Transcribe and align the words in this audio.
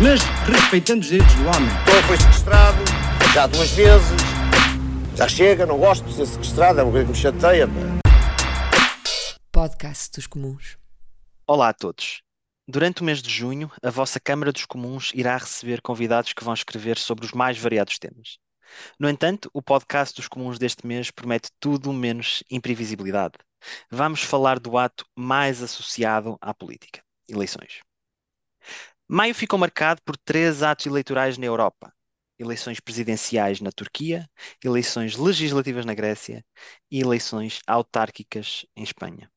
mas 0.00 0.20
respeitando 0.46 1.00
os 1.00 1.08
direitos 1.08 1.34
do 1.34 1.42
homem. 1.48 1.68
Então 1.82 2.02
foi 2.04 2.16
sequestrado, 2.16 2.78
já 3.34 3.46
duas 3.46 3.70
vezes. 3.72 4.20
Já 5.16 5.28
chega, 5.28 5.66
não 5.66 5.78
gosto 5.78 6.04
de 6.04 6.14
ser 6.14 6.26
sequestrado, 6.26 6.80
é 6.80 6.82
uma 6.84 6.92
coisa 6.92 7.06
que 7.06 7.12
me 7.12 7.18
chateia. 7.18 7.68
Podcast 9.50 10.12
dos 10.14 10.28
Comuns. 10.28 10.78
Olá 11.46 11.70
a 11.70 11.72
todos. 11.72 12.22
Durante 12.68 13.02
o 13.02 13.04
mês 13.04 13.20
de 13.20 13.30
junho, 13.30 13.70
a 13.82 13.90
vossa 13.90 14.20
Câmara 14.20 14.52
dos 14.52 14.64
Comuns 14.64 15.10
irá 15.14 15.36
receber 15.36 15.80
convidados 15.80 16.32
que 16.32 16.44
vão 16.44 16.54
escrever 16.54 16.96
sobre 16.96 17.24
os 17.24 17.32
mais 17.32 17.58
variados 17.58 17.98
temas. 17.98 18.38
No 19.00 19.08
entanto, 19.08 19.50
o 19.52 19.62
podcast 19.62 20.14
dos 20.14 20.28
Comuns 20.28 20.58
deste 20.58 20.86
mês 20.86 21.10
promete 21.10 21.48
tudo 21.58 21.92
menos 21.92 22.44
imprevisibilidade. 22.50 23.34
Vamos 23.90 24.22
falar 24.22 24.60
do 24.60 24.78
ato 24.78 25.04
mais 25.16 25.60
associado 25.60 26.36
à 26.40 26.54
política: 26.54 27.00
eleições. 27.28 27.80
Maio 29.10 29.34
ficou 29.34 29.58
marcado 29.58 30.02
por 30.02 30.18
três 30.18 30.62
atos 30.62 30.84
eleitorais 30.84 31.38
na 31.38 31.46
Europa: 31.46 31.90
eleições 32.38 32.78
presidenciais 32.78 33.58
na 33.58 33.72
Turquia, 33.72 34.28
eleições 34.62 35.16
legislativas 35.16 35.86
na 35.86 35.94
Grécia 35.94 36.44
e 36.90 37.00
eleições 37.00 37.60
autárquicas 37.66 38.66
em 38.76 38.82
Espanha. 38.82 39.30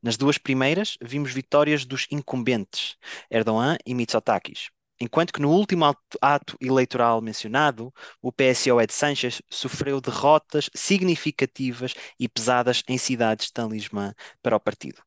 Nas 0.00 0.16
duas 0.16 0.38
primeiras, 0.38 0.96
vimos 1.02 1.32
vitórias 1.32 1.84
dos 1.84 2.06
incumbentes, 2.08 2.96
Erdogan 3.28 3.76
e 3.84 3.94
Mitsotakis, 3.96 4.70
enquanto 5.00 5.32
que 5.32 5.42
no 5.42 5.50
último 5.50 5.84
ato 6.22 6.56
eleitoral 6.60 7.20
mencionado, 7.20 7.92
o 8.22 8.30
PSOE 8.30 8.86
de 8.86 8.92
Sánchez 8.94 9.42
sofreu 9.50 10.00
derrotas 10.00 10.70
significativas 10.72 11.94
e 12.16 12.28
pesadas 12.28 12.84
em 12.86 12.96
cidades 12.96 13.46
de 13.46 13.54
talismã 13.54 14.14
para 14.40 14.54
o 14.54 14.60
partido. 14.60 15.02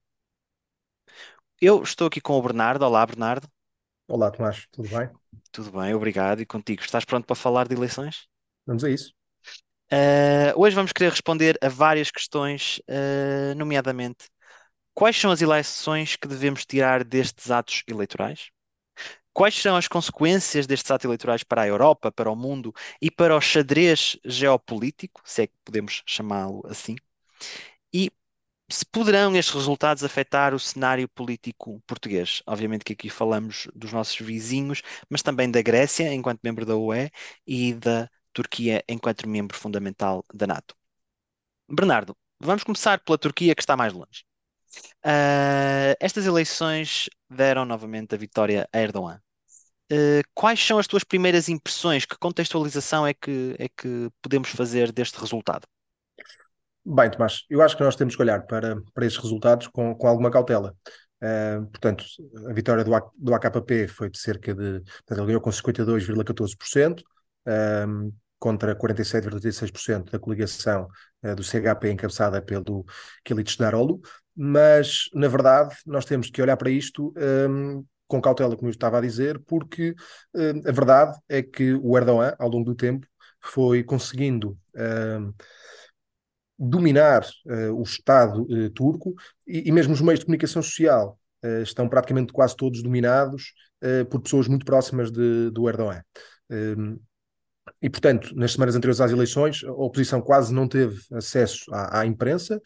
Eu 1.62 1.82
estou 1.84 2.08
aqui 2.08 2.20
com 2.20 2.38
o 2.38 2.42
Bernardo. 2.42 2.84
Olá, 2.84 3.06
Bernardo. 3.06 3.48
Olá, 4.12 4.30
Tomás, 4.30 4.68
tudo 4.74 4.90
bem? 4.90 5.10
Tudo 5.54 5.72
bem, 5.72 5.94
obrigado. 5.94 6.42
E 6.42 6.46
contigo? 6.46 6.82
Estás 6.82 7.06
pronto 7.06 7.26
para 7.26 7.34
falar 7.34 7.66
de 7.66 7.76
eleições? 7.76 8.28
Vamos 8.68 8.84
a 8.84 8.90
isso. 8.90 9.14
Uh, 9.90 10.52
hoje 10.58 10.76
vamos 10.76 10.92
querer 10.92 11.12
responder 11.12 11.58
a 11.62 11.70
várias 11.70 12.12
questões, 12.12 12.82
uh, 12.90 13.56
nomeadamente 13.56 14.26
quais 14.94 15.18
são 15.18 15.32
as 15.32 15.42
eleições 15.42 16.18
que 16.18 16.28
devemos 16.28 16.66
tirar 16.66 17.06
destes 17.06 17.50
atos 17.50 17.84
eleitorais? 17.88 18.50
Quais 19.34 19.56
são 19.56 19.78
as 19.78 19.88
consequências 19.88 20.68
destes 20.68 20.92
atos 20.92 21.06
eleitorais 21.06 21.42
para 21.42 21.62
a 21.62 21.68
Europa, 21.68 22.12
para 22.12 22.30
o 22.30 22.36
mundo 22.36 22.74
e 23.02 23.10
para 23.10 23.34
o 23.34 23.40
xadrez 23.40 24.20
geopolítico, 24.26 25.22
se 25.24 25.44
é 25.44 25.48
que 25.48 25.54
podemos 25.64 26.04
chamá-lo 26.06 26.62
assim? 26.68 26.98
E 27.94 28.12
se 28.72 28.86
poderão 28.86 29.36
estes 29.36 29.54
resultados 29.54 30.04
afetar 30.04 30.54
o 30.54 30.60
cenário 30.60 31.08
político 31.10 31.82
português? 31.88 32.42
Obviamente 32.48 32.86
que 32.86 32.94
aqui 32.94 33.10
falamos 33.10 33.68
dos 33.76 33.92
nossos 33.92 34.18
vizinhos, 34.20 34.82
mas 35.10 35.22
também 35.22 35.50
da 35.52 35.62
Grécia, 35.62 36.14
enquanto 36.14 36.40
membro 36.44 36.66
da 36.66 36.76
UE, 36.76 37.10
e 37.46 37.74
da 37.74 38.10
Turquia, 38.34 38.84
enquanto 38.88 39.28
membro 39.28 39.58
fundamental 39.58 40.26
da 40.34 40.48
NATO. 40.48 40.76
Bernardo, 41.70 42.16
vamos 42.40 42.64
começar 42.64 43.00
pela 43.04 43.18
Turquia, 43.18 43.56
que 43.56 43.62
está 43.62 43.78
mais 43.78 43.94
longe. 43.94 44.24
Uh, 45.06 45.96
estas 46.00 46.26
eleições 46.26 47.10
deram 47.30 47.66
novamente 47.66 48.16
a 48.16 48.18
vitória 48.18 48.68
a 48.72 48.80
Erdogan. 48.80 49.22
Uh, 49.92 50.24
quais 50.34 50.60
são 50.66 50.78
as 50.80 50.88
tuas 50.88 51.04
primeiras 51.04 51.50
impressões? 51.50 52.06
Que 52.06 52.18
contextualização 52.18 53.06
é 53.06 53.14
que, 53.14 53.56
é 53.60 53.68
que 53.70 54.10
podemos 54.22 54.50
fazer 54.50 54.92
deste 54.92 55.20
resultado? 55.20 55.68
Bem, 56.84 57.12
Tomás, 57.12 57.46
eu 57.48 57.62
acho 57.62 57.78
que 57.78 57.84
nós 57.84 57.96
temos 57.96 58.16
que 58.16 58.22
olhar 58.22 58.42
para, 58.48 58.82
para 58.94 59.06
estes 59.06 59.22
resultados 59.22 59.68
com, 59.68 59.94
com 59.94 60.08
alguma 60.08 60.32
cautela. 60.32 60.76
Uh, 61.22 61.68
portanto, 61.68 62.04
a 62.50 62.54
vitória 62.54 62.84
do, 62.84 62.96
A, 62.96 63.08
do 63.16 63.36
AKP 63.36 63.88
foi 63.88 64.10
de 64.10 64.18
cerca 64.18 64.56
de. 64.56 64.82
Portanto, 64.82 65.20
ele 65.20 65.28
ganhou 65.28 65.42
com 65.42 65.52
52,14%, 65.52 67.04
um, 67.88 68.12
contra 68.40 68.76
47,36% 68.76 70.12
da 70.12 70.18
coligação 70.18 70.88
uh, 71.24 71.36
do 71.36 71.44
CHP 71.44 71.92
encabeçada 71.92 72.42
pelo 72.42 72.84
Kilic 73.24 73.56
Darolo. 73.60 74.02
Mas, 74.36 75.04
na 75.14 75.28
verdade, 75.28 75.76
nós 75.86 76.06
temos 76.06 76.32
que 76.32 76.42
olhar 76.42 76.58
para 76.58 76.72
isto 76.72 77.14
um, 77.48 77.86
com 78.08 78.20
cautela, 78.20 78.56
como 78.56 78.70
eu 78.70 78.72
estava 78.72 78.98
a 78.98 79.02
dizer, 79.02 79.40
porque 79.46 79.94
um, 80.34 80.68
a 80.68 80.72
verdade 80.72 81.16
é 81.30 81.44
que 81.44 81.76
o 81.76 81.96
Erdogan, 81.96 82.34
ao 82.40 82.50
longo 82.50 82.66
do 82.66 82.76
tempo, 82.76 83.06
foi 83.40 83.84
conseguindo 83.84 84.58
dominar 86.62 87.26
uh, 87.48 87.74
o 87.74 87.82
Estado 87.82 88.44
uh, 88.44 88.70
turco 88.70 89.16
e, 89.48 89.68
e, 89.68 89.72
mesmo 89.72 89.94
os 89.94 90.02
meios 90.02 90.20
de 90.20 90.26
comunicação 90.26 90.62
social 90.62 91.20
uh, 91.44 91.64
estão 91.64 91.90
praticamente 91.90 92.32
quase 92.32 92.56
todos 92.56 92.84
dominados 92.84 93.54
por 94.12 94.22
pessoas 94.22 94.48
muito 94.48 94.64
próximas 94.64 95.12
de, 95.12 95.50
do 95.50 95.68
Erdogan. 95.68 96.04
Um, 96.52 97.00
e, 97.82 97.90
portanto, 97.90 98.32
nas 98.36 98.52
semanas 98.52 98.76
anteriores 98.76 99.02
às 99.02 99.10
eleições, 99.10 99.64
a 99.64 99.72
oposição 99.72 100.22
quase 100.22 100.54
não 100.54 100.68
teve 100.68 101.02
acesso 101.12 101.64
à, 101.74 102.02
à 102.02 102.06
imprensa 102.06 102.62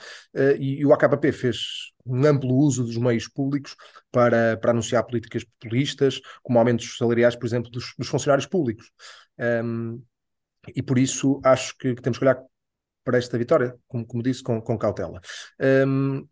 e, 0.60 0.82
e, 0.82 0.86
o 0.86 0.92
AKP 0.92 1.32
fez 1.32 1.94
um 2.06 2.26
amplo 2.26 2.54
uso 2.54 2.84
dos 2.84 2.98
meios 2.98 3.30
públicos 3.30 3.78
para, 4.12 4.58
para 4.58 4.72
anunciar 4.72 5.06
políticas 5.06 5.46
populistas, 5.46 6.20
como 6.44 6.60
aumentos 6.60 6.98
salariais, 6.98 7.38
por 7.38 7.46
exemplo, 7.46 7.72
dos, 7.72 7.94
dos 7.98 8.10
funcionários 8.10 8.46
públicos. 8.46 8.92
Um, 9.40 10.04
e 10.76 10.82
por 10.82 10.98
isso 10.98 11.40
acho 11.46 11.78
que, 11.78 11.96
que 11.96 12.02
temos 12.02 12.18
que 12.18 12.26
olhar 12.26 12.44
para 13.06 13.20
esta 13.20 13.38
vitória, 13.38 13.78
como, 13.88 14.06
como 14.06 14.24
disse, 14.24 14.44
com, 14.44 14.60
com 14.60 14.78
cautela. 14.78 15.22
Um, 15.88 16.28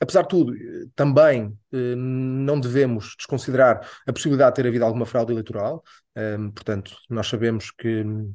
apesar 0.00 0.22
de 0.22 0.28
tudo, 0.28 0.52
também 0.96 1.46
uh, 1.46 1.96
não 1.96 2.58
devemos 2.58 3.14
desconsiderar 3.16 3.88
a 4.06 4.12
possibilidade 4.12 4.56
de 4.56 4.62
ter 4.62 4.68
havido 4.68 4.84
alguma 4.84 5.06
fraude 5.06 5.32
eleitoral. 5.32 5.82
Um, 6.16 6.50
portanto, 6.50 6.96
nós 7.08 7.28
sabemos 7.28 7.70
que 7.70 8.02
um, 8.02 8.34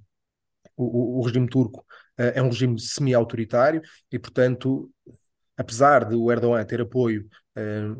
o, 0.77 1.21
regime 1.25 1.47
turco 1.47 1.81
uh, 2.17 2.31
é 2.33 2.41
um 2.41 2.47
regime 2.47 2.79
semi-autoritário 2.79 3.81
e, 4.09 4.17
portanto, 4.17 4.89
apesar 5.57 6.05
de 6.05 6.15
o 6.15 6.31
Erdogan 6.31 6.63
ter 6.65 6.81
apoio 6.81 7.27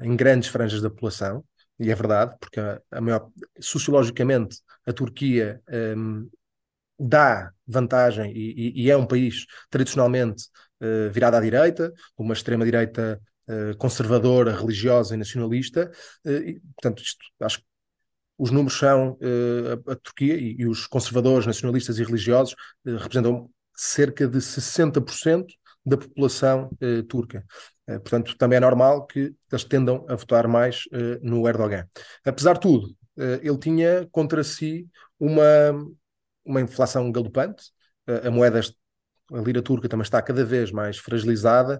em 0.03 0.15
grandes 0.15 0.49
franjas 0.49 0.83
da 0.83 0.89
população, 0.91 1.43
e 1.79 1.89
é 1.89 1.95
verdade, 1.95 2.35
porque 2.39 2.59
a, 2.59 3.01
maior, 3.01 3.27
sociologicamente 3.59 4.59
a 4.85 4.93
Turquia 4.93 5.59
dá 6.99 7.51
vantagem 7.67 8.31
e, 8.31 8.73
e, 8.75 8.85
e, 8.85 8.91
é 8.91 8.97
um 8.97 9.05
país 9.05 9.45
tradicionalmente 9.69 10.45
uh, 10.81 11.11
virado 11.11 11.35
à 11.35 11.41
direita, 11.41 11.93
uma 12.17 12.33
extrema-direita 12.33 13.21
uh, 13.47 13.77
conservadora, 13.77 14.55
religiosa 14.55 15.13
e 15.13 15.17
nacionalista, 15.17 15.91
uh, 16.25 16.31
e, 16.31 16.59
portanto, 16.75 17.03
isto, 17.03 17.23
acho 17.41 17.59
que 17.59 17.65
os 18.39 18.51
números 18.51 18.77
são 18.77 19.17
a, 19.19 19.93
a, 19.93 19.95
Turquia 19.95 20.37
e, 20.37 20.63
os 20.67 20.85
conservadores, 20.85 21.47
nacionalistas 21.47 21.97
e 21.97 22.03
religiosos 22.03 22.55
representam 22.85 23.49
cerca 23.75 24.27
de 24.27 24.37
60% 24.37 25.47
da 25.83 25.97
população 25.97 26.69
turca. 27.09 27.43
portanto, 27.87 28.37
também 28.37 28.57
é 28.57 28.59
normal 28.59 29.07
que 29.07 29.33
eles 29.51 29.63
tendam 29.63 30.05
a 30.07 30.13
votar 30.13 30.47
mais 30.47 30.83
no 31.19 31.47
Erdogan. 31.47 31.87
Apesar 32.23 32.53
de 32.53 32.59
tudo, 32.59 32.95
ele 33.41 33.57
tinha 33.57 34.07
contra 34.11 34.43
si 34.43 34.87
uma 35.19 35.73
uma 36.47 36.61
inflação 36.61 37.11
galopante, 37.11 37.71
a 38.23 38.31
moeda, 38.31 38.61
a 39.33 39.39
lira 39.39 39.61
turca 39.61 39.89
também 39.89 40.03
está 40.03 40.21
cada 40.21 40.45
vez 40.45 40.71
mais 40.71 40.97
fragilizada, 40.97 41.79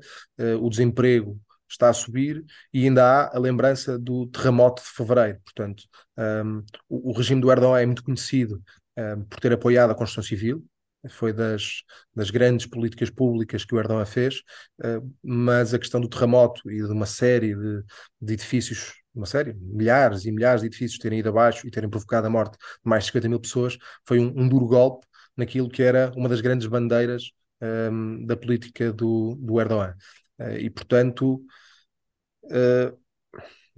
o 0.59 0.69
desemprego 0.69 1.39
está 1.69 1.89
a 1.89 1.93
subir 1.93 2.45
e 2.73 2.85
ainda 2.85 3.05
há 3.05 3.35
a 3.35 3.39
lembrança 3.39 3.99
do 3.99 4.27
terremoto 4.27 4.81
de 4.81 4.89
fevereiro. 4.89 5.39
Portanto, 5.43 5.83
um, 6.17 6.63
o, 6.87 7.11
o, 7.11 7.13
regime 7.13 7.41
do 7.41 7.51
Erdogan 7.51 7.79
é 7.79 7.85
muito 7.85 8.03
conhecido 8.03 8.61
um, 8.97 9.23
por 9.25 9.39
ter 9.39 9.51
apoiado 9.53 9.91
a 9.91 9.95
construção 9.95 10.23
civil, 10.23 10.65
foi 11.09 11.31
das, 11.31 11.83
das 12.13 12.29
grandes 12.29 12.65
políticas 12.65 13.09
públicas 13.09 13.63
que 13.63 13.73
o 13.73 13.79
Erdogan 13.79 14.05
fez, 14.05 14.41
uh, 14.83 15.15
mas 15.23 15.73
a 15.73 15.79
questão 15.79 16.01
do 16.01 16.09
terremoto 16.09 16.69
e 16.69 16.77
de 16.77 16.91
uma 16.91 17.05
série 17.05 17.55
de, 17.55 17.83
de 18.21 18.33
edifícios 18.33 18.93
uma 19.17 19.25
série, 19.25 19.53
milhares 19.53 20.25
e 20.25 20.31
milhares 20.31 20.61
de 20.61 20.67
edifícios 20.67 20.99
terem 20.99 21.19
ido 21.19 21.29
abaixo 21.29 21.67
e 21.67 21.71
terem 21.71 21.89
provocado 21.89 22.27
a 22.27 22.29
morte 22.29 22.53
de 22.53 22.59
mais 22.83 23.03
de 23.03 23.07
50 23.07 23.29
mil 23.29 23.39
pessoas, 23.39 23.77
foi 24.05 24.19
um, 24.19 24.33
um 24.35 24.47
duro 24.47 24.67
golpe 24.67 25.05
naquilo 25.35 25.69
que 25.69 25.83
era 25.83 26.11
uma 26.15 26.29
das 26.29 26.41
grandes 26.41 26.67
bandeiras 26.67 27.31
um, 27.61 28.25
da 28.25 28.37
política 28.37 28.91
do, 28.93 29.35
do 29.35 29.59
Erdogan. 29.59 29.95
Uh, 30.39 30.57
e, 30.57 30.69
portanto, 30.69 31.41
uh, 32.45 32.97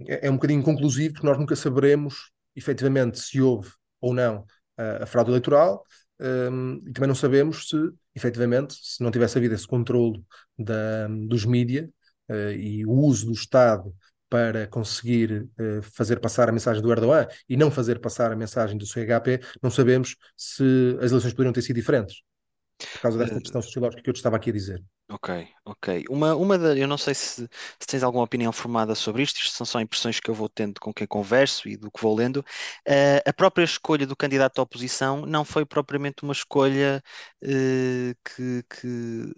é, 0.06 0.26
é, 0.26 0.30
um 0.30 0.34
bocadinho 0.34 0.62
conclusivo 0.62 1.14
porque 1.14 1.26
nós 1.26 1.38
nunca 1.38 1.56
saberemos 1.56 2.30
efetivamente 2.54 3.18
se 3.18 3.40
houve 3.40 3.70
ou 4.00 4.14
não 4.14 4.44
a, 4.76 5.04
a 5.04 5.06
fraude 5.06 5.30
eleitoral 5.30 5.84
um, 6.20 6.82
e 6.86 6.92
também 6.92 7.08
não 7.08 7.14
sabemos 7.14 7.68
se, 7.68 7.76
efetivamente, 8.14 8.74
se 8.74 9.02
não 9.02 9.10
tivesse 9.10 9.38
havido 9.38 9.54
esse 9.54 9.66
controle 9.66 10.22
da, 10.58 11.08
dos 11.08 11.44
mídias 11.44 11.88
uh, 12.30 12.52
e 12.52 12.84
o 12.84 12.92
uso 12.92 13.26
do 13.26 13.32
Estado 13.32 13.94
para 14.30 14.66
conseguir 14.68 15.48
uh, 15.58 15.82
fazer 15.82 16.20
passar 16.20 16.48
a 16.48 16.52
mensagem 16.52 16.82
do 16.82 16.90
Erdogan 16.90 17.26
e 17.48 17.56
não 17.56 17.70
fazer 17.70 17.98
passar 17.98 18.32
a 18.32 18.36
mensagem 18.36 18.78
do 18.78 18.86
CHP, 18.86 19.40
não 19.62 19.70
sabemos 19.70 20.16
se 20.36 20.96
as 21.00 21.10
eleições 21.10 21.32
poderiam 21.32 21.52
ter 21.52 21.62
sido 21.62 21.76
diferentes 21.76 22.22
por 22.92 23.00
causa 23.00 23.18
desta 23.18 23.38
questão 23.40 23.60
sociológica 23.60 24.02
que 24.02 24.08
eu 24.08 24.14
te 24.14 24.16
estava 24.16 24.36
aqui 24.36 24.50
a 24.50 24.52
dizer. 24.52 24.82
Ok, 25.10 25.48
ok. 25.64 26.04
Uma, 26.08 26.34
uma 26.34 26.56
da, 26.56 26.76
eu 26.76 26.86
não 26.86 26.96
sei 26.96 27.14
se, 27.14 27.48
se 27.78 27.86
tens 27.86 28.02
alguma 28.02 28.24
opinião 28.24 28.52
formada 28.52 28.94
sobre 28.94 29.22
isto, 29.22 29.36
isto 29.38 29.54
são 29.54 29.66
só 29.66 29.80
impressões 29.80 30.20
que 30.20 30.30
eu 30.30 30.34
vou 30.34 30.48
tendo 30.48 30.80
com 30.80 30.92
quem 30.94 31.06
converso 31.06 31.68
e 31.68 31.76
do 31.76 31.90
que 31.90 32.00
vou 32.00 32.14
lendo. 32.14 32.38
Uh, 32.88 33.20
a 33.26 33.32
própria 33.32 33.64
escolha 33.64 34.06
do 34.06 34.16
candidato 34.16 34.60
à 34.60 34.62
oposição 34.62 35.26
não 35.26 35.44
foi 35.44 35.66
propriamente 35.66 36.22
uma 36.22 36.32
escolha 36.32 37.02
uh, 37.42 38.14
que, 38.24 38.64
que, 38.70 39.32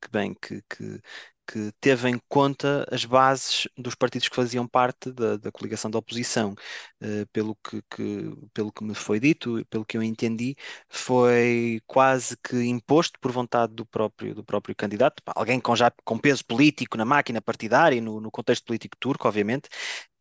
que, 0.00 0.10
bem, 0.10 0.34
que, 0.34 0.62
que, 0.68 1.00
que 1.50 1.72
teve 1.80 2.10
em 2.10 2.20
conta 2.28 2.86
as 2.92 3.04
bases 3.04 3.66
dos 3.76 3.94
partidos 3.94 4.28
que 4.28 4.36
faziam 4.36 4.66
parte 4.68 5.10
da, 5.10 5.36
da 5.38 5.50
coligação 5.50 5.90
da 5.90 5.98
oposição. 5.98 6.54
Uh, 7.02 7.26
pelo, 7.32 7.54
que, 7.56 7.80
que, 7.90 8.36
pelo 8.52 8.72
que 8.72 8.84
me 8.84 8.94
foi 8.94 9.18
dito, 9.20 9.64
pelo 9.70 9.84
que 9.84 9.96
eu 9.96 10.02
entendi, 10.02 10.56
foi 10.88 11.80
quase 11.86 12.36
que 12.36 12.56
imposto 12.64 13.18
por 13.20 13.32
vontade 13.32 13.72
do 13.74 13.86
próprio, 13.86 14.34
do 14.34 14.44
próprio 14.44 14.74
candidato, 14.76 15.22
alguém 15.34 15.60
com, 15.60 15.74
já, 15.76 15.90
com 16.04 16.18
peso 16.18 16.44
político 16.44 16.96
na 16.98 17.04
máquina 17.04 17.40
partidária 17.40 18.00
no, 18.00 18.20
no 18.20 18.30
contexto 18.30 18.64
político 18.66 18.96
turco, 18.98 19.26
obviamente, 19.28 19.68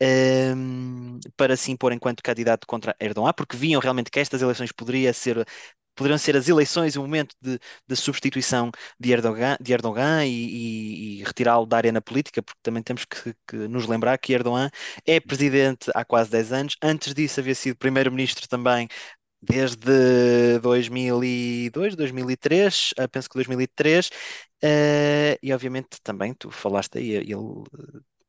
um, 0.02 0.06
ehm, 0.06 1.20
para 1.36 1.58
se 1.58 1.72
impor 1.72 1.92
enquanto 1.92 2.24
candidato 2.24 2.68
contra 2.68 2.96
Erdogan, 3.00 3.34
porque 3.34 3.58
viam 3.58 3.82
realmente 3.82 4.12
que 4.12 4.20
estas 4.20 4.42
eleições 4.42 4.72
poderiam 4.72 5.14
ser 5.14 5.46
poderiam 5.98 6.18
ser 6.18 6.38
as 6.38 6.48
eleições 6.48 6.96
o 6.96 7.02
momento 7.02 7.36
de, 7.42 7.60
de 7.88 7.96
substituição 7.96 8.72
de 9.00 9.12
Erdogan, 9.12 9.58
de 9.60 9.74
Erdogan 9.74 10.26
e, 10.26 10.30
e, 10.30 11.20
e 11.20 11.24
retirá-lo 11.24 11.66
da 11.66 11.78
arena 11.78 12.02
política, 12.02 12.42
porque 12.42 12.60
também 12.64 12.84
temos 12.84 13.04
que, 13.06 13.34
que, 13.48 13.56
nos 13.68 13.88
lembrar 13.88 14.18
que 14.18 14.34
Erdogan 14.34 14.70
é 15.06 15.20
presidente 15.20 15.92
há 15.94 16.06
quase 16.06 16.30
10 16.32 16.54
anos, 16.54 16.78
antes 16.82 17.14
disso 17.14 17.40
havia 17.40 17.56
sido 17.56 17.76
primeiro-ministro 17.76 18.48
também 18.48 18.88
desde 19.42 20.60
2002, 20.62 21.96
2003, 21.96 22.94
eh, 22.98 23.08
penso 23.08 23.30
que 23.30 23.36
2003, 23.36 24.08
uh, 24.08 24.12
eh, 24.64 25.40
e 25.42 25.54
obviamente 25.54 26.02
também 26.04 26.34
tu 26.34 26.50
falaste 26.52 26.98
aí, 26.98 27.12
ele 27.12 27.36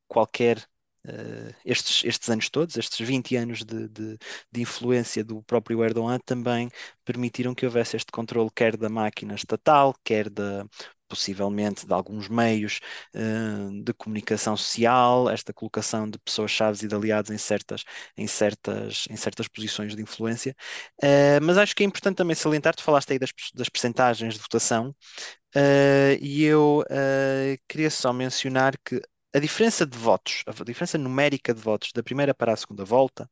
qualquer 0.07 0.67
Uh, 1.07 1.55
estes, 1.65 2.05
estes 2.05 2.29
anos 2.29 2.51
todos, 2.51 2.77
estes 2.77 3.07
20 3.07 3.37
anos 3.37 3.65
de, 3.65 3.89
de, 3.89 4.19
de, 4.51 4.61
influência 4.61 5.25
do 5.25 5.43
próprio 5.43 5.83
Erdogan 5.83 6.19
também 6.25 6.69
permitiram 7.05 7.55
que 7.55 7.65
houvesse 7.65 7.97
este 7.97 8.13
controle 8.13 8.51
quer 8.55 8.77
da 8.77 8.89
máquina 8.89 9.35
estatal, 9.35 9.95
quer 10.05 10.29
da 10.29 10.67
possivelmente 11.09 11.87
de 11.87 11.93
alguns 11.95 12.29
meios 12.29 12.81
uh, 13.15 13.83
de 13.83 13.95
comunicação 13.95 14.57
social, 14.57 15.29
esta 15.31 15.53
colocação 15.55 16.09
de 16.09 16.19
pessoas-chave 16.19 16.85
e 16.85 16.89
de 16.89 16.95
aliados 16.95 17.31
em 17.31 17.39
certas, 17.39 17.83
em 18.17 18.27
certas, 18.27 19.07
em 19.11 19.17
certas 19.17 19.49
posições 19.49 19.97
de 19.97 20.03
influência. 20.03 20.55
Uh, 21.03 21.41
mas 21.43 21.57
acho 21.57 21.75
que 21.75 21.83
é 21.83 21.87
importante 21.87 22.17
também 22.17 22.37
salientar, 22.37 22.75
tu 22.75 22.83
falaste 22.83 23.13
aí 23.13 23.19
das, 23.19 23.31
das 23.55 23.69
percentagens 23.69 24.35
de 24.35 24.41
votação, 24.41 24.95
e 26.21 26.45
eu 26.45 26.85
queria 27.67 27.91
só 27.91 28.13
mencionar 28.13 28.75
que 28.85 29.01
a 29.35 29.39
diferença 29.39 29.87
de 29.87 29.97
votos, 29.97 30.43
a 30.47 30.65
diferença 30.65 30.99
numérica 30.99 31.55
de 31.55 31.61
votos 31.61 31.93
da 31.93 32.03
primeira 32.03 32.35
para 32.35 32.53
a 32.53 32.57
segunda 32.57 32.85
volta 32.85 33.31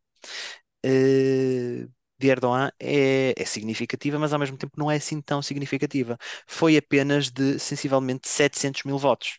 uh, 0.85 1.91
de 2.19 2.29
Erdogan 2.29 2.71
é, 2.81 3.35
é, 3.37 3.45
significativa, 3.45 4.19
mas 4.19 4.33
ao 4.33 4.39
mesmo 4.39 4.57
tempo 4.57 4.75
não 4.79 4.91
é 4.91 4.97
assim 4.97 5.21
tão 5.21 5.43
significativa. 5.43 6.19
Foi 6.47 6.77
apenas 6.77 7.31
de 7.31 7.59
sensivelmente 7.59 8.29
700 8.29 8.85
mil 8.85 8.99
votos. 8.99 9.39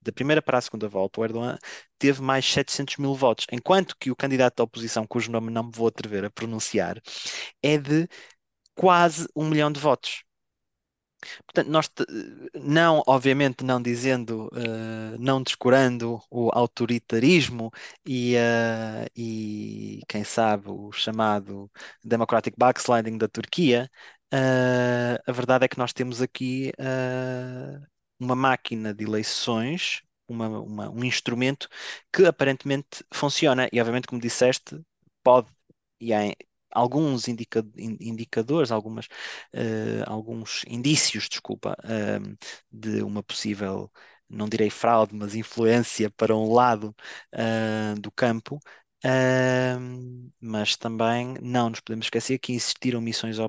Da 0.00 0.12
primeira 0.12 0.42
para 0.42 0.58
a 0.58 0.60
segunda 0.60 0.88
volta, 0.88 1.20
o 1.20 1.24
Erdogan 1.24 1.58
teve 1.98 2.20
mais 2.22 2.44
700 2.44 2.96
mil 2.98 3.14
votos, 3.14 3.46
enquanto 3.52 3.96
que 3.98 4.10
o 4.10 4.16
candidato 4.16 4.56
da 4.56 4.64
oposição, 4.64 5.06
cujo 5.06 5.30
nome 5.30 5.50
não 5.50 5.64
me 5.64 5.70
vou 5.72 5.88
atrever 5.88 6.24
a 6.24 6.30
pronunciar, 6.30 7.00
é 7.62 7.78
de 7.78 8.08
quase 8.74 9.28
um 9.36 9.48
milhão 9.48 9.70
de 9.72 9.80
votos. 9.80 10.24
Portanto, 11.46 11.68
nós 11.70 11.90
não, 12.54 13.02
obviamente, 13.06 13.64
não 13.64 13.80
dizendo, 13.80 14.48
uh, 14.52 15.18
não 15.18 15.42
descurando 15.42 16.20
o 16.30 16.50
autoritarismo 16.52 17.70
e, 18.06 18.34
uh, 18.36 19.08
e, 19.16 20.00
quem 20.08 20.24
sabe, 20.24 20.68
o 20.68 20.90
chamado 20.92 21.70
democratic 22.04 22.54
backsliding 22.56 23.18
da 23.18 23.28
Turquia, 23.28 23.90
uh, 24.34 25.22
a 25.26 25.32
verdade 25.32 25.64
é 25.64 25.68
que 25.68 25.78
nós 25.78 25.92
temos 25.92 26.20
aqui 26.22 26.72
uma 28.18 28.36
máquina 28.36 28.94
de 28.94 29.04
eleições, 29.04 30.02
uma, 30.28 30.48
uma, 30.48 30.90
um 30.90 31.04
instrumento 31.04 31.68
que 32.12 32.24
aparentemente 32.26 33.04
funciona. 33.12 33.68
E, 33.72 33.80
obviamente, 33.80 34.06
como 34.06 34.20
disseste, 34.20 34.80
pode, 35.22 35.48
e 36.00 36.12
há 36.12 36.20
alguns 36.72 37.28
indica, 37.28 37.64
indicadores, 37.76 38.70
algumas, 38.70 39.06
uh, 39.54 40.04
alguns 40.06 40.64
indícios, 40.66 41.28
desculpa, 41.28 41.76
uh, 41.84 42.36
de 42.70 43.02
uma 43.02 43.22
possível, 43.22 43.90
não 44.28 44.48
direi 44.48 44.70
fraude, 44.70 45.14
mas 45.14 45.34
influência 45.34 46.10
para 46.10 46.36
um 46.36 46.52
lado 46.52 46.94
uh, 47.34 48.00
do 48.00 48.10
campo. 48.12 48.58
mas 50.40 50.76
também 50.76 51.34
não 51.42 51.70
nos 51.70 51.80
podemos 51.80 52.06
esquecer 52.06 52.38
que 52.38 52.52
existiram 52.54 53.00
missões 53.00 53.36
de 53.36 53.42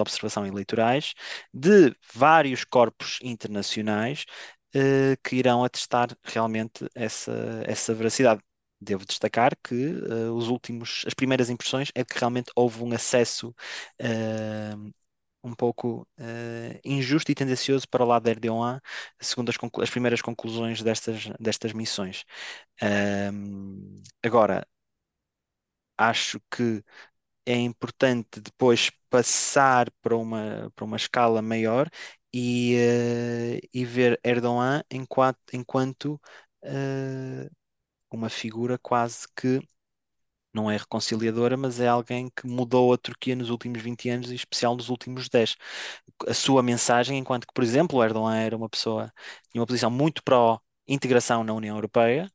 observação 0.00 0.46
eleitorais 0.46 1.14
de 1.52 1.94
vários 2.14 2.64
corpos 2.64 3.18
internacionais 3.22 4.24
que 5.24 5.36
irão 5.36 5.64
atestar 5.64 6.08
realmente 6.24 6.86
essa, 6.94 7.32
essa 7.66 7.94
veracidade 7.94 8.42
devo 8.80 9.04
destacar 9.04 9.56
que 9.62 9.74
uh, 9.74 10.32
os 10.34 10.48
últimos, 10.48 11.04
as 11.06 11.14
primeiras 11.14 11.50
impressões 11.50 11.90
é 11.94 12.04
que 12.04 12.18
realmente 12.18 12.50
houve 12.56 12.82
um 12.82 12.92
acesso 12.92 13.54
uh, 14.00 14.92
um 15.42 15.54
pouco 15.54 16.06
uh, 16.18 16.80
injusto 16.84 17.30
e 17.32 17.34
tendencioso 17.34 17.88
para 17.88 18.04
o 18.04 18.06
lado 18.06 18.24
da 18.24 18.30
Erdogan, 18.30 18.80
segundo 19.20 19.50
as, 19.50 19.56
as 19.82 19.90
primeiras 19.90 20.22
conclusões 20.22 20.82
destas, 20.82 21.28
destas 21.38 21.72
missões. 21.72 22.24
agora, 24.22 24.66
acho 25.98 26.40
que 26.50 26.82
é 27.46 27.56
importante 27.56 28.40
depois 28.40 28.90
passar 29.10 29.90
para 30.02 30.16
uma, 30.16 30.70
para 30.74 30.84
uma 30.84 30.96
escala 30.96 31.42
maior 31.42 31.88
e, 32.32 32.76
e 33.72 33.84
ver 33.84 34.20
Erdogan 34.24 34.82
enquanto, 34.90 35.38
enquanto 35.52 36.20
uh, 36.64 37.50
uma 38.16 38.28
figura 38.30 38.78
quase 38.78 39.26
que 39.36 39.60
não 40.52 40.70
é 40.70 40.76
reconciliadora, 40.76 41.56
mas 41.56 41.80
é 41.80 41.88
alguém 41.88 42.28
que 42.30 42.46
mudou 42.46 42.92
a 42.92 42.98
Turquia 42.98 43.36
nos 43.36 43.50
últimos 43.50 43.80
20 43.82 44.08
anos, 44.10 44.30
em 44.30 44.34
especial 44.34 44.76
nos 44.76 44.88
últimos 44.88 45.28
10. 45.28 45.56
A 46.26 46.34
sua 46.34 46.62
mensagem, 46.62 47.18
enquanto 47.18 47.46
que, 47.46 47.54
por 47.54 47.64
exemplo, 47.64 48.02
Erdogan 48.02 48.36
era 48.36 48.56
uma 48.56 48.68
pessoa, 48.68 49.12
tinha 49.50 49.60
uma 49.60 49.66
posição 49.66 49.90
muito 49.90 50.22
pró-integração 50.24 51.44
na 51.44 51.54
União 51.54 51.76
Europeia, 51.76 52.30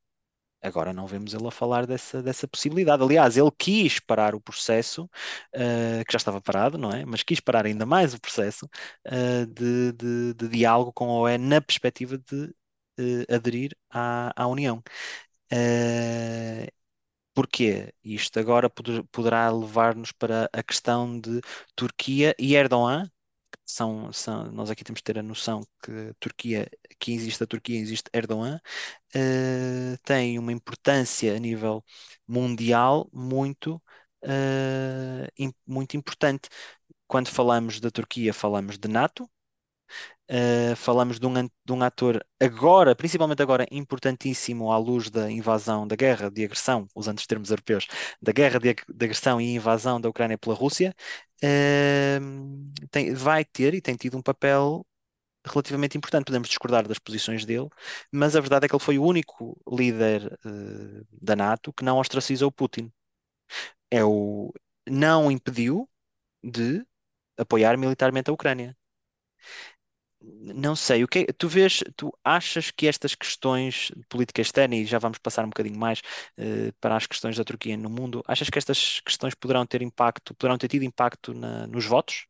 agora 0.62 0.94
não 0.94 1.08
vemos 1.08 1.34
ele 1.34 1.48
a 1.48 1.51
falar 1.51 1.86
dessa, 1.86 2.22
dessa 2.24 2.48
possibilidade. 2.48 3.03
Aliás, 3.03 3.38
ele 3.38 3.51
quis 3.58 4.00
parar 4.00 4.36
o 4.36 4.41
processo, 4.41 5.05
uh, 5.55 6.05
que 6.05 6.12
já 6.13 6.17
estava 6.17 6.41
parado, 6.41 6.77
não 6.77 6.91
é? 6.91 7.05
Mas 7.05 7.24
quis 7.24 7.39
parar 7.39 7.65
ainda 7.65 7.86
mais 7.86 8.13
o 8.13 8.20
processo 8.20 8.65
uh, 9.08 9.46
de, 9.48 9.91
de, 9.94 10.34
de, 10.34 10.48
diálogo 10.50 10.91
com 10.94 11.10
a 11.10 11.20
OE 11.22 11.38
na 11.38 11.62
perspectiva 11.62 12.17
de 12.17 12.46
uh, 13.00 13.34
aderir 13.36 13.75
à, 13.89 14.34
à 14.44 14.48
União. 14.48 14.82
Uh, 15.54 16.68
porquê? 17.34 17.94
Isto 18.04 18.40
agora 18.40 18.70
poderá 18.70 19.52
levar-nos 19.52 20.12
para 20.12 20.50
a 20.54 20.64
questão 20.64 21.20
de 21.20 21.42
Turquia 21.75 22.36
e 22.40 22.56
Erdogan. 22.56 23.10
São, 23.66 24.14
são, 24.14 24.52
nós 24.52 24.70
aqui 24.70 24.84
temos 24.84 25.00
de 25.00 25.04
ter 25.04 25.18
a 25.20 25.24
noção 25.24 25.64
que 25.84 26.14
Turquia, 26.20 26.70
que 27.00 27.14
existe 27.14 27.44
a 27.44 27.48
Turquia, 27.48 27.80
existe 27.80 28.10
Erdogan, 28.14 28.60
uh, 29.16 29.98
tem 30.04 30.38
uma 30.40 30.52
importância 30.54 31.36
a 31.36 31.40
nível 31.40 31.84
mundial 32.28 33.10
muito, 33.14 33.82
uh, 34.24 35.54
muito 35.68 35.98
importante. 35.98 36.50
Quando 37.08 37.30
falamos 37.30 37.80
da 37.80 37.92
Turquia, 37.92 38.34
falamos 38.34 38.78
de 38.78 38.88
NATO, 38.88 39.30
Uh, 40.27 40.75
falamos 40.75 41.20
de 41.20 41.27
um, 41.27 41.34
de 41.34 41.72
um 41.72 41.84
ator 41.84 42.25
agora, 42.41 42.96
principalmente 42.96 43.44
agora, 43.44 43.67
importantíssimo 43.70 44.72
à 44.72 44.77
luz 44.77 45.10
da 45.12 45.29
invasão, 45.29 45.88
da 45.88 45.96
guerra 45.96 46.32
de 46.32 46.44
agressão, 46.44 46.88
usando 46.96 47.20
os 47.20 47.27
termos 47.27 47.51
europeus, 47.51 47.86
da 48.20 48.32
guerra 48.32 48.60
de, 48.60 48.74
de 48.74 49.05
agressão 49.05 49.39
e 49.39 49.53
invasão 49.53 50.01
da 50.01 50.10
Ucrânia 50.10 50.36
pela 50.38 50.55
Rússia, 50.55 50.96
uh, 51.44 52.88
tem, 52.89 53.13
vai 53.13 53.46
ter 53.46 53.75
e 53.75 53.82
tem 53.82 53.96
tido 53.96 54.17
um 54.17 54.22
papel 54.22 54.84
relativamente 55.46 55.98
importante. 55.98 56.25
Podemos 56.25 56.50
discordar 56.50 56.88
das 56.88 57.00
posições 57.00 57.46
dele, 57.46 57.70
mas 58.12 58.36
a 58.36 58.41
verdade 58.41 58.65
é 58.65 58.70
que 58.70 58.75
ele 58.75 58.84
foi 58.84 58.98
o 59.00 59.03
único 59.03 59.60
líder 59.72 60.39
uh, 60.46 61.08
da 61.22 61.36
NATO 61.36 61.74
que 61.74 61.84
não 61.84 62.00
ostracizou 62.00 62.51
Putin. 62.51 62.91
É 63.91 64.03
o, 64.03 64.53
não 64.88 65.32
impediu 65.32 65.89
de 66.44 66.86
apoiar 67.38 67.77
militarmente 67.77 68.29
a 68.29 68.34
Ucrânia. 68.34 68.77
Não 70.27 70.75
sei, 70.75 71.03
o 71.03 71.08
que 71.08 71.20
é- 71.20 71.25
tu 71.38 71.48
vês, 71.48 71.84
tu 71.96 72.12
achas 72.24 72.72
que 72.72 72.88
estas 72.88 73.15
questões 73.15 73.91
de 73.96 74.05
política 74.08 74.41
externa, 74.41 74.75
e 74.75 74.86
já 74.86 74.98
vamos 75.00 75.17
passar 75.20 75.44
um 75.46 75.50
bocadinho 75.50 75.77
mais 75.77 76.01
eh, 76.38 76.72
para 76.79 76.96
as 76.96 77.05
questões 77.08 77.36
da 77.38 77.44
Turquia 77.44 77.77
no 77.77 77.89
mundo, 77.89 78.24
achas 78.27 78.50
que 78.50 78.58
estas 78.58 79.00
questões 79.01 79.36
poderão 79.36 79.65
ter 79.65 79.82
impacto, 79.82 80.34
poderão 80.36 80.58
ter 80.58 80.67
tido 80.67 80.84
impacto 80.84 81.34
na- 81.34 81.67
nos 81.67 81.86
votos? 81.86 82.27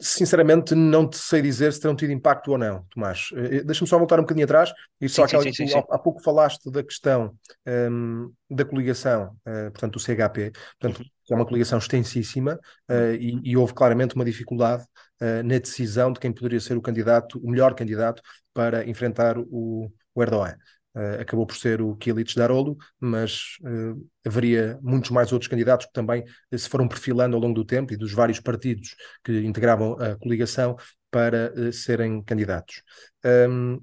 Sinceramente, 0.00 0.74
não 0.74 1.08
te 1.08 1.16
sei 1.16 1.40
dizer 1.42 1.72
se 1.72 1.80
terão 1.80 1.96
tido 1.96 2.12
impacto 2.12 2.50
ou 2.52 2.58
não, 2.58 2.84
Tomás. 2.90 3.28
Eh, 3.34 3.62
Deixa-me 3.64 3.88
só 3.88 3.96
voltar 3.98 4.18
um 4.18 4.22
bocadinho 4.22 4.44
atrás 4.44 4.72
e 5.00 5.08
só 5.08 5.22
Sim, 5.22 5.24
aquela 5.24 5.44
sim, 5.44 5.52
sim, 5.52 5.66
tu 5.66 5.72
há, 5.74 5.98
pouco 5.98 6.20
falaste 6.22 6.70
da 6.70 6.82
questão 6.82 7.34
ehm, 7.66 8.28
da 8.50 8.64
coligação, 8.64 9.36
eh, 9.46 9.70
portanto, 9.70 9.94
do 9.94 10.00
CHP, 10.00 10.52
portanto, 10.78 11.00
Uhum. 11.00 11.10
Que 11.28 11.34
é 11.34 11.36
uma 11.36 11.44
coligação 11.44 11.78
extensíssima 11.78 12.58
eh, 12.88 13.16
e, 13.20 13.50
e 13.50 13.56
houve 13.56 13.74
claramente 13.74 14.14
uma 14.14 14.24
dificuldade 14.24 14.82
eh, 15.20 15.42
na 15.42 15.58
decisão 15.58 16.10
de 16.10 16.18
quem 16.18 16.32
poderia 16.32 16.58
ser 16.58 16.74
o 16.76 16.80
candidato, 16.80 17.38
o 17.44 17.50
melhor 17.50 17.74
candidato 17.74 18.22
para 18.54 18.88
enfrentar 18.88 19.36
o, 19.38 19.92
o 20.14 20.22
Erdogan. 20.22 20.56
Eh, 20.96 21.18
acabou 21.20 21.46
por 21.46 21.54
ser 21.54 21.82
o 21.82 21.94
Kilic 21.96 22.34
Darolo, 22.34 22.78
mas 22.98 23.58
eh, 23.62 23.94
haveria 24.26 24.78
muitos 24.80 25.10
mais 25.10 25.30
outros 25.30 25.48
candidatos 25.48 25.84
que 25.84 25.92
também 25.92 26.24
se 26.56 26.66
foram 26.66 26.88
perfilando 26.88 27.36
ao 27.36 27.42
longo 27.42 27.54
do 27.54 27.64
tempo 27.64 27.92
e 27.92 27.96
dos 27.96 28.12
vários 28.12 28.40
partidos 28.40 28.96
que 29.22 29.44
integravam 29.44 29.92
a 30.00 30.16
coligação 30.16 30.76
para 31.10 31.72
serem 31.72 32.22
candidatos. 32.22 32.82
Um, 33.24 33.78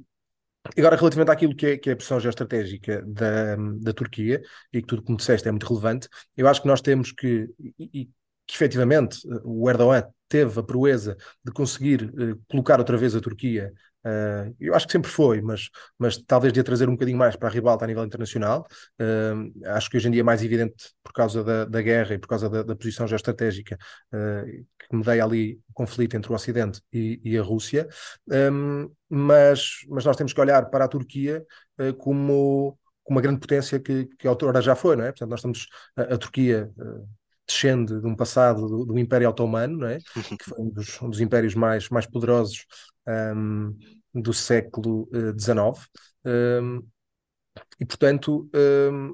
Agora, 0.77 0.95
relativamente 0.95 1.31
àquilo 1.31 1.55
que 1.55 1.65
é, 1.65 1.77
que 1.77 1.89
é 1.89 1.93
a 1.93 1.95
posição 1.95 2.19
geoestratégica 2.19 3.03
da, 3.05 3.55
da 3.55 3.93
Turquia, 3.93 4.41
e 4.73 4.81
que 4.81 4.87
tudo 4.87 5.03
como 5.03 5.17
disseste 5.17 5.47
é 5.47 5.51
muito 5.51 5.67
relevante, 5.67 6.09
eu 6.35 6.47
acho 6.47 6.61
que 6.61 6.67
nós 6.67 6.81
temos 6.81 7.11
que, 7.11 7.47
e, 7.79 8.01
e 8.01 8.05
que 8.47 8.55
efetivamente 8.55 9.19
o 9.43 9.69
Erdogan 9.69 10.03
teve 10.27 10.59
a 10.59 10.63
proeza 10.63 11.15
de 11.43 11.51
conseguir 11.51 12.11
eh, 12.17 12.35
colocar 12.49 12.79
outra 12.79 12.97
vez 12.97 13.15
a 13.15 13.21
Turquia, 13.21 13.71
eh, 14.05 14.53
eu 14.59 14.75
acho 14.75 14.85
que 14.85 14.91
sempre 14.91 15.09
foi, 15.09 15.41
mas, 15.41 15.69
mas 15.97 16.17
talvez 16.17 16.53
de 16.53 16.59
a 16.59 16.63
trazer 16.63 16.87
um 16.87 16.93
bocadinho 16.93 17.17
mais 17.17 17.35
para 17.35 17.49
a 17.49 17.51
ribalta 17.51 17.85
a 17.85 17.87
nível 17.87 18.05
internacional. 18.05 18.67
Eh, 18.99 19.33
acho 19.65 19.89
que 19.89 19.97
hoje 19.97 20.07
em 20.07 20.11
dia 20.11 20.21
é 20.21 20.23
mais 20.23 20.43
evidente 20.43 20.93
por 21.03 21.11
causa 21.11 21.43
da, 21.43 21.65
da 21.65 21.81
guerra 21.81 22.13
e 22.13 22.19
por 22.19 22.27
causa 22.27 22.49
da, 22.49 22.63
da 22.63 22.75
posição 22.75 23.07
geoestratégica 23.07 23.77
eh, 24.13 24.63
que 24.79 24.95
medeia 24.95 25.23
ali 25.23 25.59
o 25.69 25.73
conflito 25.73 26.15
entre 26.15 26.31
o 26.31 26.35
Ocidente 26.35 26.81
e, 26.93 27.19
e 27.23 27.37
a 27.37 27.41
Rússia. 27.41 27.87
Um, 28.27 28.91
mas, 29.09 29.85
mas 29.89 30.05
nós 30.05 30.15
temos 30.15 30.33
que 30.33 30.41
olhar 30.41 30.69
para 30.69 30.85
a 30.85 30.87
Turquia 30.87 31.45
uh, 31.79 31.93
como, 31.95 32.77
como 33.03 33.17
uma 33.17 33.21
grande 33.21 33.39
potência 33.39 33.79
que, 33.79 34.05
que 34.17 34.27
a 34.27 34.29
autora 34.29 34.61
já 34.61 34.75
foi, 34.75 34.95
não 34.95 35.05
é? 35.05 35.11
Portanto, 35.11 35.29
nós 35.29 35.39
estamos, 35.39 35.67
a, 35.95 36.01
a 36.15 36.17
Turquia 36.17 36.71
uh, 36.77 37.07
descende 37.47 37.99
de 37.99 38.07
um 38.07 38.15
passado 38.15 38.67
do, 38.67 38.85
do 38.85 38.99
Império 38.99 39.29
Otomano, 39.29 39.77
não 39.77 39.87
é? 39.87 39.99
Que 39.99 40.43
foi 40.43 40.59
um 40.59 40.69
dos, 40.69 41.01
um 41.01 41.09
dos 41.09 41.21
impérios 41.21 41.55
mais, 41.55 41.89
mais 41.89 42.05
poderosos 42.05 42.65
um, 43.07 43.77
do 44.13 44.33
século 44.33 45.09
XIX. 45.37 45.87
Um, 46.25 46.81
e, 47.79 47.85
portanto, 47.85 48.49
um, 48.91 49.13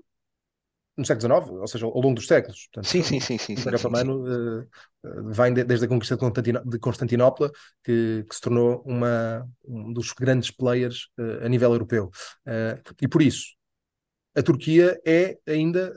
no 0.97 1.05
século 1.05 1.41
XIX, 1.41 1.59
ou 1.59 1.67
seja, 1.67 1.85
ao 1.85 2.01
longo 2.01 2.15
dos 2.15 2.27
séculos. 2.27 2.67
Portanto, 2.67 2.89
Sim, 2.89 3.03
sim, 3.03 3.19
sim, 3.19 3.37
sim, 3.37 3.55
o 3.55 3.59
Império 3.59 3.79
Otomano 3.79 4.23
uh, 4.23 5.31
vem 5.31 5.53
de, 5.53 5.63
desde 5.63 5.85
a 5.85 5.89
conquista 5.89 6.15
de, 6.15 6.19
Constantino, 6.19 6.61
de 6.65 6.79
Constantinopla, 6.79 7.51
que, 7.83 8.25
que, 8.27 8.35
se 8.35 8.41
tornou 8.41 8.81
uma, 8.85 9.47
um 9.65 9.91
dos 9.93 10.11
grandes 10.13 10.51
players 10.51 11.09
uh, 11.17 11.45
a 11.45 11.49
nível 11.49 11.71
europeu. 11.71 12.11
Uh, 12.45 12.93
e 13.01 13.07
por 13.07 13.21
isso, 13.21 13.55
a 14.35 14.41
Turquia 14.41 14.99
é 15.05 15.37
ainda 15.47 15.93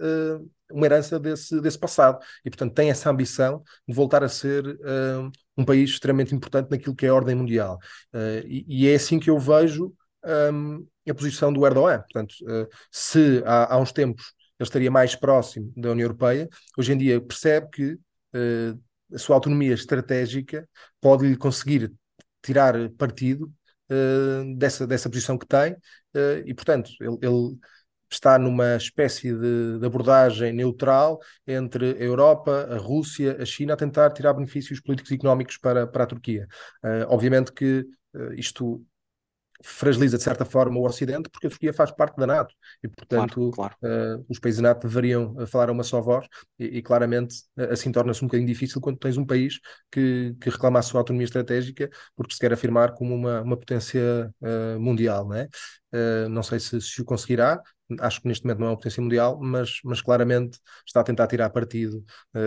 uma 0.70 0.86
herança 0.86 1.18
desse, 1.20 1.60
desse 1.60 1.78
passado 1.78 2.18
e, 2.44 2.50
portanto, 2.50 2.74
tem 2.74 2.90
essa 2.90 3.10
ambição 3.10 3.62
de 3.86 3.94
voltar 3.94 4.24
a 4.24 4.28
ser 4.28 4.64
um 5.56 5.64
país 5.64 5.90
extremamente 5.90 6.34
importante 6.34 6.70
naquilo 6.70 6.96
que 6.96 7.06
é 7.06 7.10
a 7.10 7.14
ordem 7.14 7.34
mundial. 7.34 7.78
E, 8.46 8.64
e, 8.66 8.88
é 8.88 8.94
assim 8.94 9.20
que 9.20 9.30
eu 9.30 9.38
vejo 9.38 9.92
um, 10.52 10.86
a 11.08 11.14
posição 11.14 11.52
do 11.52 11.66
Erdogan. 11.66 12.00
Portanto, 12.00 12.34
se 12.90 13.42
há, 13.44 13.74
há 13.74 13.78
uns 13.78 13.92
tempos 13.92 14.32
ele 14.58 14.68
estaria 14.68 14.90
mais 14.90 15.14
próximo 15.14 15.72
da 15.76 15.90
União 15.90 16.04
Europeia, 16.04 16.48
hoje 16.76 16.92
em 16.92 16.98
dia 16.98 17.20
percebe 17.20 17.68
que 17.70 17.92
uh, 17.92 18.80
a 19.12 19.18
sua 19.18 19.36
autonomia 19.36 19.74
estratégica 19.74 20.68
pode 21.00 21.36
conseguir 21.36 21.92
tirar 22.42 22.74
partido 22.90 23.52
uh, 23.90 24.56
dessa, 24.56 24.86
dessa 24.86 25.10
posição 25.10 25.36
que 25.36 25.46
tem, 25.46 25.72
uh, 25.72 26.42
e 26.46 26.54
portanto 26.54 26.90
ele, 27.00 27.18
ele, 27.22 27.58
está 28.14 28.38
numa 28.38 28.76
espécie 28.76 29.32
de, 29.32 29.78
de, 29.78 29.86
abordagem 29.86 30.52
neutral 30.52 31.18
entre 31.46 31.92
a 31.92 32.04
Europa, 32.04 32.68
a 32.70 32.76
Rússia, 32.76 33.36
a 33.40 33.44
China, 33.44 33.74
a 33.74 33.76
tentar 33.76 34.10
tirar 34.10 34.34
benefícios 34.34 34.80
políticos 34.80 35.10
e 35.10 35.14
económicos 35.14 35.56
para, 35.56 35.86
para 35.86 36.04
a 36.04 36.06
Turquia. 36.06 36.46
obviamente 37.08 37.52
que 37.52 37.86
isto 38.36 38.80
fragiliza 39.62 40.16
de 40.16 40.22
certa 40.22 40.44
forma 40.44 40.78
o 40.78 40.84
Ocidente, 40.84 41.28
porque 41.30 41.46
a 41.46 41.50
Turquia 41.50 41.72
faz 41.72 41.90
parte 41.90 42.16
da 42.16 42.26
NATO 42.26 42.54
e, 42.82 42.88
portanto, 42.88 43.50
claro, 43.52 43.76
claro. 43.80 44.18
Uh, 44.20 44.26
os 44.28 44.38
países 44.38 44.60
da 44.60 44.68
NATO 44.68 44.86
deveriam 44.86 45.46
falar 45.46 45.68
a 45.68 45.72
uma 45.72 45.84
só 45.84 46.00
voz 46.00 46.26
e, 46.58 46.78
e 46.78 46.82
claramente 46.82 47.36
assim 47.70 47.92
torna-se 47.92 48.24
um 48.24 48.28
bocadinho 48.28 48.48
difícil 48.48 48.80
quando 48.80 48.98
tens 48.98 49.16
um 49.16 49.24
país 49.24 49.60
que, 49.90 50.34
que 50.40 50.50
reclama 50.50 50.78
a 50.78 50.82
sua 50.82 51.00
autonomia 51.00 51.24
estratégica 51.24 51.88
porque 52.16 52.34
se 52.34 52.40
quer 52.40 52.52
afirmar 52.52 52.94
como 52.94 53.14
uma, 53.14 53.42
uma 53.42 53.56
potência 53.56 54.32
uh, 54.40 54.80
mundial, 54.80 55.26
não 55.26 55.36
é? 55.36 55.48
Uh, 55.92 56.28
não 56.28 56.42
sei 56.42 56.58
se, 56.58 56.80
se 56.80 57.00
o 57.00 57.04
conseguirá, 57.04 57.62
acho 58.00 58.20
que 58.20 58.28
neste 58.28 58.44
momento 58.44 58.58
não 58.58 58.66
é 58.66 58.70
uma 58.70 58.76
potência 58.76 59.02
mundial, 59.02 59.38
mas, 59.40 59.78
mas 59.84 60.02
claramente 60.02 60.58
está 60.86 61.00
a 61.00 61.04
tentar 61.04 61.26
tirar 61.26 61.50
partido 61.50 62.04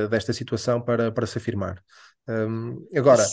desta 0.09 0.33
situação 0.33 0.81
para, 0.81 1.11
para 1.11 1.25
se 1.25 1.37
afirmar. 1.37 1.81
Um, 2.27 2.85
agora... 2.93 3.23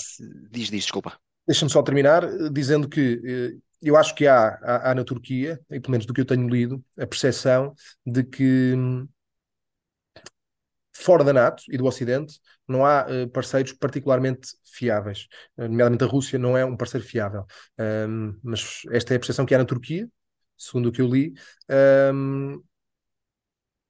Diz, 0.50 0.68
diz, 0.70 0.84
desculpa. 0.84 1.18
Deixa-me 1.46 1.70
só 1.70 1.82
terminar 1.82 2.26
dizendo 2.50 2.88
que 2.88 3.60
eu 3.84 3.96
acho 3.96 4.14
que 4.14 4.26
há, 4.26 4.58
há, 4.62 4.90
há, 4.90 4.94
na 4.94 5.04
Turquia, 5.04 5.60
e 5.70 5.78
pelo 5.78 5.92
menos 5.92 6.06
do 6.06 6.14
que 6.14 6.20
eu 6.22 6.24
tenho 6.24 6.48
lido, 6.48 6.82
a 6.98 7.06
percepção 7.06 7.74
de 8.04 8.24
que 8.24 8.74
fora 10.92 11.22
da 11.22 11.32
NATO 11.32 11.64
e 11.68 11.76
do 11.76 11.84
Ocidente 11.84 12.40
não 12.66 12.86
há 12.86 13.06
uh, 13.06 13.28
parceiros 13.28 13.72
particularmente 13.72 14.48
fiáveis. 14.64 15.28
Nomeadamente 15.56 16.04
a 16.04 16.06
Rússia 16.06 16.38
não 16.38 16.56
é 16.56 16.64
um 16.64 16.76
parceiro 16.76 17.06
fiável. 17.06 17.44
Um, 17.78 18.38
mas 18.42 18.82
esta 18.90 19.12
é 19.12 19.16
a 19.16 19.20
percepção 19.20 19.44
que 19.44 19.54
há 19.54 19.58
na 19.58 19.64
Turquia, 19.66 20.08
segundo 20.56 20.88
o 20.88 20.92
que 20.92 21.02
eu 21.02 21.08
li. 21.08 21.34
Um, 22.12 22.62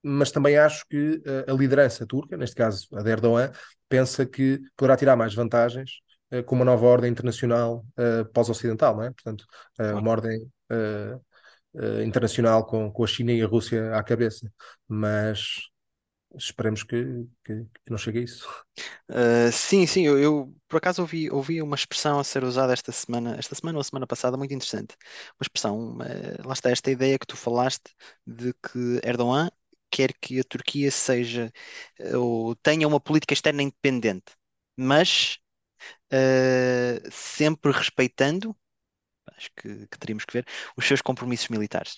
mas 0.03 0.31
também 0.31 0.57
acho 0.57 0.85
que 0.87 1.23
a 1.47 1.51
liderança 1.53 2.05
turca, 2.05 2.37
neste 2.37 2.55
caso 2.55 2.87
a 2.95 3.01
de 3.01 3.09
Erdogan, 3.09 3.51
pensa 3.89 4.23
que 4.23 4.61
poderá 4.75 4.95
tirar 4.95 5.15
mais 5.15 5.33
vantagens 5.33 6.01
com 6.45 6.55
uma 6.55 6.65
nova 6.65 6.85
ordem 6.85 7.11
internacional 7.11 7.85
uh, 7.97 8.25
pós-ocidental, 8.33 8.95
não 8.95 9.03
é? 9.03 9.11
Portanto, 9.11 9.41
uh, 9.41 9.75
claro. 9.77 9.99
uma 9.99 10.11
ordem 10.11 10.51
uh, 10.71 12.01
internacional 12.03 12.65
com, 12.65 12.91
com 12.91 13.03
a 13.03 13.07
China 13.07 13.31
e 13.31 13.41
a 13.41 13.47
Rússia 13.47 13.95
à 13.95 14.03
cabeça. 14.03 14.51
Mas 14.87 15.61
esperemos 16.37 16.83
que, 16.83 17.25
que, 17.43 17.63
que 17.63 17.91
não 17.91 17.97
chegue 17.97 18.19
a 18.19 18.21
isso. 18.23 18.47
sim, 19.51 19.85
sim, 19.85 20.05
eu, 20.05 20.17
eu, 20.17 20.53
por 20.67 20.77
acaso 20.77 21.01
ouvi, 21.01 21.29
ouvi 21.31 21.61
uma 21.61 21.75
expressão 21.75 22.19
a 22.19 22.23
ser 22.23 22.43
usada 22.43 22.73
esta 22.73 22.91
semana, 22.91 23.35
esta 23.37 23.55
semana 23.55 23.77
ou 23.77 23.83
semana 23.83 24.07
passada, 24.07 24.35
muito 24.35 24.53
interessante. 24.53 24.95
Uma 25.39 25.43
expressão, 25.43 25.77
uma, 25.77 26.05
lá 26.45 26.53
está 26.53 26.71
esta 26.71 26.91
ideia 26.91 27.19
que 27.19 27.27
tu 27.27 27.37
falaste 27.37 27.93
de 28.25 28.53
que 28.53 28.99
Erdogan 29.03 29.49
quer 29.89 30.13
que 30.19 30.39
a 30.39 30.43
Turquia 30.43 30.91
seja 30.91 31.51
ou 32.15 32.53
tenha 32.55 32.87
uma 32.87 32.99
política 32.99 33.33
externa 33.33 33.61
independente, 33.63 34.33
mas 34.75 35.39
uh, 36.13 37.11
sempre 37.11 37.71
respeitando, 37.71 38.55
acho 39.37 39.49
que, 39.55 39.87
que, 39.87 39.99
teríamos 39.99 40.25
que 40.25 40.33
ver, 40.33 40.45
os 40.77 40.85
seus 40.85 41.01
compromissos 41.01 41.49
militares. 41.49 41.97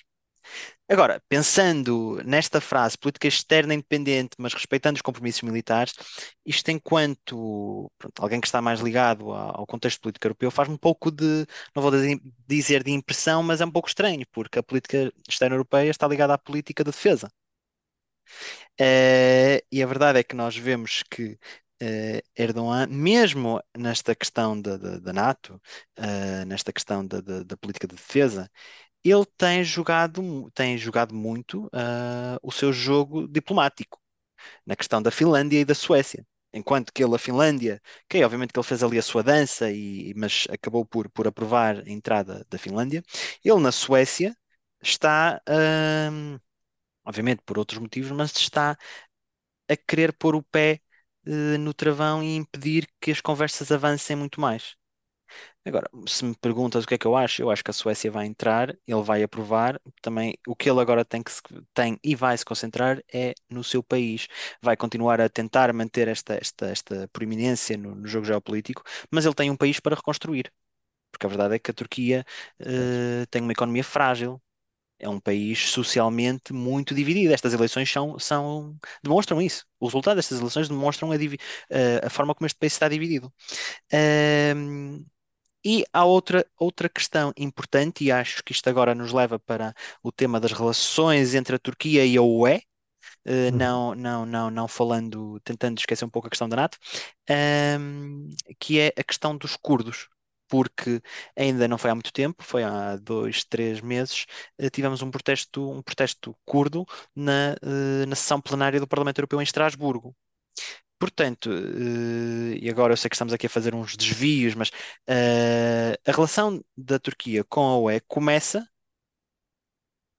Agora, 0.90 1.22
pensando 1.28 2.22
nesta 2.24 2.62
frase, 2.62 2.98
política 2.98 3.28
externa 3.28 3.74
independente, 3.74 4.36
mas 4.38 4.54
respeitando 4.54 4.96
os 4.96 5.02
compromissos 5.02 5.42
militares, 5.42 5.94
isto 6.46 6.70
enquanto 6.72 7.92
pronto, 7.98 8.22
alguém 8.22 8.40
que 8.40 8.48
está 8.48 8.62
mais 8.62 8.80
ligado 8.80 9.34
ao 9.34 9.68
contexto 9.68 10.00
político 10.02 10.28
europeu, 10.28 10.50
faz-me 10.50 10.76
um 10.76 10.78
pouco 10.78 11.12
de, 11.12 11.46
não 11.76 11.84
vou 11.84 11.92
dizer 12.48 12.84
de 12.84 12.92
impressão, 12.92 13.44
mas 13.44 13.60
é 13.60 13.66
um 13.66 13.72
pouco 13.72 13.90
estranho, 13.90 14.26
porque 14.32 14.60
a 14.60 14.64
política 14.64 15.12
externa 15.28 15.56
europeia 15.56 15.90
está 15.90 16.08
ligada 16.08 16.34
à 16.34 16.38
política 16.38 16.84
de 16.84 16.92
defesa. 16.92 17.30
Uh, 18.80 19.60
e 19.72 19.82
a 19.82 19.88
verdade 19.88 20.20
é 20.20 20.24
que 20.24 20.36
nós 20.36 20.56
vemos 20.56 21.04
que 21.10 21.38
Uh, 21.82 22.22
Erdogan, 22.36 22.88
mesmo 22.88 23.62
nesta 23.78 24.16
questão 24.16 24.60
da, 24.60 24.78
da, 24.78 24.98
da 25.00 25.14
NATO, 25.14 25.62
uh, 26.00 26.46
nesta 26.48 26.74
questão 26.74 27.06
da, 27.06 27.22
da, 27.22 27.56
política 27.58 27.88
de 27.88 27.96
defesa, 27.96 28.50
ele 29.04 29.26
tem 29.38 29.64
jogado, 29.64 30.50
tem 30.56 30.78
jogado 30.78 31.14
muito 31.14 31.68
uh, 31.68 32.40
o 32.42 32.52
seu 32.52 32.74
jogo 32.74 33.28
diplomático 33.28 34.00
na 34.66 34.76
questão 34.76 35.02
da 35.02 35.12
Finlândia 35.12 35.60
e 35.60 35.66
da 35.66 35.76
Suécia. 35.76 36.26
Enquanto 36.54 36.92
que 36.94 37.04
ele, 37.04 37.16
a 37.16 37.20
Finlândia, 37.20 37.82
que 38.10 38.24
obviamente 38.24 38.54
que 38.54 38.60
ele 38.60 38.68
fez 38.68 38.84
ali 38.84 38.98
a 38.98 39.02
sua 39.04 39.24
dança, 39.24 39.72
e, 39.72 40.14
mas 40.16 40.48
acabou 40.50 40.86
por, 40.86 41.10
por 41.12 41.28
aprovar 41.28 41.80
a 41.80 41.90
entrada 41.90 42.46
da 42.50 42.58
Finlândia, 42.58 43.04
ele 43.44 43.60
na 43.60 43.72
Suécia 43.72 44.36
está, 44.82 45.42
obviamente 47.06 47.42
por 47.46 47.58
outros 47.60 47.80
motivos, 47.80 48.12
mas 48.12 48.32
está 48.36 48.78
a 49.70 49.76
querer 49.76 50.14
pôr 50.14 50.36
o 50.36 50.44
pé 50.44 50.82
eh, 51.28 51.58
no 51.60 51.74
travão 51.74 52.24
e 52.24 52.36
impedir 52.38 52.88
que 53.02 53.12
as 53.12 53.22
conversas 53.22 53.72
avancem 53.72 54.16
muito 54.18 54.42
mais. 54.42 54.76
Agora, 55.66 55.90
se 56.08 56.24
me 56.26 56.36
perguntas 56.36 56.84
o 56.86 56.88
que 56.88 56.96
é 56.96 56.98
que 56.98 57.06
eu 57.08 57.16
acho, 57.16 57.42
eu 57.42 57.52
acho 57.52 57.64
que 57.64 57.72
a 57.72 57.74
Suécia 57.74 58.10
vai 58.12 58.26
entrar, 58.26 58.70
ele 58.88 59.04
vai 59.04 59.22
aprovar. 59.24 59.80
Também 60.02 60.38
o 60.48 60.56
que 60.56 60.70
ele 60.70 60.80
agora 60.82 61.04
tem, 61.06 61.22
que 61.24 61.32
se- 61.32 61.42
tem 61.74 62.00
e 62.04 62.16
vai 62.16 62.38
se 62.38 62.46
concentrar 62.46 63.04
é 63.14 63.34
no 63.50 63.64
seu 63.64 63.84
país. 63.84 64.28
Vai 64.62 64.78
continuar 64.78 65.20
a 65.22 65.30
tentar 65.30 65.72
manter 65.74 66.08
esta, 66.08 66.36
esta, 66.36 66.68
esta 66.68 67.08
proeminência 67.10 67.78
no, 67.78 67.96
no 67.96 68.08
jogo 68.08 68.26
geopolítico, 68.26 68.84
mas 69.12 69.26
ele 69.26 69.36
tem 69.36 69.52
um 69.52 69.58
país 69.58 69.80
para 69.80 69.96
reconstruir. 69.96 70.52
Porque 71.12 71.26
a 71.26 71.30
verdade 71.30 71.56
é 71.56 71.60
que 71.60 71.72
a 71.72 71.74
Turquia 71.74 72.26
eh, 72.60 73.26
tem 73.32 73.42
uma 73.42 73.52
economia 73.54 73.84
frágil, 73.84 74.42
é 75.00 75.08
um 75.10 75.20
país 75.20 75.70
socialmente 75.70 76.54
muito 76.54 76.96
dividido. 76.96 77.34
Estas 77.34 77.54
eleições 77.54 77.92
são, 77.92 78.18
são, 78.20 78.76
demonstram 79.04 79.42
isso. 79.42 79.66
O 79.80 79.86
resultado 79.88 80.16
destas 80.18 80.40
eleições 80.40 80.70
demonstram 80.70 81.12
a, 81.12 81.16
a 82.08 82.10
forma 82.10 82.34
como 82.36 82.46
este 82.48 82.58
país 82.60 82.74
está 82.74 82.88
dividido. 82.90 83.32
Ahm, 83.94 85.06
e 85.66 85.86
há 85.94 86.06
outra, 86.06 86.46
outra 86.58 86.90
questão 86.90 87.34
importante, 87.38 88.04
e 88.06 88.12
acho 88.12 88.44
que 88.44 88.52
isto 88.54 88.70
agora 88.70 88.96
nos 88.96 89.14
leva 89.14 89.40
para 89.40 89.74
o 90.04 90.12
tema 90.12 90.40
das 90.40 90.52
relações 90.54 91.36
entre 91.36 91.56
a 91.56 91.60
Turquia 91.60 92.06
e 92.06 92.18
a 92.18 92.22
UE, 92.22 92.62
eh, 93.26 93.52
Uhum. 93.52 93.58
não, 93.58 93.96
não, 93.96 94.26
não, 94.26 94.52
não 94.52 94.68
falando, 94.68 95.40
tentando 95.44 95.80
esquecer 95.80 96.06
um 96.06 96.10
pouco 96.10 96.28
a 96.28 96.32
questão 96.32 96.50
da 96.50 96.56
NATO, 96.58 96.78
ahm, 97.30 98.30
que 98.60 98.80
é 98.80 98.94
a 98.98 99.04
questão 99.04 99.38
dos 99.38 99.56
curdos. 99.58 100.08
Porque 100.48 101.02
ainda 101.36 101.68
não 101.68 101.78
foi 101.78 101.92
há 101.92 101.96
muito 101.96 102.12
tempo, 102.14 102.44
foi 102.44 102.64
há 102.64 102.96
dois, 102.98 103.44
três 103.44 103.82
meses, 103.82 104.26
eh, 104.58 104.70
tivemos 104.70 105.02
um 105.02 105.12
protesto, 105.12 105.70
um 105.72 105.82
protesto 105.82 106.38
curdo 106.46 106.86
na, 107.16 107.56
eh, 107.62 108.06
na 108.08 108.16
sessão 108.16 108.40
plenária 108.42 108.80
do 108.80 108.88
Parlamento 108.88 109.20
Europeu 109.20 109.40
em 109.42 109.44
Estrasburgo. 109.44 110.16
Portanto, 111.00 111.50
eh, 111.52 112.58
e 112.62 112.70
agora 112.70 112.94
eu 112.94 112.98
sei 112.98 113.10
que 113.10 113.16
estamos 113.16 113.34
aqui 113.34 113.48
a 113.48 113.50
fazer 113.50 113.76
uns 113.76 113.96
desvios, 113.96 114.56
mas 114.56 114.72
a 116.06 116.12
relação 116.12 116.64
da 116.76 117.00
Turquia 117.00 117.44
com 117.44 117.62
a 117.68 117.78
UE 117.80 118.00
começa 118.08 118.68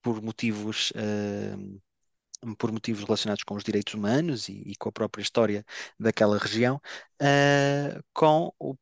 por 0.02 0.22
motivos, 0.22 0.92
por 2.58 2.72
motivos 2.72 3.04
relacionados 3.04 3.42
com 3.44 3.54
os 3.54 3.64
direitos 3.64 3.94
humanos 3.94 4.48
e, 4.48 4.62
e 4.66 4.76
com 4.76 4.88
a 4.88 4.92
própria 4.92 5.22
história 5.22 5.64
daquela 5.98 6.38
região, 6.38 6.80
eh, 7.20 8.00
com 8.12 8.52
o, 8.58 8.74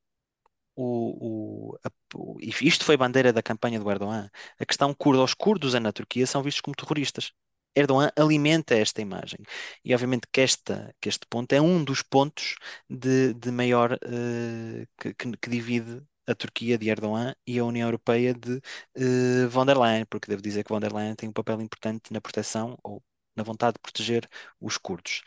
o, 0.77 1.73
o- 1.73 1.79
a- 1.85 1.91
o- 2.15 2.37
isto 2.41 2.85
foi 2.85 2.97
bandeira 2.97 3.33
da 3.33 3.43
campanha 3.43 3.81
do 3.81 3.91
Erdogan. 3.91 4.31
A 4.61 4.67
questão 4.67 4.95
curda, 4.95 5.23
os 5.23 5.35
curdos 5.35 5.75
na 5.75 5.93
Turquia 5.93 6.27
são 6.27 6.43
vistos 6.43 6.61
como 6.61 6.77
terroristas. 6.77 7.33
Erdogan 7.75 8.11
alimenta 8.17 8.75
esta 8.75 9.03
imagem. 9.03 9.39
E 9.85 9.95
obviamente 9.95 10.27
que, 10.33 10.41
esta, 10.41 10.95
que 11.01 11.09
este 11.09 11.27
ponto 11.29 11.53
é 11.53 11.61
um 11.61 11.85
dos 11.85 12.03
pontos 12.03 12.57
de, 12.89 13.35
de 13.35 13.51
maior 13.51 13.99
eh, 14.03 14.87
que, 14.99 15.15
que- 15.15 15.51
divide 15.51 16.03
a 16.27 16.35
Turquia 16.35 16.77
de 16.79 16.89
Erdogan 16.91 17.35
e 17.47 17.59
a 17.59 17.65
União 17.65 17.87
Europeia 17.89 18.35
de 18.35 18.61
eh, 18.95 19.47
von 19.49 19.65
der 19.67 19.77
Leyen, 19.79 20.07
porque 20.07 20.29
devo 20.31 20.43
dizer 20.43 20.65
que 20.65 20.73
von 20.73 20.81
der 20.81 20.93
Leyen 20.93 21.15
tem 21.15 21.29
um 21.29 21.33
papel 21.33 21.61
importante 21.61 22.13
na 22.13 22.21
proteção 22.21 22.79
ou 22.83 23.03
na 23.37 23.43
vontade 23.43 23.75
de 23.75 23.81
proteger 23.81 24.29
os 24.61 24.79
curdos. 24.79 25.23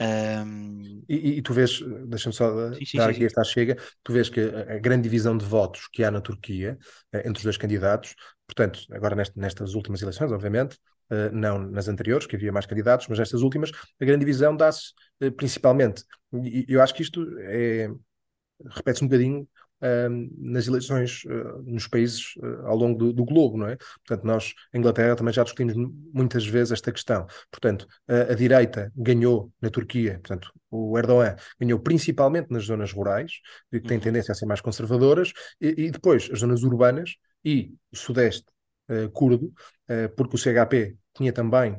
Ahm, 0.00 1.02
E, 1.08 1.38
e- 1.38 1.42
tu 1.42 1.52
vês, 1.54 1.80
deixa-me 2.06 2.34
só 2.34 2.50
uh, 2.54 2.78
Sim, 2.78 2.84
sim, 2.86 3.00
dar 3.00 3.08
sim, 3.10 3.10
aqui 3.10 3.24
esta 3.24 3.42
chega, 3.44 3.76
tu 4.04 4.12
vês 4.12 4.28
que 4.28 4.40
a, 4.40 4.78
grande 4.78 5.02
divisão 5.04 5.36
de 5.36 5.44
votos 5.44 5.88
que 5.92 6.04
há 6.04 6.10
na 6.10 6.20
Turquia 6.20 6.78
eh, 7.12 7.20
entre 7.20 7.38
os 7.38 7.42
dois 7.44 7.56
candidatos, 7.56 8.14
portanto, 8.46 8.80
agora 8.92 9.16
nest- 9.16 9.34
nestas 9.36 9.74
últimas 9.74 10.02
eleições, 10.02 10.30
obviamente, 10.30 10.78
eh, 11.10 11.30
não 11.30 11.58
nas 11.58 11.88
anteriores, 11.88 12.26
que 12.26 12.36
havia 12.36 12.52
mais 12.52 12.66
candidatos, 12.66 13.06
mas 13.08 13.18
nestas 13.18 13.42
últimas, 13.42 13.70
a 14.00 14.04
grande 14.04 14.20
divisão 14.20 14.54
dá-se 14.56 14.92
eh, 15.20 15.30
principalmente, 15.30 16.04
e 16.32 16.66
eu 16.68 16.82
acho 16.82 16.94
que 16.94 17.02
isto 17.02 17.26
é, 17.40 17.88
repete-se 18.70 19.04
um 19.04 19.08
bocadinho 19.08 19.48
ahm, 19.80 20.28
nas 20.38 20.66
eleições 20.66 21.22
ah, 21.28 21.58
nos 21.64 21.86
países 21.86 22.34
ah, 22.42 22.68
ao 22.68 22.76
longo 22.76 22.98
do, 22.98 23.12
do 23.12 23.24
globo, 23.24 23.56
não 23.58 23.68
é? 23.68 23.76
Portanto, 24.06 24.24
nós, 24.24 24.54
em 24.74 24.78
Inglaterra, 24.78 25.16
também 25.16 25.32
já 25.32 25.42
discutimos 25.42 25.74
mu- 25.76 25.94
muitas 26.12 26.46
vezes 26.46 26.72
esta 26.72 26.92
questão. 26.92 27.26
Portanto, 27.50 27.86
a, 28.08 28.32
a 28.32 28.34
direita 28.34 28.92
ganhou 28.96 29.52
na 29.60 29.70
Turquia, 29.70 30.14
portanto, 30.20 30.52
o 30.70 30.98
Erdogan 30.98 31.36
ganhou 31.60 31.78
principalmente 31.80 32.50
nas 32.50 32.64
zonas 32.64 32.92
rurais, 32.92 33.32
que 33.70 33.80
têm 33.80 33.98
Uhum. 33.98 34.00
tendência 34.00 34.32
a 34.32 34.34
ser 34.34 34.46
mais 34.46 34.60
conservadoras, 34.60 35.32
e, 35.60 35.86
e 35.86 35.90
depois 35.90 36.28
as 36.32 36.40
zonas 36.40 36.62
urbanas 36.62 37.14
e 37.44 37.74
o 37.92 37.96
sudeste 37.96 38.44
ah, 38.88 39.08
curdo, 39.12 39.52
porque 40.16 40.34
o 40.36 40.38
CHP 40.38 40.96
tinha 41.14 41.32
também 41.32 41.76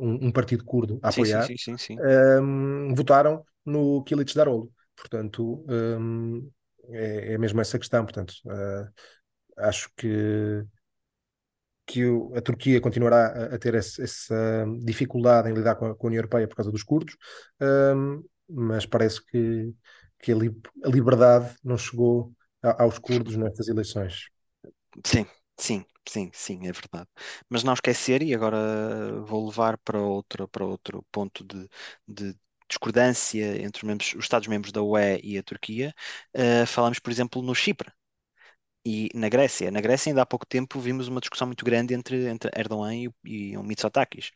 um, 0.00 0.28
um 0.28 0.32
partido 0.32 0.64
curdo 0.64 0.98
a 1.02 1.08
apoiar, 1.10 1.52
sim, 1.52 1.56
sim, 1.58 1.76
sim. 1.78 2.04
ahm, 2.38 2.94
votaram 2.94 3.44
no 3.64 4.02
Kilic 4.04 4.34
Daroglu. 4.34 4.72
Portanto, 4.96 5.64
ahm, 5.68 6.48
é, 6.90 7.34
é 7.34 7.38
mesmo 7.38 7.60
essa 7.60 7.78
questão. 7.78 8.04
Portanto, 8.04 8.34
ah, 8.48 8.90
acho 9.68 9.90
que, 9.96 10.64
que 11.86 12.02
a 12.36 12.40
Turquia 12.42 12.80
continuará 12.80 13.54
a, 13.54 13.58
ter 13.58 13.74
essa 13.74 14.04
dificuldade 14.84 15.48
em 15.50 15.54
lidar 15.54 15.76
com 15.76 15.86
a, 15.86 15.94
União 16.06 16.18
Europeia 16.20 16.46
por 16.48 16.56
causa 16.56 16.70
dos 16.70 16.82
curdos, 16.82 17.16
ahm, 17.60 18.22
mas 18.48 18.84
parece 18.86 19.24
que, 19.24 19.74
que 20.20 20.32
a, 20.32 20.34
li- 20.36 20.54
a 20.84 20.88
liberdade 20.88 21.54
não 21.64 21.78
chegou 21.78 22.32
aos 22.62 22.98
curdos 22.98 23.36
nestas 23.36 23.68
eleições. 23.68 24.28
Sim, 25.04 25.26
sim, 25.58 25.84
sim, 26.08 26.30
sim, 26.34 26.66
é 26.66 26.72
verdade. 26.72 27.08
Mas 27.48 27.62
não 27.64 27.72
esquecer, 27.74 28.22
e 28.22 28.34
agora 28.34 28.56
vou 29.22 29.46
levar 29.48 29.78
para 29.78 30.00
outro, 30.00 30.48
para 30.48 30.64
outro 30.64 31.04
ponto 31.12 31.44
de, 31.44 31.68
de 32.06 32.36
discordância 32.68 33.62
entre 33.62 33.82
os, 33.82 33.88
membros- 33.88 34.14
os 34.14 34.24
Estados-membros 34.24 34.72
da 34.72 34.82
UE 34.82 35.20
e 35.22 35.38
a 35.38 35.42
Turquia, 35.42 35.94
eh, 36.34 36.66
falamos, 36.66 36.98
por 36.98 37.10
exemplo, 37.10 37.42
no 37.42 37.54
Chipre 37.54 37.90
e 38.84 39.10
na 39.14 39.28
Grécia. 39.28 39.70
Na 39.70 39.80
Grécia, 39.80 40.10
ainda 40.10 40.22
há 40.22 40.26
pouco 40.26 40.46
tempo, 40.46 40.80
vimos 40.80 41.08
uma 41.08 41.20
discussão 41.20 41.46
muito 41.46 41.64
grande 41.64 41.94
entre, 41.94 42.26
entre 42.28 42.50
Erdogan 42.56 42.94
e, 42.94 43.10
e 43.24 43.56
o 43.56 43.62
Mitsotakis. 43.62 44.30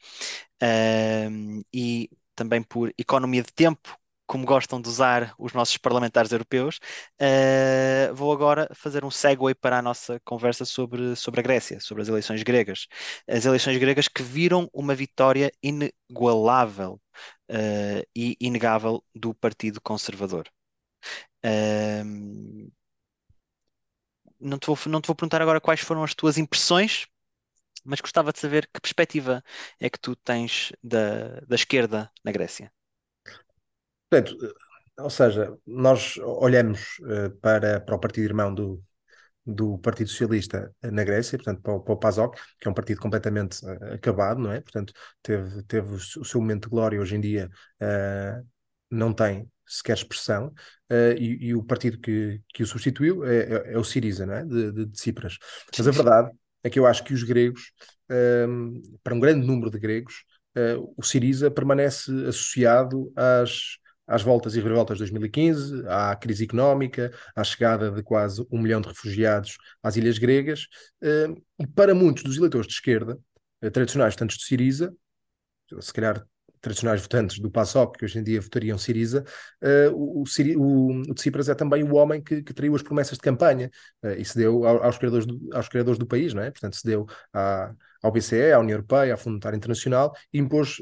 Ahm, 0.61 1.63
e 1.73 2.11
também 2.35 2.63
por 2.63 2.93
economia 2.99 3.43
de 3.43 3.53
tempo, 3.53 3.97
como 4.27 4.47
gostam 4.47 4.81
de 4.81 4.89
usar 4.89 5.35
os 5.39 5.53
nossos 5.53 5.77
parlamentares 5.77 6.33
europeus, 6.33 6.79
ah, 7.21 8.13
vou 8.15 8.33
agora 8.33 8.69
fazer 8.75 9.05
um 9.05 9.11
segue 9.11 9.55
para 9.55 9.79
a 9.79 9.83
nossa 9.83 10.21
conversa 10.25 10.65
sobre, 10.65 11.15
sobre 11.17 11.41
a 11.41 11.43
Grécia, 11.43 11.81
sobre 11.81 12.03
as 12.03 12.09
eleições 12.09 12.43
gregas. 12.43 12.87
As 13.29 13.45
eleições 13.45 13.79
gregas 13.79 14.09
que 14.09 14.23
viram 14.23 14.69
uma 14.73 14.95
vitória 14.95 15.51
inigualável, 15.63 17.01
ah, 17.53 18.03
e 18.17 18.37
inegável 18.41 19.05
do 19.15 19.35
Partido 19.35 19.81
Conservador. 19.81 20.49
Não 24.41 24.59
te 24.59 24.67
vou, 24.67 24.79
não 24.87 25.01
te 25.01 25.07
vou 25.07 25.15
perguntar 25.15 25.41
agora 25.43 25.61
quais 25.61 25.81
foram 25.81 26.03
as 26.03 26.15
tuas 26.15 26.39
impressões, 26.39 27.07
mas 27.85 28.01
gostava 28.01 28.33
de 28.33 28.39
saber 28.39 28.67
que 28.73 28.81
perspectiva 28.81 29.43
é 29.79 29.91
que 29.91 29.99
tu 29.99 30.17
tens 30.17 30.73
da, 30.83 31.41
da 31.41 31.55
esquerda 31.55 32.11
na 32.25 32.33
Grécia. 32.33 32.73
Portanto, 34.11 34.37
ou 34.99 35.11
seja, 35.11 35.57
nós 35.67 36.17
olhamos 36.19 36.99
eh, 37.09 37.29
para, 37.41 37.81
para 37.81 37.95
o 37.95 37.99
partido 37.99 38.25
irmão 38.25 38.55
do, 38.55 38.83
do 39.45 39.79
Partido 39.79 40.09
Socialista 40.09 40.73
na 40.83 41.03
Grécia, 41.05 41.37
portanto, 41.39 41.61
para 41.63 41.73
o, 41.75 41.81
para 41.81 41.95
o 41.95 41.97
PASOK, 41.97 42.39
que 42.61 42.69
é 42.69 42.71
um 42.71 42.75
partido 42.75 43.01
completamente 43.01 43.59
eh, 43.67 43.95
acabado, 43.95 44.41
não 44.41 44.53
é? 44.53 44.61
Portanto, 44.61 44.93
teve, 45.23 45.63
teve 45.65 45.95
o 45.95 46.25
seu 46.25 46.41
momento 46.41 46.65
de 46.65 46.71
glória, 46.71 47.01
hoje 47.01 47.17
em 47.17 47.21
dia 47.21 47.51
eh, 47.81 48.41
não 48.91 49.13
tem 49.13 49.51
sequer 49.67 49.95
expressão, 49.97 50.53
eh, 50.91 51.15
e, 51.19 51.47
e 51.49 51.55
o 51.55 51.63
partido 51.63 51.99
que, 51.99 52.41
que 52.55 52.63
o 52.63 52.67
substituiu 52.67 53.25
é, 53.25 53.39
é- 53.71 53.73
é 53.75 53.79
o 53.79 53.85
Siriza, 53.85 54.27
não 54.27 54.35
é? 54.35 54.45
De, 54.45 54.73
de, 54.73 54.87
de 54.87 55.01
Cipras. 55.01 55.39
Mas 55.77 55.89
a 55.89 55.91
verdade 55.91 56.31
é 56.63 56.71
que 56.71 56.79
eu 56.79 56.87
acho 56.87 57.03
que 57.05 57.15
os 57.15 57.23
gregos, 57.23 57.73
eh, 58.11 58.47
para 59.03 59.15
um 59.15 59.21
grande 59.21 59.47
número 59.47 59.71
de 59.71 59.79
gregos, 59.79 60.25
o 60.99 61.03
Siriza 61.03 61.51
permanece 61.51 62.11
associado 62.27 63.11
às, 63.17 63.79
às 64.07 64.23
voltas 64.23 64.55
e 64.57 64.61
revoltas 64.61 64.97
de 64.99 65.03
2015, 65.03 65.85
à 65.89 66.15
crise 66.17 66.45
económica, 66.45 67.13
à 67.35 67.45
chegada 67.45 67.91
de 67.91 68.03
quase 68.03 68.45
um 68.51 68.59
milhão 68.61 68.81
de 68.81 68.89
refugiados 68.89 69.57
às 69.83 69.97
ilhas 69.97 70.19
gregas, 70.19 70.67
eh, 71.03 71.29
e 71.59 71.67
para 71.67 71.95
muitos 71.95 72.23
dos 72.23 72.37
eleitores 72.37 72.67
de 72.67 72.75
esquerda, 72.75 73.19
eh, 73.61 73.71
tradicionais 73.71 74.15
votantes 74.15 74.39
de 74.39 74.45
Siriza, 74.45 74.95
se 75.81 75.93
calhar 75.93 76.25
tradicionais 76.61 77.01
votantes 77.03 77.39
do 77.41 77.51
PASOK, 77.51 77.99
que 77.99 78.05
hoje 78.05 78.19
em 78.21 78.23
dia 78.23 78.41
votariam 78.41 78.79
Siriza, 78.79 79.25
eh, 79.61 79.91
o, 79.93 80.23
Tsipras 81.15 81.49
é 81.49 81.55
também 81.55 81.83
o 81.83 81.95
homem 81.95 82.23
que, 82.23 82.43
que 82.43 82.55
traiu 82.55 82.75
as 82.77 82.83
promessas 82.83 83.19
de 83.19 83.23
campanha 83.23 83.71
e 84.19 84.25
se 84.25 84.37
deu 84.37 84.65
ao- 84.65 84.85
aos 84.85 84.97
criadores 84.99 85.27
do, 85.27 85.41
aos 85.53 85.69
criadores 85.69 85.99
do 85.99 86.07
país, 86.07 86.33
não 86.35 86.43
é? 86.43 86.51
Portanto, 86.51 86.77
se 86.77 86.85
deu 86.87 87.07
à, 87.33 87.73
ao 88.03 88.13
BCE, 88.13 88.53
à 88.53 88.59
União 88.61 88.77
Europeia, 88.77 89.13
ao 89.13 89.19
Fundo 89.19 89.33
Monetário 89.33 89.57
Internacional 89.57 90.13
e 90.33 90.39
impôs 90.39 90.79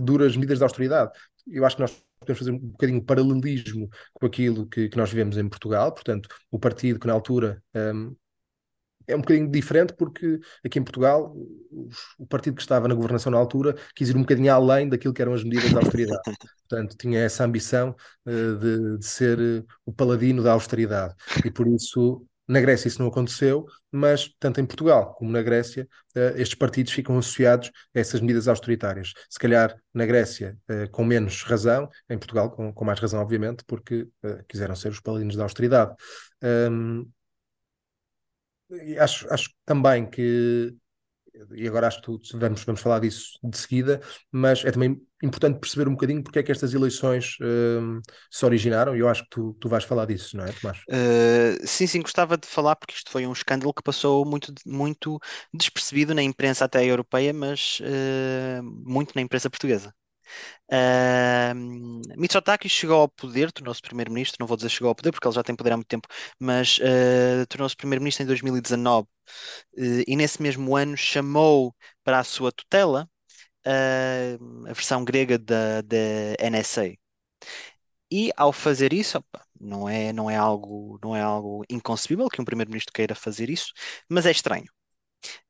duras 0.00 0.36
medidas 0.36 0.58
de 0.58 0.64
austeridade. 0.64 1.10
Eu 1.46 1.64
acho 1.64 1.76
que 1.76 1.82
nós 1.82 2.02
podemos 2.20 2.38
fazer 2.38 2.50
um 2.50 2.58
bocadinho 2.58 3.00
de 3.00 3.06
paralelismo 3.06 3.88
com 4.14 4.26
aquilo 4.26 4.66
que, 4.66 4.88
que 4.88 4.96
nós 4.96 5.10
vivemos 5.10 5.36
em 5.36 5.48
Portugal, 5.48 5.92
portanto, 5.92 6.28
o 6.50 6.58
partido 6.58 6.98
que 6.98 7.06
na 7.06 7.12
altura 7.12 7.62
ehm, 7.74 8.14
é 9.06 9.14
um 9.14 9.20
bocadinho 9.20 9.50
diferente 9.50 9.92
porque 9.94 10.40
aqui 10.64 10.78
em 10.78 10.82
Portugal 10.82 11.34
o 12.18 12.26
partido 12.26 12.56
que 12.56 12.62
estava 12.62 12.88
na 12.88 12.94
governação 12.94 13.30
na 13.30 13.38
altura 13.38 13.76
quis 13.94 14.08
ir 14.08 14.16
um 14.16 14.20
bocadinho 14.20 14.52
além 14.52 14.88
daquilo 14.88 15.14
que 15.14 15.22
eram 15.22 15.32
as 15.32 15.44
medidas 15.44 15.70
de 15.70 15.76
austeridade. 15.76 16.22
Portanto, 16.68 16.96
tinha 16.98 17.20
essa 17.20 17.44
ambição 17.44 17.94
uh, 18.26 18.56
de, 18.56 18.98
de, 18.98 19.06
ser 19.06 19.38
uh, 19.38 19.66
o 19.84 19.92
paladino 19.92 20.42
da 20.42 20.52
austeridade. 20.52 21.14
E 21.44 21.50
por 21.50 21.68
isso, 21.68 22.26
na 22.48 22.60
Grécia 22.60 22.88
isso 22.88 23.00
não 23.00 23.08
aconteceu, 23.08 23.66
mas 23.90 24.30
tanto 24.38 24.60
em 24.60 24.66
Portugal 24.66 25.14
como 25.14 25.30
na 25.30 25.42
Grécia, 25.42 25.88
uh, 26.16 26.38
estes 26.40 26.54
partidos 26.54 26.92
ficam 26.92 27.18
associados 27.18 27.70
a 27.94 27.98
essas 27.98 28.20
medidas 28.20 28.48
austeritárias. 28.48 29.12
Se 29.28 29.38
calhar 29.38 29.76
na 29.92 30.06
Grécia 30.06 30.56
com 30.90 31.04
menos 31.04 31.42
razão, 31.42 31.88
em 32.08 32.18
Portugal 32.18 32.50
com, 32.50 32.72
com 32.72 32.84
mais 32.84 33.00
razão, 33.00 33.20
obviamente, 33.20 33.64
porque 33.66 34.06
quiseram 34.48 34.74
ser 34.76 34.90
os 34.90 35.00
paladinos 35.00 35.36
da 35.36 35.42
austeridade. 35.42 35.94
Acho, 38.98 39.32
acho 39.32 39.50
também 39.64 40.08
que, 40.08 40.74
e 41.54 41.66
agora 41.66 41.86
acho 41.86 42.00
que 42.00 42.04
tu, 42.04 42.20
vamos, 42.34 42.64
vamos 42.64 42.80
falar 42.80 43.00
disso 43.00 43.38
de 43.42 43.56
seguida, 43.56 44.00
mas 44.30 44.64
é 44.64 44.70
também 44.70 45.00
importante 45.22 45.58
perceber 45.58 45.88
um 45.88 45.92
bocadinho 45.92 46.22
porque 46.22 46.38
é 46.38 46.42
que 46.42 46.52
estas 46.52 46.74
eleições 46.74 47.36
uh, 47.40 48.00
se 48.30 48.44
originaram, 48.44 48.94
e 48.96 49.00
eu 49.00 49.08
acho 49.08 49.22
que 49.24 49.30
tu, 49.30 49.56
tu 49.60 49.68
vais 49.68 49.84
falar 49.84 50.06
disso, 50.06 50.36
não 50.36 50.44
é, 50.44 50.52
Tomás? 50.52 50.78
Uh, 50.88 51.66
sim, 51.66 51.86
sim, 51.86 52.02
gostava 52.02 52.36
de 52.36 52.46
falar 52.46 52.76
porque 52.76 52.94
isto 52.94 53.10
foi 53.10 53.26
um 53.26 53.32
escândalo 53.32 53.72
que 53.72 53.82
passou 53.82 54.24
muito, 54.24 54.52
muito 54.64 55.18
despercebido 55.52 56.14
na 56.14 56.22
imprensa 56.22 56.64
até 56.64 56.84
europeia, 56.84 57.32
mas 57.32 57.80
uh, 57.80 58.62
muito 58.62 59.12
na 59.14 59.22
imprensa 59.22 59.48
portuguesa. 59.48 59.94
Uh, 60.72 61.54
Mitsotakis 62.16 62.72
chegou 62.72 63.00
ao 63.02 63.08
poder, 63.08 63.52
tornou-se 63.52 63.80
primeiro-ministro, 63.82 64.36
não 64.40 64.46
vou 64.46 64.56
dizer 64.56 64.68
chegou 64.68 64.88
ao 64.88 64.94
poder 64.94 65.12
porque 65.12 65.26
ele 65.26 65.34
já 65.34 65.42
tem 65.42 65.54
poder 65.56 65.72
há 65.72 65.76
muito 65.76 65.88
tempo, 65.88 66.08
mas 66.40 66.78
uh, 66.78 67.46
tornou-se 67.48 67.76
primeiro-ministro 67.76 68.24
em 68.24 68.26
2019 68.26 69.06
uh, 69.06 69.08
e 70.06 70.16
nesse 70.16 70.42
mesmo 70.42 70.76
ano 70.76 70.96
chamou 70.96 71.74
para 72.04 72.18
a 72.20 72.24
sua 72.24 72.52
tutela 72.52 73.08
a 74.68 74.72
versão 74.72 75.04
grega 75.04 75.38
da, 75.38 75.80
da 75.82 75.96
NSA. 76.40 76.96
E 78.10 78.30
ao 78.36 78.52
fazer 78.52 78.92
isso, 78.92 79.18
opa, 79.18 79.44
não 79.60 79.88
é, 79.88 80.12
não 80.12 80.30
é 80.30 80.36
algo, 80.36 80.98
não 81.02 81.16
é 81.16 81.20
algo 81.22 81.64
inconcebível 81.70 82.28
que 82.28 82.40
um 82.40 82.44
primeiro-ministro 82.44 82.92
queira 82.92 83.14
fazer 83.14 83.50
isso, 83.50 83.72
mas 84.08 84.26
é 84.26 84.30
estranho. 84.30 84.66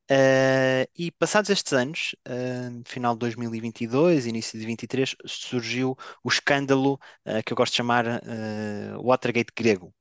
Uh, 0.09 0.87
e 0.97 1.11
passados 1.11 1.49
estes 1.49 1.73
anos, 1.73 2.15
uh, 2.25 2.81
final 2.85 3.13
de 3.13 3.19
2022, 3.19 4.25
início 4.25 4.53
de 4.53 4.59
2023, 4.59 5.15
surgiu 5.25 5.97
o 6.23 6.29
escândalo 6.29 6.93
uh, 7.25 7.43
que 7.45 7.51
eu 7.51 7.57
gosto 7.57 7.73
de 7.73 7.77
chamar 7.77 8.05
Watergate 9.03 9.51
grego. 9.55 9.93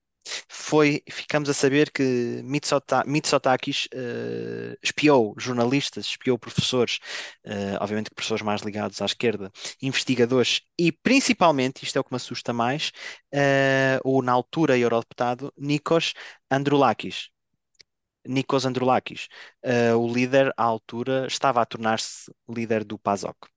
Foi, 0.48 1.02
ficamos 1.08 1.48
a 1.48 1.54
saber 1.54 1.90
que 1.92 2.42
Mitsotakis 3.06 3.88
espiou 4.82 5.34
jornalistas, 5.38 6.06
espiou 6.06 6.36
professores, 6.36 6.98
obviamente 7.80 8.10
professores 8.10 8.42
mais 8.42 8.62
ligados 8.62 9.00
à 9.00 9.04
esquerda, 9.04 9.52
investigadores 9.80 10.62
e 10.76 10.90
principalmente, 10.90 11.84
isto 11.84 11.96
é 11.96 12.00
o 12.00 12.04
que 12.04 12.12
me 12.12 12.16
assusta 12.16 12.52
mais, 12.52 12.90
o 14.04 14.20
na 14.20 14.32
altura 14.32 14.76
eurodeputado 14.76 15.52
Nikos 15.56 16.12
Androulakis 16.50 17.30
Nikos 18.28 18.64
Androulakis. 18.66 19.28
Uh, 19.64 19.96
o 19.96 20.12
líder, 20.12 20.52
à 20.56 20.62
altura, 20.64 21.26
estava 21.26 21.60
a 21.62 21.66
tornar-se 21.66 22.32
líder 22.48 22.84
do 22.84 22.98
PASOK. 22.98 23.48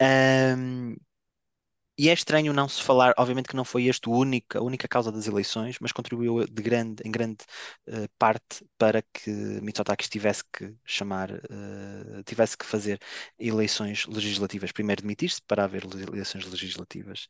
Um, 0.00 0.96
e 2.00 2.08
é 2.08 2.12
estranho 2.12 2.52
não 2.52 2.68
se 2.68 2.80
falar, 2.80 3.12
obviamente 3.18 3.48
que 3.48 3.56
não 3.56 3.64
foi 3.64 3.86
este 3.86 4.08
única, 4.08 4.60
a 4.60 4.62
única 4.62 4.86
causa 4.86 5.10
das 5.10 5.26
eleições, 5.26 5.78
mas 5.80 5.90
contribuiu 5.90 6.46
de 6.46 6.62
grande, 6.62 7.02
em 7.04 7.10
grande 7.10 7.44
uh, 7.88 8.08
parte 8.16 8.64
para 8.78 9.02
que 9.12 9.30
Mitsotakis 9.30 10.08
tivesse 10.08 10.44
que 10.52 10.76
chamar, 10.84 11.32
uh, 11.32 12.22
tivesse 12.24 12.56
que 12.56 12.64
fazer 12.64 13.00
eleições 13.36 14.06
legislativas. 14.06 14.70
Primeiro 14.70 15.02
demitir-se 15.02 15.42
para 15.42 15.64
haver 15.64 15.84
eleições 15.84 16.46
legislativas. 16.46 17.26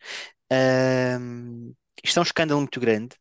Um, 0.53 1.75
isto 2.05 2.19
é 2.19 2.21
um 2.21 2.25
escândalo 2.25 2.61
muito 2.61 2.79
grande 2.79 3.17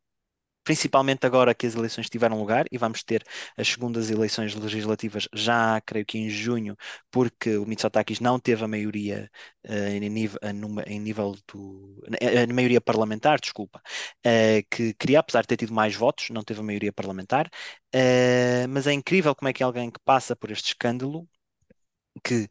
principalmente 0.67 1.25
agora 1.25 1.55
que 1.55 1.65
as 1.65 1.75
eleições 1.75 2.09
tiveram 2.09 2.37
lugar 2.37 2.65
e 2.69 2.77
vamos 2.77 3.01
ter 3.01 3.23
as 3.55 3.69
segundas 3.69 4.09
eleições 4.09 4.53
legislativas 4.53 5.25
já, 5.33 5.79
creio 5.79 6.05
que 6.05 6.17
em 6.17 6.29
junho, 6.29 6.75
porque 7.09 7.55
o 7.55 7.65
Mitsotakis 7.65 8.19
não 8.19 8.37
teve 8.37 8.65
a 8.65 8.67
maioria 8.67 9.31
uh, 9.65 9.73
em, 9.73 10.09
nível, 10.09 10.37
em 10.85 10.99
nível 10.99 11.37
do. 11.47 12.03
A 12.49 12.53
maioria 12.53 12.81
parlamentar, 12.81 13.39
desculpa, 13.39 13.81
uh, 14.25 14.67
que 14.69 14.93
queria, 14.95 15.19
apesar 15.19 15.41
de 15.43 15.47
ter 15.47 15.55
tido 15.55 15.73
mais 15.73 15.95
votos, 15.95 16.29
não 16.31 16.43
teve 16.43 16.59
a 16.59 16.63
maioria 16.63 16.91
parlamentar. 16.91 17.47
Uh, 17.95 18.67
mas 18.69 18.87
é 18.87 18.91
incrível 18.91 19.33
como 19.33 19.47
é 19.47 19.53
que 19.53 19.63
alguém 19.63 19.89
que 19.89 19.99
passa 20.03 20.35
por 20.35 20.51
este 20.51 20.67
escândalo, 20.71 21.25
que 22.21 22.45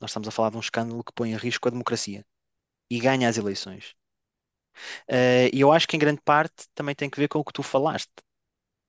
nós 0.00 0.10
estamos 0.10 0.26
a 0.26 0.32
falar 0.32 0.50
de 0.50 0.56
um 0.56 0.60
escândalo 0.60 1.04
que 1.04 1.12
põe 1.14 1.30
em 1.30 1.36
risco 1.36 1.68
a 1.68 1.70
democracia 1.70 2.24
e 2.90 2.98
ganha 2.98 3.28
as 3.28 3.36
eleições. 3.38 3.94
Uh, 5.10 5.48
e 5.52 5.60
eu 5.60 5.72
acho 5.72 5.86
que 5.88 5.96
em 5.96 5.98
grande 6.00 6.20
parte 6.22 6.66
também 6.74 6.94
tem 6.94 7.10
que 7.10 7.18
ver 7.18 7.28
com 7.28 7.38
o 7.38 7.44
que 7.44 7.52
tu 7.52 7.62
falaste. 7.62 8.10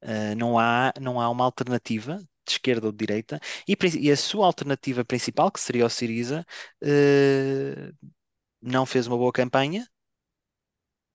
Uh, 0.04 0.36
não 0.38 0.60
há, 0.60 0.94
não 1.02 1.20
há 1.22 1.30
uma 1.30 1.46
alternativa 1.46 2.18
de 2.46 2.54
esquerda 2.54 2.88
ou 2.88 2.92
de 2.94 2.98
direita, 3.00 3.40
e, 3.68 3.78
e 4.00 4.12
a 4.12 4.18
sua 4.18 4.46
alternativa 4.48 5.04
principal, 5.06 5.52
que 5.52 5.60
seria 5.60 5.86
o 5.86 5.90
Siriza, 5.90 6.46
uh, 6.84 7.94
não 8.62 8.86
fez 8.86 9.08
uma 9.08 9.18
boa 9.18 9.34
campanha 9.34 9.88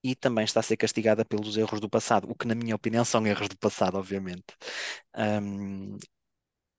e 0.04 0.14
também 0.16 0.44
está 0.44 0.60
a 0.60 0.62
ser 0.62 0.76
castigada 0.76 1.24
pelos 1.24 1.56
erros 1.56 1.80
do 1.80 1.88
passado, 1.88 2.28
o 2.30 2.34
que, 2.34 2.46
na 2.46 2.54
minha 2.54 2.74
opinião, 2.74 3.04
são 3.04 3.26
erros 3.26 3.48
do 3.48 3.56
passado, 3.58 3.96
obviamente. 3.98 4.44
Um, 5.16 5.98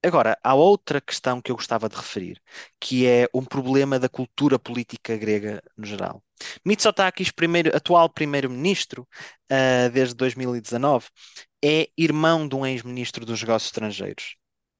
Agora, 0.06 0.38
há 0.44 0.56
outra 0.56 1.02
questão 1.02 1.42
que 1.42 1.52
eu 1.52 1.56
gostava 1.56 1.90
de 1.90 1.96
referir, 1.96 2.42
que 2.80 3.08
é 3.08 3.28
um 3.34 3.44
problema 3.46 4.00
da 4.00 4.10
cultura 4.10 4.60
política 4.60 5.18
grega 5.18 5.64
no 5.78 5.86
geral. 5.86 6.24
Mitsotakis, 6.66 7.32
primeiro, 7.32 7.76
atual 7.76 8.10
primeiro-ministro 8.10 9.08
uh, 9.52 9.90
desde 9.92 10.16
2019, 10.16 11.08
é 11.64 11.90
irmão 11.98 12.48
de 12.48 12.56
um 12.56 12.66
ex-ministro 12.66 13.26
dos 13.26 13.42
negócios 13.42 13.70
estrangeiros 13.70 14.36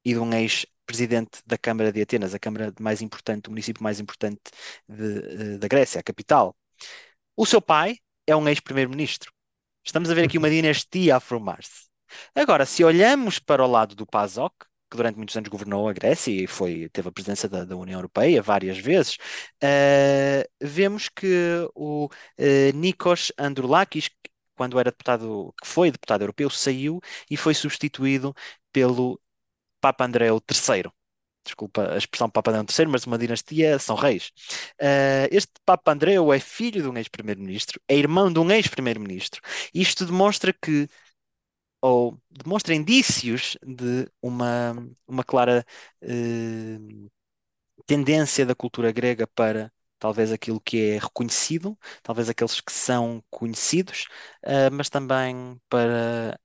e 0.06 0.14
de 0.14 0.20
um 0.20 0.34
ex-presidente 0.34 1.40
da 1.46 1.58
Câmara 1.58 1.92
de 1.92 2.02
Atenas, 2.02 2.34
a 2.34 2.40
Câmara 2.40 2.74
mais 2.80 3.02
importante, 3.02 3.48
o 3.48 3.52
município 3.52 3.84
mais 3.84 4.00
importante 4.00 4.42
de, 4.88 5.56
uh, 5.56 5.60
da 5.60 5.68
Grécia, 5.68 6.00
a 6.00 6.04
capital. 6.04 6.56
O 7.36 7.46
seu 7.46 7.62
pai 7.62 7.98
é 8.28 8.36
um 8.36 8.48
ex-primeiro-ministro. 8.48 9.32
Estamos 9.86 10.10
a 10.10 10.14
ver 10.14 10.26
aqui 10.26 10.38
uma 10.38 10.50
dinastia 10.50 11.18
a 11.18 11.20
formar-se. 11.20 11.88
Agora, 12.36 12.66
se 12.66 12.84
olhamos 12.84 13.40
para 13.40 13.64
o 13.64 13.68
lado 13.68 13.96
do 13.96 14.06
PASOK, 14.06 14.66
que 14.94 14.98
durante 14.98 15.18
muitos 15.18 15.36
anos 15.36 15.50
governou 15.50 15.90
a 15.90 15.94
Grécia 15.94 16.32
e 16.32 16.46
foi, 16.46 16.88
teve 16.90 17.10
a 17.10 17.12
presença 17.12 17.50
da, 17.50 17.66
da 17.66 17.76
União 17.76 17.98
Europeia 17.98 18.44
várias 18.44 18.78
vezes, 18.78 19.16
uh, 19.64 20.48
vemos 20.62 21.10
que 21.10 21.68
o 21.74 22.06
uh, 22.06 22.78
Nikos 22.78 23.32
Androulakis, 23.38 24.10
quando 24.56 24.80
era 24.80 24.92
deputado, 24.92 25.52
que 25.60 25.68
foi 25.68 25.90
deputado 25.90 26.22
europeu, 26.22 26.48
saiu 26.50 27.02
e 27.30 27.36
foi 27.36 27.56
substituído 27.56 28.36
pelo 28.72 29.20
Papa 29.82 30.06
Andréu 30.06 30.40
III. 30.48 30.92
Desculpa 31.44 31.92
a 31.94 31.98
expressão 31.98 32.30
Papa 32.30 32.52
Andréu 32.52 32.66
III, 32.80 32.86
mas 32.92 33.06
uma 33.06 33.18
dinastia 33.18 33.80
são 33.80 33.96
reis. 33.96 34.32
Uh, 34.80 35.28
este 35.32 35.54
Papa 35.66 35.92
Andréu 35.92 36.32
é 36.32 36.40
filho 36.40 36.84
de 36.84 36.88
um 36.88 36.96
ex-primeiro-ministro, 36.98 37.82
é 37.88 37.96
irmão 37.98 38.32
de 38.32 38.40
um 38.40 38.52
ex-primeiro-ministro. 38.52 39.42
Isto 39.74 40.06
demonstra 40.06 40.54
que 40.54 40.88
ou 41.84 42.18
demonstra 42.32 42.74
indícios 42.74 43.58
de 43.62 44.10
uma, 44.22 44.74
uma 45.06 45.24
clara 45.24 45.66
eh, 46.02 46.80
tendência 47.86 48.46
da 48.46 48.56
cultura 48.56 48.92
grega 48.92 49.28
para 49.28 49.72
talvez 50.00 50.32
aquilo 50.32 50.62
que 50.62 50.92
é 50.92 50.98
reconhecido, 51.00 51.78
talvez 52.02 52.30
aqueles 52.30 52.62
que 52.62 52.72
são 52.72 53.24
conhecidos, 53.30 54.08
uh, 54.46 54.72
mas 54.72 54.90
também 54.90 55.60
para 55.70 56.40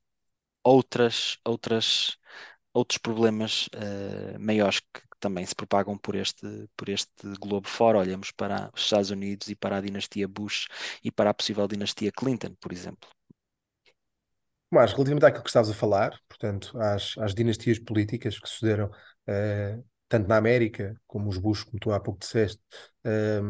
outras, 0.64 1.38
outras, 1.44 2.18
outros 2.74 2.98
problemas 2.98 3.68
uh, 3.68 4.38
maiores 4.40 4.80
que, 4.80 4.86
que, 5.02 5.18
também 5.20 5.46
se 5.46 5.54
propagam 5.54 5.98
por 5.98 6.16
este, 6.16 6.68
por 6.76 6.88
este 6.88 7.10
globo 7.40 7.68
fora. 7.68 7.98
Olhamos 7.98 8.30
para 8.32 8.70
os 8.74 8.82
Estados 8.82 9.10
Unidos 9.10 9.48
e 9.48 9.56
para 9.56 9.78
a 9.78 9.80
dinastia 9.80 10.28
Bush 10.28 10.68
e 11.04 11.10
para 11.12 11.30
a 11.30 11.34
possível 11.34 11.68
dinastia 11.68 12.12
Clinton, 12.12 12.54
por 12.60 12.72
exemplo. 12.72 13.08
Mas, 14.70 14.92
relativamente 14.92 15.24
àquilo 15.24 15.42
que 15.42 15.48
estavas 15.50 15.70
a 15.70 15.74
falar, 15.74 16.18
portanto, 16.28 16.78
às, 16.78 17.16
às 17.18 17.34
dinastias 17.34 17.78
políticas 17.78 18.38
que 18.38 18.48
sucederam 18.48 18.88
uh, 18.88 19.84
tanto 20.08 20.28
na 20.28 20.36
América, 20.36 20.94
como 21.06 21.28
os 21.28 21.38
Bush, 21.38 21.64
como 21.64 21.78
tu 21.78 21.92
há 21.92 22.00
pouco 22.00 22.20
disseste, 22.20 22.60
eh, 23.04 23.40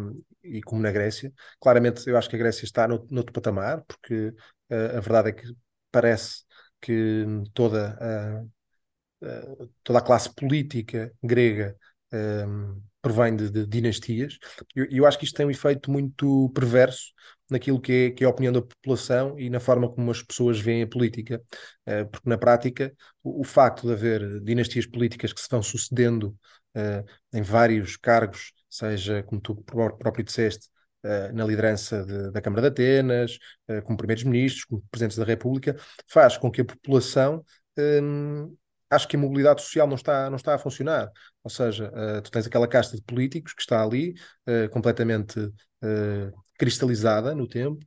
e 0.43 0.61
como 0.61 0.83
na 0.83 0.91
Grécia, 0.91 1.33
claramente 1.61 2.09
eu 2.09 2.17
acho 2.19 2.29
que 2.29 2.35
a 2.35 2.39
Grécia 2.39 2.65
está 2.65 2.89
no, 2.89 3.07
noutro 3.11 3.33
patamar, 3.33 3.85
porque 3.87 4.35
uh, 4.71 4.97
a 4.97 5.01
verdade 5.01 5.29
é 5.31 5.33
que 5.33 5.55
parece 5.93 6.43
que 6.81 7.25
toda 7.55 7.97
a, 8.01 8.45
toda 9.83 9.99
a 9.99 10.03
classe 10.03 10.33
política 10.35 11.13
grega 11.23 11.77
um, 12.13 12.81
de, 13.37 13.51
de 13.51 13.67
dinastias, 13.67 14.39
e 14.77 14.81
eu, 14.81 14.87
eu, 14.91 15.07
acho 15.07 15.19
que 15.19 15.25
isto 15.25 15.37
tem 15.37 15.47
um 15.47 15.51
efeito 15.51 15.91
muito 15.91 16.51
perverso, 16.51 17.13
naquilo 17.51 17.81
que 17.81 17.93
é, 17.93 18.11
que 18.11 18.25
é 18.25 18.27
a 18.27 18.31
opinião 18.31 18.53
da 18.53 18.63
população 18.63 19.39
e 19.39 19.49
na 19.51 19.61
forma 19.61 19.91
como 19.91 20.11
as 20.11 20.23
pessoas 20.23 20.61
veem 20.61 20.83
a 20.83 20.87
política. 20.87 21.43
Uh, 21.87 22.07
porque 22.11 22.29
na 22.29 22.39
prática, 22.39 22.95
o, 23.23 23.41
o, 23.41 23.45
facto 23.45 23.87
de 23.87 23.93
haver 23.93 24.41
dinastias 24.41 24.87
políticas 24.87 25.33
que 25.33 25.41
se 25.41 25.49
vão 25.51 25.63
sucedendo 25.63 26.37
uh, 26.77 27.05
em 27.33 27.43
vários 27.43 27.97
cargos, 27.97 28.53
seja, 28.69 29.23
como 29.23 29.41
tu 29.41 29.57
próprio 29.57 30.25
disseste, 30.25 30.69
uh, 31.05 31.35
na 31.35 31.45
liderança 31.45 32.05
de, 32.05 32.31
da 32.31 32.41
Câmara 32.41 32.63
de 32.63 32.69
Atenas, 32.69 33.39
como 33.85 33.97
primeiros 33.97 34.25
ministros, 34.25 34.65
como 34.65 34.83
presidentes 34.91 35.19
da 35.19 35.25
República, 35.25 35.77
faz 36.07 36.37
com 36.37 36.51
que 36.51 36.61
a 36.61 36.65
população 36.65 37.45
um, 37.79 38.57
acho 38.91 39.09
que 39.09 39.17
a 39.17 39.19
mobilidade 39.19 39.63
social 39.63 39.87
não 39.87 39.97
está, 39.97 40.29
não 40.31 40.37
está 40.37 40.55
a 40.55 40.59
funcionar. 40.59 41.11
Ou 41.43 41.51
seja, 41.51 41.91
uh, 41.91 42.23
tu 42.23 42.31
tens 42.31 42.47
aquela 42.47 42.69
casta 42.69 42.97
de 42.97 43.03
políticos 43.03 43.53
que 43.53 43.63
está 43.63 43.83
ali, 43.83 44.15
uh, 44.47 44.69
completamente 44.71 45.39
uh, 45.41 46.33
cristalizada 46.59 47.35
no 47.35 47.49
tempo, 47.49 47.79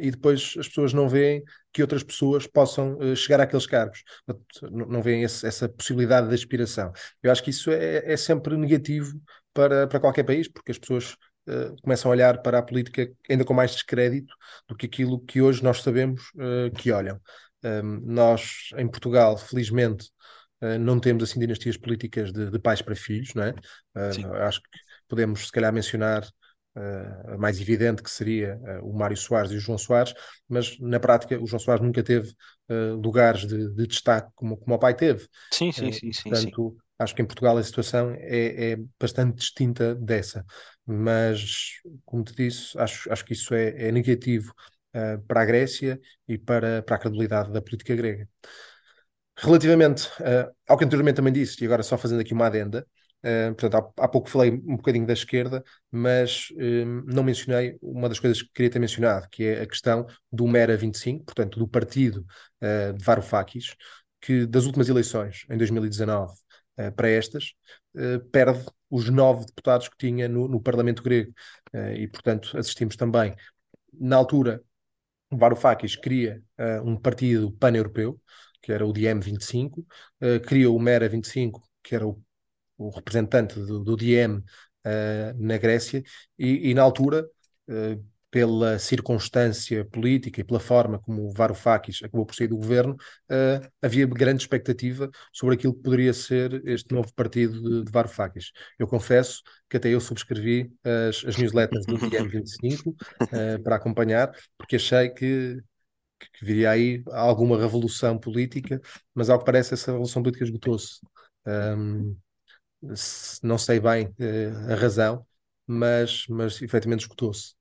e 0.00 0.10
depois 0.10 0.54
as 0.58 0.66
pessoas 0.66 0.92
não 0.92 1.08
veem 1.08 1.40
que 1.72 1.82
outras 1.82 2.02
pessoas 2.02 2.48
possam 2.48 2.98
chegar 3.14 3.40
àqueles 3.40 3.64
cargos, 3.64 4.02
não, 4.72 5.00
veem 5.00 5.22
esse, 5.22 5.46
essa 5.46 5.68
possibilidade 5.68 6.26
de 6.28 6.34
aspiração. 6.34 6.90
Eu 7.22 7.30
acho 7.30 7.44
que 7.44 7.50
isso 7.50 7.70
é, 7.70 8.12
é 8.12 8.16
sempre 8.16 8.56
negativo 8.56 9.20
para, 9.54 9.86
para 9.86 10.00
qualquer 10.00 10.24
país, 10.24 10.48
porque 10.48 10.72
as 10.72 10.78
pessoas 10.78 11.16
começam 11.82 12.10
a 12.10 12.14
olhar 12.14 12.42
para 12.42 12.58
a 12.58 12.62
política 12.62 13.08
ainda 13.30 13.44
com 13.44 13.54
mais 13.54 13.70
descrédito 13.70 14.34
do 14.66 14.74
que 14.74 14.86
aquilo 14.86 15.20
que 15.20 15.40
hoje 15.40 15.62
nós 15.62 15.80
sabemos 15.80 16.22
que 16.76 16.90
olham. 16.90 17.20
Um, 17.62 18.00
nós, 18.04 18.70
em 18.76 18.86
Portugal, 18.86 19.36
felizmente, 19.36 20.10
uh, 20.62 20.78
não 20.78 21.00
temos 21.00 21.24
assim 21.24 21.40
dinastias 21.40 21.76
políticas 21.76 22.32
de, 22.32 22.50
de 22.50 22.58
pais 22.58 22.80
para 22.80 22.94
filhos, 22.94 23.34
não 23.34 23.42
é? 23.42 23.50
Uh, 23.96 24.32
acho 24.42 24.60
que 24.60 24.68
podemos, 25.08 25.46
se 25.46 25.52
calhar, 25.52 25.72
mencionar 25.72 26.24
uh, 26.78 27.34
a 27.34 27.38
mais 27.38 27.60
evidente 27.60 28.02
que 28.02 28.10
seria 28.10 28.58
o 28.82 28.96
Mário 28.96 29.16
Soares 29.16 29.50
e 29.50 29.56
o 29.56 29.60
João 29.60 29.76
Soares, 29.76 30.14
mas 30.48 30.78
na 30.78 31.00
prática 31.00 31.40
o 31.40 31.46
João 31.46 31.60
Soares 31.60 31.84
nunca 31.84 32.02
teve 32.02 32.32
lugares 33.02 33.46
de, 33.46 33.70
de, 33.74 33.86
destaque 33.86 34.30
como, 34.34 34.54
como 34.58 34.76
o 34.76 34.78
pai 34.78 34.94
teve. 34.94 35.26
Sim, 35.50 35.72
sim, 35.72 35.90
sim. 35.90 36.12
sim 36.12 36.28
portanto, 36.28 36.70
sim. 36.72 36.82
acho 36.98 37.14
que 37.14 37.22
em 37.22 37.24
Portugal 37.24 37.56
a 37.56 37.62
situação 37.62 38.14
é, 38.18 38.72
é, 38.72 38.76
bastante 39.00 39.36
distinta 39.36 39.94
dessa, 39.94 40.44
mas, 40.90 41.82
como 42.04 42.24
te 42.24 42.34
disse, 42.34 42.78
acho, 42.78 43.12
acho 43.12 43.24
que 43.24 43.34
isso 43.34 43.54
é, 43.54 43.88
é 43.88 43.92
negativo 43.92 44.54
uh, 44.94 45.22
para 45.26 45.42
a 45.42 45.44
Grécia 45.44 46.00
e 46.26 46.38
para, 46.38 46.82
para 46.82 46.96
a 46.96 46.98
credibilidade 46.98 47.52
da 47.52 47.60
política 47.60 47.94
grega. 47.94 48.26
Relativamente 49.36 50.06
uh, 50.20 50.50
ao 50.66 50.78
que 50.78 50.84
anteriormente 50.84 51.16
também 51.16 51.32
disse, 51.32 51.62
e 51.62 51.66
agora 51.66 51.82
só 51.82 51.98
fazendo 51.98 52.20
aqui 52.20 52.32
uma 52.32 52.46
adenda, 52.46 52.86
uh, 53.24 53.54
portanto, 53.54 53.74
há, 53.98 54.04
há, 54.04 54.08
pouco 54.08 54.28
falei 54.28 54.50
um 54.50 54.76
bocadinho 54.76 55.06
da 55.06 55.12
esquerda, 55.12 55.62
mas 55.90 56.48
não 57.06 57.22
mencionei 57.22 57.78
uma 57.82 58.08
das 58.08 58.18
coisas 58.18 58.42
que 58.42 58.50
queria 58.52 58.70
ter 58.70 58.78
mencionado, 58.78 59.28
que 59.30 59.44
é 59.44 59.62
a 59.62 59.66
questão 59.66 60.06
do 60.30 60.46
Mera 60.46 60.76
25, 60.76 61.24
portanto, 61.24 61.58
do 61.58 61.68
partido 61.68 62.24
de 62.96 63.04
Varoufakis, 63.04 63.74
que 64.20 64.46
das 64.46 64.64
últimas 64.64 64.88
eleições, 64.88 65.46
em 65.50 65.56
2019, 65.56 66.32
para 66.96 67.08
estas, 67.08 67.54
perde 68.30 68.64
os 68.90 69.08
nove 69.08 69.46
deputados 69.46 69.88
que 69.88 69.96
tinha 69.98 70.28
no, 70.28 70.48
no 70.48 70.60
Parlamento 70.60 71.02
grego. 71.02 71.32
e, 71.96 72.06
portanto, 72.08 72.56
assistimos 72.56 72.96
também, 72.96 73.34
na 73.92 74.16
altura, 74.16 74.62
Varoufakis 75.30 75.96
cria 75.96 76.42
uh, 76.58 76.88
um 76.88 76.96
partido 76.96 77.52
pan-europeu, 77.52 78.20
que 78.62 78.72
era 78.72 78.86
o 78.86 78.92
Diem 78.92 79.20
25, 79.20 79.80
uh, 79.80 80.40
cria 80.46 80.70
o 80.70 80.78
Mera 80.78 81.08
25, 81.08 81.62
que 81.82 81.94
era 81.94 82.06
o, 82.06 82.22
o 82.78 82.90
representante 82.90 83.58
do, 83.58 83.82
do 83.84 83.96
Diem 83.96 84.36
uh, 84.38 84.42
na 85.36 85.58
Grécia, 85.58 86.02
e, 86.38 86.70
e 86.70 86.74
na 86.74 86.82
altura, 86.82 87.28
uh, 87.68 88.04
pela 88.30 88.78
circunstância 88.78 89.84
política 89.86 90.40
e 90.40 90.44
pela 90.44 90.60
forma 90.60 90.98
como 90.98 91.32
Varoufakis 91.32 92.00
acabou 92.02 92.26
por 92.26 92.34
sair 92.34 92.48
do 92.48 92.56
governo, 92.56 92.94
uh, 92.94 93.68
havia 93.80 94.06
grande 94.06 94.42
expectativa 94.42 95.10
sobre 95.32 95.54
aquilo 95.54 95.74
que 95.74 95.82
poderia 95.82 96.12
ser 96.12 96.62
este 96.66 96.92
novo 96.94 97.12
partido 97.14 97.60
de, 97.60 97.84
de 97.84 97.90
Varoufakis. 97.90 98.52
Eu 98.78 98.86
confesso 98.86 99.42
que 99.68 99.76
até 99.76 99.88
eu 99.88 100.00
subscrevi 100.00 100.70
as, 100.84 101.24
as 101.24 101.36
newsletters 101.36 101.86
do 101.86 101.96
DM25 101.96 102.88
uh, 102.88 103.62
para 103.62 103.76
acompanhar, 103.76 104.30
porque 104.58 104.76
achei 104.76 105.08
que, 105.08 105.58
que 106.18 106.44
viria 106.44 106.70
aí 106.70 107.02
alguma 107.12 107.58
revolução 107.58 108.18
política, 108.18 108.80
mas 109.14 109.30
ao 109.30 109.38
que 109.38 109.44
parece 109.46 109.72
essa 109.72 109.90
revolução 109.90 110.22
política 110.22 110.44
esgotou-se. 110.44 111.00
Um, 111.46 112.14
não 113.42 113.58
sei 113.58 113.80
bem 113.80 114.06
uh, 114.06 114.72
a 114.72 114.74
razão, 114.74 115.26
mas, 115.66 116.26
mas 116.28 116.60
efetivamente 116.62 117.02
esgotou-se. 117.02 117.54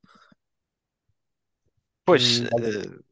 Pois, 2.06 2.40
uh, 2.40 3.04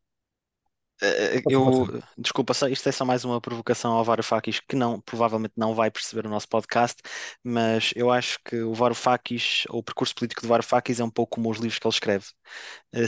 eu, 1.50 1.88
desculpa, 2.18 2.54
isto 2.70 2.88
é 2.88 2.92
só 2.92 3.04
mais 3.04 3.26
uma 3.26 3.42
provocação 3.42 3.92
ao 3.92 4.04
Varoufakis 4.04 4.62
que 4.62 4.76
não, 4.76 5.02
provavelmente 5.02 5.54
não 5.58 5.76
vai 5.76 5.92
perceber 5.92 6.26
o 6.26 6.30
nosso 6.30 6.48
podcast, 6.48 7.02
mas 7.44 7.92
eu 7.96 8.10
acho 8.10 8.40
que 8.46 8.62
o 8.62 8.74
Varoufakis, 8.74 9.64
ou 9.70 9.80
o 9.80 9.84
percurso 9.84 10.16
político 10.16 10.42
do 10.42 10.48
Varoufakis 10.48 11.00
é 11.00 11.04
um 11.04 11.10
pouco 11.10 11.36
como 11.36 11.52
os 11.52 11.58
livros 11.58 11.80
que 11.80 11.88
ele 11.88 11.94
escreve. 11.94 12.26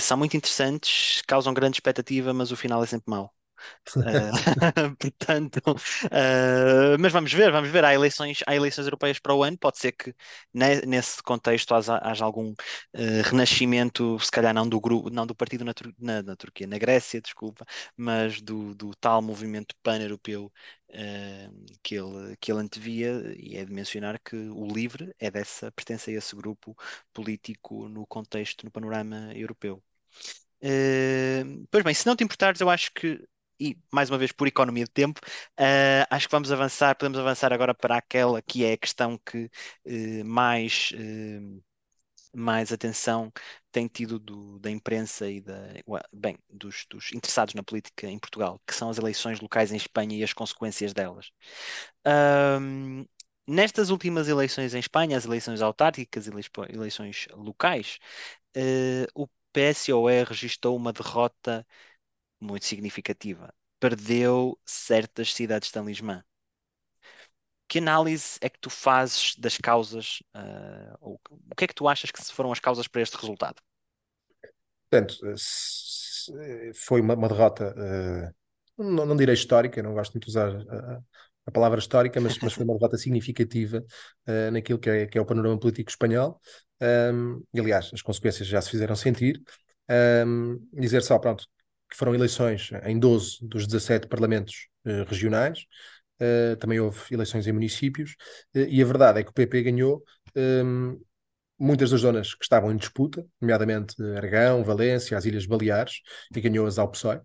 São 0.02 0.18
muito 0.18 0.36
interessantes, 0.36 1.22
causam 1.28 1.54
grande 1.54 1.78
expectativa, 1.78 2.34
mas 2.34 2.52
o 2.52 2.58
final 2.58 2.84
é 2.84 2.88
sempre 2.88 3.10
mau. 3.10 3.34
Uh, 3.96 4.96
portanto, 4.98 5.58
uh, 5.68 6.98
mas 7.00 7.12
vamos 7.12 7.34
ver, 7.34 7.52
vamos 7.52 7.70
ver. 7.70 7.84
Há 7.86 7.94
eleições, 7.94 8.40
há 8.46 8.56
eleições 8.56 8.86
europeias 8.86 9.20
para 9.20 9.34
o 9.34 9.44
ano. 9.44 9.58
Pode 9.58 9.80
ser 9.80 9.92
que 9.92 10.14
ne, 10.54 10.82
nesse 10.86 11.22
contexto 11.24 11.74
haja, 11.74 12.00
haja 12.02 12.26
algum 12.26 12.52
uh, 12.52 13.22
renascimento, 13.24 14.20
se 14.20 14.32
calhar 14.32 14.54
não 14.54 14.68
do 14.68 14.80
grupo, 14.80 15.10
não 15.10 15.26
do 15.26 15.36
partido 15.36 15.64
na, 15.66 15.74
na, 15.98 16.24
na 16.24 16.36
Turquia, 16.36 16.68
na 16.68 16.78
Grécia, 16.78 17.22
desculpa, 17.22 17.66
mas 17.96 18.42
do, 18.42 18.76
do 18.76 18.92
tal 18.96 19.22
movimento 19.22 19.76
pan-europeu 19.84 20.52
que, 21.84 21.96
ele, 21.96 22.36
que 22.40 22.52
ele 22.52 22.62
antevia. 22.62 23.34
E 23.38 23.58
é 23.58 23.66
de 23.66 23.72
mencionar 23.74 24.20
que 24.20 24.36
o 24.36 24.68
LIVRE 24.68 25.14
é 25.20 25.30
dessa, 25.30 25.72
pertence 25.72 26.10
a 26.12 26.14
esse 26.14 26.36
grupo 26.36 26.76
político 27.14 27.88
no 27.90 28.06
contexto, 28.08 28.64
no 28.66 28.72
panorama 28.72 29.32
europeu. 29.36 29.84
Uh, 30.62 31.68
pois 31.70 31.84
bem, 31.84 31.94
se 31.94 32.08
não 32.08 32.16
te 32.16 32.24
importares, 32.24 32.62
eu 32.62 32.70
acho 32.70 32.92
que 32.94 33.24
e 33.60 33.78
mais 33.92 34.10
uma 34.10 34.18
vez 34.18 34.32
por 34.32 34.48
economia 34.48 34.86
de 34.86 34.92
tempo, 34.92 35.20
uh, 35.60 36.06
acho 36.10 36.28
que 36.28 36.32
vamos 36.32 36.52
avançar, 36.52 36.96
podemos 36.96 37.20
avançar 37.20 37.52
agora 37.54 37.74
para 37.74 37.98
aquela 37.98 38.42
que 38.42 38.64
é 38.64 38.74
a 38.74 38.78
questão 38.78 39.18
que 39.18 39.50
uh, 39.86 40.26
mais, 40.26 40.92
uh, 40.94 41.64
mais 42.34 42.72
atenção 42.72 43.32
tem 43.72 43.88
tido 43.88 44.20
do, 44.20 44.60
da 44.60 44.70
imprensa 44.72 45.30
e 45.30 45.42
da, 45.42 45.56
bem, 46.14 46.38
dos, 46.50 46.86
dos, 46.90 47.12
interessados 47.14 47.54
na 47.54 47.64
política 47.64 48.08
em 48.08 48.20
Portugal, 48.20 48.62
que 48.66 48.74
são 48.74 48.90
as 48.90 48.98
eleições 48.98 49.40
locais 49.40 49.72
em 49.72 49.78
Espanha 49.78 50.18
e 50.18 50.24
as 50.24 50.34
consequências 50.34 50.94
delas. 50.94 51.32
nestas 53.48 53.90
últimas 53.90 54.28
eleições 54.28 54.74
em 54.74 54.80
Espanha, 54.80 55.18
as 55.18 55.26
eleições 55.26 55.62
autárquicas 55.62 56.28
e 56.28 56.32
eleições 56.74 57.28
locais, 57.34 58.00
o 59.16 59.28
PSOE 59.54 60.24
registrou 60.24 60.76
uma 60.76 60.94
derrota 60.94 61.66
muito 62.40 62.66
significativa. 62.66 63.54
Perdeu 63.80 64.60
certas 64.66 65.34
cidades 65.34 65.68
de 65.68 65.74
Talismã. 65.74 66.24
Que 67.68 67.80
análise 67.80 68.38
é 68.42 68.50
que 68.50 68.60
tu 68.60 68.70
fazes 68.70 69.36
das 69.38 69.58
causas? 69.58 70.24
Uh, 70.36 70.98
ou, 71.02 71.22
o 71.30 71.56
que 71.56 71.66
é 71.66 71.68
que 71.68 71.76
tu 71.76 71.88
achas 71.88 72.12
que 72.12 72.24
foram 72.32 72.52
as 72.52 72.60
causas 72.60 72.88
para 72.88 73.02
este 73.02 73.18
resultado? 73.18 73.62
Portanto, 74.90 75.18
foi 76.74 77.02
uma, 77.02 77.14
uma 77.14 77.28
derrota, 77.28 77.76
uh, 78.78 78.84
não, 78.84 79.06
não, 79.06 79.18
direi 79.18 79.34
histórica, 79.34 79.84
não 79.84 79.94
gosto 79.94 80.14
muito 80.14 80.26
de 80.26 80.30
usar 80.30 80.50
a, 80.50 81.02
a 81.46 81.52
palavra 81.52 81.80
histórica, 81.80 82.20
mas, 82.22 82.38
mas, 82.40 82.54
foi 82.54 82.64
uma 82.64 82.74
derrota 82.74 82.98
significativa 82.98 83.84
uh, 84.28 84.52
naquilo 84.52 84.80
que 84.80 84.90
é, 84.90 85.08
que 85.08 85.18
é, 85.18 85.22
o 85.22 85.26
panorama 85.26 85.60
político 85.60 85.90
espanhol. 85.90 86.40
Um, 86.82 87.44
e, 87.54 87.60
aliás, 87.60 87.90
as 87.94 88.02
consequências 88.02 88.48
já 88.48 88.62
se 88.62 88.70
fizeram 88.70 88.96
sentir. 88.96 89.42
Um, 89.90 90.60
dizer 90.74 91.02
só, 91.02 91.18
pronto, 91.18 91.46
que 91.90 91.96
foram 91.96 92.14
eleições 92.14 92.70
em 92.84 93.00
12 93.00 93.38
dos 93.42 93.66
17 93.66 94.08
parlamentos 94.08 94.68
uh, 94.86 95.04
regionais, 95.08 95.66
uh, 96.22 96.56
também 96.58 96.80
houve 96.80 97.00
eleições 97.12 97.48
em 97.48 97.52
municípios, 97.52 98.16
uh, 98.56 98.60
e 98.60 98.82
a 98.82 98.86
verdade 98.86 99.20
é 99.20 99.24
que 99.24 99.30
o 99.30 99.34
PP 99.34 99.64
ganhou 99.64 100.04
ehm, 100.36 100.98
muitas 101.58 101.92
das 101.92 102.02
zonas 102.02 102.36
que 102.36 102.44
estavam 102.44 102.72
em 102.72 102.78
disputa, 102.78 103.26
nomeadamente 103.42 103.96
Aragão, 104.16 104.64
Valência, 104.64 105.18
as 105.18 105.26
Ilhas 105.26 105.46
Baleares, 105.46 106.02
e 106.36 106.42
ganhou-as 106.42 106.78
ao 106.78 106.90
PSOE. 106.92 107.20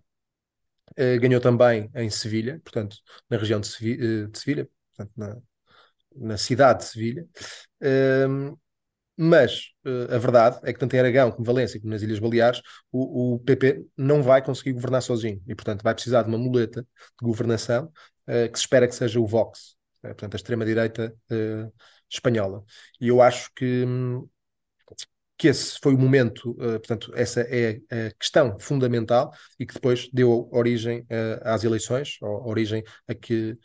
ganhou 1.19 1.41
também 1.41 1.89
em 1.95 2.09
Sevilha, 2.09 2.59
portanto, 2.63 2.97
na 3.29 3.37
região 3.37 3.59
de, 3.59 3.67
Sevilha, 3.67 4.27
de 4.27 4.39
Sevilha 4.39 4.69
portanto, 4.95 5.11
na, 5.17 5.37
na 6.15 6.37
cidade 6.37 6.79
de 6.79 6.85
Sevilha. 6.85 7.27
Ehm, 7.81 8.55
mas 9.15 9.69
uh, 9.85 10.13
a 10.13 10.17
verdade 10.17 10.59
é 10.63 10.73
que 10.73 10.79
tanto 10.79 10.95
em 10.95 10.99
Aragão 10.99 11.31
como 11.31 11.45
Valência 11.45 11.79
como 11.79 11.91
nas 11.91 12.01
Ilhas 12.01 12.19
Baleares 12.19 12.61
o, 12.91 13.35
o, 13.35 13.39
PP 13.39 13.85
não 13.95 14.23
vai 14.23 14.43
conseguir 14.43 14.73
governar 14.73 15.01
sozinho 15.01 15.41
e 15.47 15.55
portanto 15.55 15.83
vai 15.83 15.93
precisar 15.93 16.23
de 16.23 16.29
uma 16.29 16.37
muleta 16.37 16.81
de 16.81 17.25
governação 17.25 17.85
uh, 18.27 18.51
que 18.51 18.57
se 18.57 18.63
espera 18.63 18.87
que 18.87 18.95
seja 18.95 19.19
o 19.19 19.27
Vox, 19.27 19.75
uh, 20.03 20.07
portanto 20.07 20.33
a 20.33 20.37
extrema-direita 20.37 21.15
espanhola. 22.09 22.63
E 22.99 23.07
eu 23.07 23.21
acho 23.21 23.51
que, 23.55 23.85
que 24.97 25.05
que 25.37 25.47
esse 25.47 25.77
foi 25.81 25.93
o 25.93 25.97
momento, 25.97 26.51
uh, 26.51 26.79
portanto, 26.79 27.11
essa 27.15 27.41
é 27.41 27.81
a 27.91 28.11
questão 28.19 28.57
fundamental 28.59 29.31
e 29.59 29.65
que 29.65 29.73
depois 29.73 30.09
deu 30.11 30.49
origem 30.51 31.01
uh, 31.01 31.41
às 31.43 31.63
eleições, 31.63 32.17
origem 32.21 32.83
a 33.07 33.13
que 33.13 33.57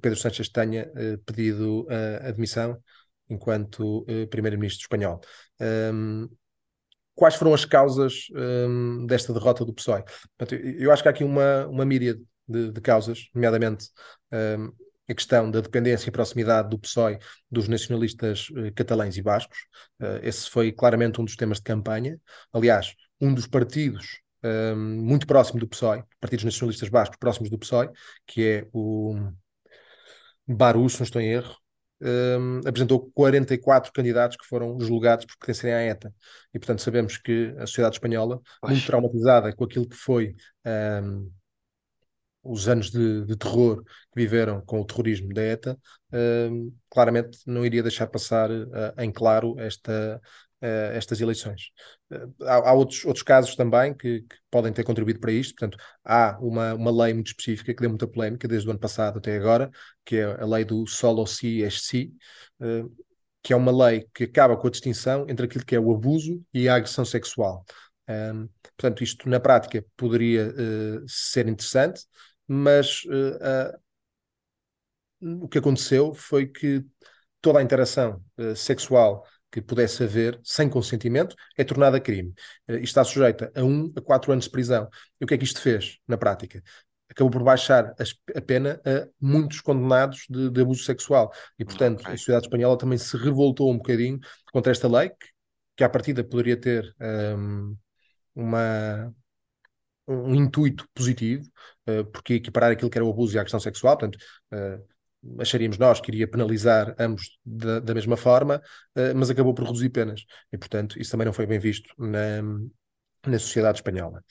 Pedro 0.00 0.16
Sánchez 0.16 0.48
tenha 0.48 0.88
pedido 1.26 1.88
a 1.90 2.28
admissão 2.28 2.80
enquanto 3.32 4.04
primeiro-ministro 4.30 4.82
espanhol. 4.82 5.20
Um, 5.60 6.28
quais 7.14 7.34
foram 7.34 7.54
as 7.54 7.64
causas 7.64 8.26
um, 8.34 9.06
desta 9.06 9.32
derrota 9.32 9.64
do 9.64 9.72
PSOE? 9.72 10.02
Portanto, 10.36 10.54
eu 10.54 10.90
acho 10.92 11.02
que 11.02 11.08
há 11.08 11.10
aqui 11.10 11.24
uma, 11.24 11.66
uma 11.66 11.84
míria 11.84 12.18
de, 12.48 12.72
de 12.72 12.80
causas, 12.80 13.28
nomeadamente 13.34 13.88
um, 14.32 14.72
a 15.08 15.14
questão 15.14 15.50
da 15.50 15.60
dependência 15.60 16.08
e 16.08 16.12
proximidade 16.12 16.70
do 16.70 16.78
PSOE 16.78 17.18
dos 17.50 17.68
nacionalistas 17.68 18.48
uh, 18.50 18.72
catalães 18.74 19.16
e 19.16 19.22
bascos. 19.22 19.58
Uh, 20.00 20.20
esse 20.22 20.48
foi 20.48 20.72
claramente 20.72 21.20
um 21.20 21.24
dos 21.24 21.36
temas 21.36 21.58
de 21.58 21.64
campanha. 21.64 22.18
Aliás, 22.52 22.94
um 23.20 23.32
dos 23.32 23.46
partidos 23.46 24.20
um, 24.42 24.76
muito 24.76 25.26
próximo 25.26 25.60
do 25.60 25.68
PSOE, 25.68 26.02
partidos 26.20 26.44
nacionalistas 26.44 26.88
bascos 26.88 27.16
próximos 27.18 27.50
do 27.50 27.58
PSOE, 27.58 27.90
que 28.26 28.44
é 28.44 28.68
o 28.72 29.14
Barus, 30.46 30.98
não 30.98 31.04
estou 31.04 31.20
em 31.20 31.30
erro, 31.30 31.56
um, 32.02 32.60
apresentou 32.66 33.10
44 33.14 33.92
candidatos 33.92 34.36
que 34.36 34.46
foram 34.46 34.78
julgados 34.80 35.24
por 35.24 35.36
pertencerem 35.38 35.74
à 35.74 35.82
ETA. 35.82 36.12
E, 36.52 36.58
portanto, 36.58 36.82
sabemos 36.82 37.16
que 37.16 37.54
a 37.58 37.66
sociedade 37.66 37.96
espanhola, 37.96 38.40
Poxa. 38.60 38.72
muito 38.72 38.86
traumatizada 38.86 39.54
com 39.54 39.64
aquilo 39.64 39.88
que 39.88 39.96
foi 39.96 40.34
um, 40.66 41.30
os 42.42 42.68
anos 42.68 42.90
de, 42.90 43.24
de, 43.24 43.36
terror 43.36 43.84
que 43.84 44.20
viveram 44.20 44.60
com 44.62 44.80
o 44.80 44.84
terrorismo 44.84 45.32
da 45.32 45.42
ETA, 45.42 45.78
um, 46.12 46.74
claramente 46.90 47.38
não 47.46 47.64
iria 47.64 47.82
deixar 47.82 48.08
passar 48.08 48.50
uh, 48.50 48.92
em 48.98 49.12
claro 49.12 49.54
esta, 49.58 50.20
uh, 50.62 50.92
estas 50.92 51.20
eleições. 51.20 51.70
Uh, 52.10 52.44
há, 52.44 52.70
há 52.70 52.72
outros, 52.72 53.04
outros 53.04 53.22
casos 53.22 53.56
também 53.56 53.94
que, 53.94 54.20
que, 54.22 54.36
podem 54.50 54.72
ter 54.72 54.84
contribuído 54.84 55.20
para 55.20 55.32
isto, 55.32 55.54
portanto, 55.54 55.82
há 56.04 56.38
uma, 56.40 56.74
uma 56.74 57.04
lei 57.04 57.14
muito 57.14 57.28
específica 57.28 57.74
que 57.74 57.80
deu 57.80 57.90
muita 57.90 58.06
polémica 58.06 58.48
desde 58.48 58.68
o 58.68 58.70
ano 58.70 58.80
passado 58.80 59.18
até 59.18 59.36
agora, 59.36 59.70
que 60.04 60.16
é 60.16 60.24
a 60.24 60.46
lei 60.46 60.64
do 60.64 60.86
solo 60.86 61.26
si 61.26 61.62
es 61.62 61.82
si, 61.82 62.12
que 63.42 63.52
é 63.52 63.56
uma 63.56 63.72
lei 63.86 64.06
que 64.14 64.24
acaba 64.24 64.56
com 64.56 64.68
a 64.68 64.70
distinção 64.70 65.26
entre 65.28 65.46
aquilo 65.46 65.64
que 65.64 65.74
é 65.74 65.80
o 65.80 65.92
abuso 65.92 66.40
e 66.54 66.68
a 66.68 66.76
agressão 66.76 67.04
sexual. 67.04 67.64
Um, 68.08 68.48
portanto, 68.76 69.02
isto 69.02 69.28
na 69.28 69.40
prática 69.40 69.84
poderia 69.96 70.52
ser 71.06 71.48
interessante, 71.48 72.04
mas 72.46 73.04
uh, 73.04 73.78
uh, 75.22 75.44
o 75.44 75.48
que 75.48 75.58
aconteceu 75.58 76.12
foi 76.12 76.46
que 76.46 76.84
toda 77.40 77.58
a 77.58 77.62
interação 77.62 78.22
uh, 78.38 78.54
sexual 78.54 79.26
que 79.52 79.60
pudesse 79.60 80.02
haver 80.02 80.40
sem 80.42 80.68
consentimento 80.68 81.36
é 81.56 81.62
tornada 81.62 82.00
crime 82.00 82.32
e 82.66 82.82
está 82.82 83.04
sujeita 83.04 83.52
a 83.54 83.62
um 83.62 83.92
a 83.94 84.00
quatro 84.00 84.32
anos 84.32 84.46
de 84.46 84.50
prisão. 84.50 84.88
E 85.20 85.24
o 85.24 85.26
que 85.28 85.34
é 85.34 85.38
que 85.38 85.44
isto 85.44 85.60
fez 85.60 85.98
na 86.08 86.16
prática? 86.16 86.62
Acabou 87.10 87.30
por 87.30 87.42
baixar 87.42 87.94
a 88.34 88.40
pena 88.40 88.80
a 88.86 89.06
muitos 89.20 89.60
condenados 89.60 90.24
de, 90.30 90.48
de 90.48 90.62
abuso 90.62 90.82
sexual. 90.84 91.30
E, 91.58 91.64
portanto, 91.64 92.00
okay. 92.00 92.14
a 92.14 92.16
sociedade 92.16 92.46
espanhola 92.46 92.78
também 92.78 92.96
se 92.96 93.14
revoltou 93.18 93.70
um 93.70 93.76
bocadinho 93.76 94.18
contra 94.50 94.72
esta 94.72 94.88
lei, 94.88 95.10
que, 95.10 95.26
que 95.76 95.84
à 95.84 95.90
partida 95.90 96.24
poderia 96.24 96.56
ter 96.56 96.94
um, 97.36 97.76
uma, 98.34 99.14
um 100.08 100.34
intuito 100.34 100.88
positivo, 100.94 101.44
uh, 101.86 102.06
porque 102.06 102.34
equiparar 102.34 102.72
aquilo 102.72 102.88
que 102.88 102.96
era 102.96 103.04
o 103.04 103.10
abuso 103.10 103.36
e 103.36 103.38
a 103.38 103.42
questão 103.42 103.60
sexual, 103.60 103.98
portanto, 103.98 104.18
uh, 104.54 104.82
acharíamos 105.38 105.78
nós 105.78 106.00
que 106.00 106.10
iria 106.10 106.28
penalizar 106.28 106.94
ambos 106.98 107.38
da, 107.44 107.80
da 107.80 107.94
mesma 107.94 108.16
forma, 108.16 108.62
uh, 108.96 109.16
mas 109.16 109.30
acabou 109.30 109.54
por 109.54 109.64
reduzir 109.64 109.90
penas. 109.90 110.24
E, 110.52 110.58
portanto, 110.58 111.00
isso 111.00 111.10
também 111.10 111.26
não 111.26 111.32
foi 111.32 111.46
bem 111.46 111.58
visto 111.58 111.92
na, 111.98 112.42
na 113.26 113.38
sociedade 113.38 113.78
espanhola. 113.78 114.22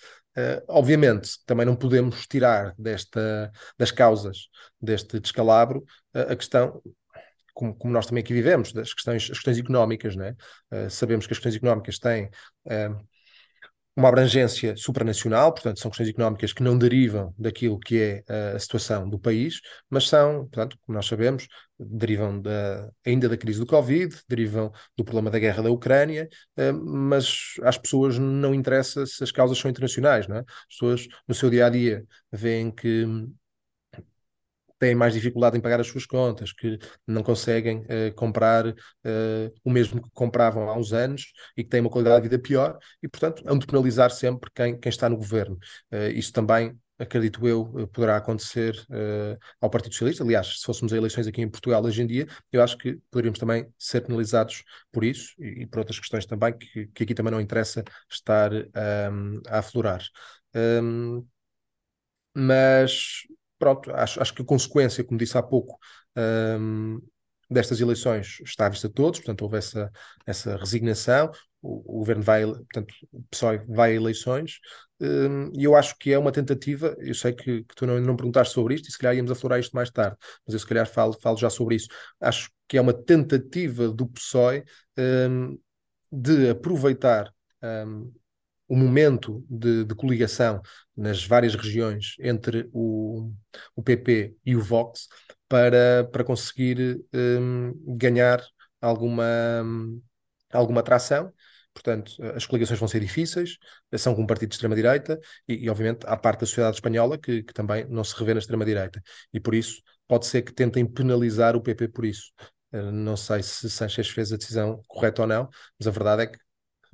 obviamente, 0.68 1.40
também 1.46 1.66
não 1.66 1.76
podemos 1.76 2.28
tirar 2.28 2.74
desta, 2.78 3.52
das 3.78 3.92
causas 3.92 4.50
deste 4.82 5.20
descalabro 5.20 5.84
a 6.14 6.36
questão 6.36 6.82
como, 7.54 7.76
como, 7.76 7.94
nós 7.94 8.06
também 8.06 8.24
aqui 8.24 8.34
vivemos, 8.34 8.74
das 8.74 8.94
questões, 8.94 9.24
as 9.24 9.38
questões 9.38 9.60
económicas, 9.60 10.16
né? 10.16 10.36
Uh, 10.72 10.90
sabemos 10.90 11.28
que 11.28 11.34
as 11.34 11.38
questões 11.38 11.56
económicas 11.56 12.00
têm 12.00 12.26
uh, 12.66 13.08
uma 13.96 14.08
abrangência 14.08 14.76
supranacional, 14.78 15.52
portanto, 15.52 15.80
são 15.80 15.92
questões 15.92 16.10
económicas 16.10 16.54
que 16.54 16.64
não 16.64 16.78
derivam 16.78 17.34
daquilo 17.38 17.80
que 17.80 18.00
é 18.00 18.24
eh, 18.28 18.54
a 18.56 18.60
situação 18.60 19.10
do 19.10 19.20
país, 19.20 19.60
mas 19.90 20.08
são, 20.08 20.48
portanto, 20.48 20.78
como 20.86 20.96
nós 20.96 21.06
sabemos, 21.06 21.48
derivam 21.78 22.42
da, 22.42 22.90
ainda 23.06 23.28
da 23.28 23.36
crise 23.38 23.60
do 23.60 23.66
Covid, 23.66 24.16
derivam 24.30 24.72
do 24.96 25.04
problema 25.04 25.30
da 25.30 25.40
guerra 25.40 25.64
da 25.64 25.70
Ucrânia, 25.72 26.30
eh, 26.56 26.72
mas 26.72 27.54
às 27.64 27.78
pessoas 27.78 28.18
não 28.18 28.56
interessa 28.56 29.06
se 29.06 29.24
as 29.24 29.32
causas 29.32 29.58
são 29.58 29.70
internacionais, 29.70 30.28
não 30.28 30.38
é? 30.38 30.40
As 30.40 30.46
pessoas, 30.70 31.08
no 31.28 31.36
seu 31.36 31.50
dia 31.50 31.66
a 31.66 31.70
dia, 31.70 32.06
veem 32.32 32.72
que 32.72 33.06
têm 34.82 34.96
mais 34.96 35.14
dificuldade 35.14 35.56
em 35.56 35.62
pagar 35.62 35.80
as 35.80 35.86
suas 35.86 36.08
contas, 36.08 36.52
que 36.52 36.80
não 37.06 37.22
conseguem 37.22 37.82
uh, 37.82 38.12
comprar 38.16 38.68
uh, 38.68 38.74
o 39.64 39.70
mesmo 39.70 40.02
que 40.02 40.10
compravam 40.12 40.68
há 40.68 40.76
uns 40.76 40.92
anos 40.92 41.32
e 41.56 41.64
que 41.64 41.70
têm 41.70 41.82
uma 41.82 41.90
qualidade 41.90 42.24
de 42.24 42.30
vida 42.30 42.42
pior 42.42 42.80
e, 43.02 43.08
portanto, 43.08 43.44
hão 43.46 43.60
de 43.60 43.68
penalizar 43.68 44.10
sempre 44.10 44.50
quem, 44.56 44.80
quem 44.80 44.90
está 44.90 45.08
no 45.08 45.18
governo. 45.18 45.56
Uh, 45.94 46.10
isso 46.16 46.34
também 46.34 46.76
acredito 46.98 47.48
eu, 47.48 47.88
poderá 47.94 48.18
acontecer 48.18 48.76
uh, 48.90 49.38
ao 49.60 49.70
Partido 49.70 49.94
Socialista. 49.94 50.24
Aliás, 50.24 50.60
se 50.60 50.66
fôssemos 50.66 50.92
a 50.94 50.98
eleições 50.98 51.28
aqui 51.28 51.42
em 51.42 51.50
Portugal 51.50 51.84
hoje 51.84 52.02
em 52.02 52.08
dia, 52.08 52.28
eu 52.52 52.64
acho 52.64 52.76
que 52.78 53.00
poderíamos 53.12 53.38
também 53.38 53.68
ser 53.78 54.02
penalizados 54.02 54.64
por 54.92 55.04
isso 55.04 55.34
e, 55.40 55.64
e 55.64 55.68
por 55.68 55.80
outras 55.80 56.00
questões 56.00 56.26
também 56.26 56.58
que, 56.58 56.88
que, 56.88 57.04
aqui 57.04 57.14
também 57.14 57.32
não 57.32 57.42
interessa 57.42 57.84
estar 58.10 58.52
um, 58.52 59.42
a 59.48 59.60
aflorar. 59.60 60.02
Um, 60.56 61.26
mas 62.34 63.28
pronto, 63.62 63.92
acho, 63.94 64.20
acho 64.20 64.34
que 64.34 64.42
a 64.42 64.46
consequência, 64.46 65.04
como 65.04 65.20
disse 65.20 65.38
há 65.38 65.44
pouco, 65.44 65.78
um, 66.18 67.00
destas 67.48 67.80
eleições 67.80 68.42
está 68.44 68.66
à 68.66 68.70
vista 68.70 68.88
de 68.88 68.96
todos, 68.96 69.20
portanto, 69.20 69.44
houve 69.44 69.58
essa, 69.58 69.92
essa 70.26 70.58
resignação, 70.58 71.30
o, 71.62 71.98
o 71.98 72.00
governo 72.00 72.24
vai, 72.24 72.44
portanto, 72.44 72.92
o 73.12 73.22
PSOE 73.30 73.60
vai 73.68 73.92
a 73.92 73.96
eleições, 73.96 74.58
um, 75.00 75.52
e 75.56 75.64
eu 75.64 75.76
acho 75.76 75.96
que 76.00 76.12
é 76.12 76.18
uma 76.18 76.32
tentativa, 76.32 76.96
eu 76.98 77.14
sei 77.14 77.34
que, 77.34 77.64
que 77.64 77.76
tu 77.76 77.86
não, 77.86 78.02
não 78.02 78.16
perguntaste 78.16 78.52
sobre 78.56 78.74
isto, 78.74 78.90
e 78.90 78.92
se 78.92 78.98
calhar 78.98 79.16
íamos 79.16 79.32
aflorar 79.32 79.60
isto 79.60 79.76
mais 79.76 79.92
tarde, 79.92 80.18
mas 80.44 80.56
eu 80.56 80.60
se 80.60 80.66
calhar 80.66 80.88
falo, 80.88 81.14
falo 81.22 81.38
já 81.38 81.52
sobre 81.52 81.76
isso. 81.76 81.88
Acho 82.20 82.50
que 82.68 82.78
é 82.78 82.82
uma 82.82 82.94
tentativa 82.94 83.90
do 83.90 84.08
PSOE 84.08 84.64
um, 84.98 85.56
de 86.12 86.50
aproveitar 86.50 87.32
um, 87.62 88.12
o 88.72 88.76
momento 88.78 89.46
de, 89.50 89.84
de, 89.84 89.94
coligação 89.94 90.62
nas 90.96 91.26
várias 91.26 91.56
regiões 91.56 92.16
entre 92.22 92.70
o, 92.72 93.30
o 93.76 93.84
PP 93.84 94.34
e 94.46 94.56
o 94.56 94.62
Vox 94.62 95.10
para, 95.50 96.08
para 96.10 96.24
conseguir 96.24 97.04
um, 97.14 97.74
ganhar 97.98 98.42
alguma, 98.80 99.62
alguma 100.54 100.80
atração. 100.80 101.34
Portanto, 101.74 102.14
as 102.34 102.46
coligações 102.46 102.80
vão 102.80 102.88
ser 102.88 103.02
difíceis, 103.02 103.58
são 103.98 104.16
com 104.16 104.22
um 104.22 104.28
partido 104.28 104.50
de 104.50 104.56
extrema-direita 104.56 105.20
e, 105.50 105.66
e, 105.66 105.70
obviamente, 105.70 106.06
há 106.08 106.16
parte 106.16 106.40
da 106.40 106.46
sociedade 106.46 106.78
espanhola 106.78 107.18
que, 107.18 107.44
que 107.44 107.54
também 107.54 107.86
não 107.90 108.06
se 108.06 108.18
revê 108.18 108.34
na 108.34 108.40
extrema-direita. 108.40 109.04
E 109.34 109.40
por 109.42 109.54
isso, 109.54 109.82
pode 110.08 110.26
ser 110.28 110.44
que 110.44 110.54
tentem 110.54 110.86
penalizar 110.86 111.58
o 111.58 111.62
PP 111.62 111.90
por 111.90 112.06
isso. 112.06 112.32
Eh, 112.72 112.92
não 112.92 113.18
sei 113.18 113.44
se 113.44 113.70
Sanchez 113.70 114.10
fez 114.10 114.32
a 114.32 114.38
decisão 114.38 114.82
correta 114.88 115.24
ou 115.24 115.28
não, 115.28 115.50
mas 115.78 115.88
a 115.88 115.92
verdade 115.92 116.24
é 116.24 116.28
que 116.28 116.40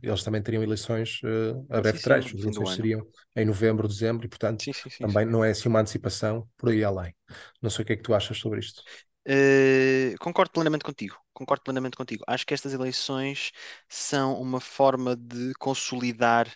eles 0.01 0.23
também 0.23 0.41
teriam 0.41 0.63
eleições 0.63 1.21
uh, 1.23 1.65
a 1.69 1.81
breve 1.81 1.99
trecho. 1.99 2.35
As 2.35 2.41
eleições 2.41 2.75
seriam 2.75 3.05
em 3.35 3.45
novembro, 3.45 3.87
dezembro, 3.87 4.25
e 4.25 4.29
portanto 4.29 4.63
sim, 4.63 4.73
sim, 4.73 4.89
sim, 4.89 5.07
também 5.07 5.25
não 5.25 5.43
é 5.43 5.51
assim 5.51 5.67
uma 5.67 5.79
antecipação 5.79 6.47
por 6.57 6.69
aí 6.69 6.83
além. 6.83 7.15
Não 7.61 7.69
sei 7.69 7.83
o 7.83 7.85
que 7.85 7.93
é 7.93 7.95
que 7.95 8.03
tu 8.03 8.13
achas 8.13 8.37
sobre 8.37 8.59
isto. 8.59 8.83
Uh, 9.27 10.15
concordo 10.19 10.51
plenamente 10.51 10.85
contigo. 10.85 11.17
Concordo 11.33 11.63
plenamente 11.63 11.97
contigo. 11.97 12.23
Acho 12.27 12.45
que 12.45 12.53
estas 12.53 12.73
eleições 12.73 13.51
são 13.89 14.39
uma 14.39 14.61
forma 14.61 15.15
de 15.15 15.53
consolidar 15.59 16.47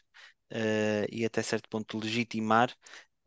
uh, 0.54 1.06
e 1.12 1.26
até 1.26 1.42
certo 1.42 1.68
ponto 1.70 1.98
legitimar 1.98 2.74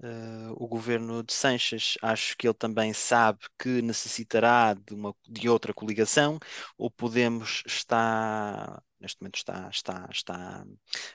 Uh, 0.04 0.52
o 0.62 0.68
governo 0.68 1.22
de 1.22 1.32
Sanches, 1.32 1.96
acho 2.02 2.36
que 2.36 2.46
ele 2.46 2.52
também 2.52 2.92
sabe 2.92 3.38
que 3.58 3.80
necessitará 3.80 4.74
de, 4.74 4.92
uma, 4.92 5.16
de 5.26 5.48
outra 5.48 5.72
coligação. 5.72 6.38
O 6.76 6.90
Podemos 6.90 7.62
está, 7.66 8.82
neste 9.00 9.22
momento 9.22 9.36
está, 9.36 9.66
está, 9.70 10.06
está 10.12 10.66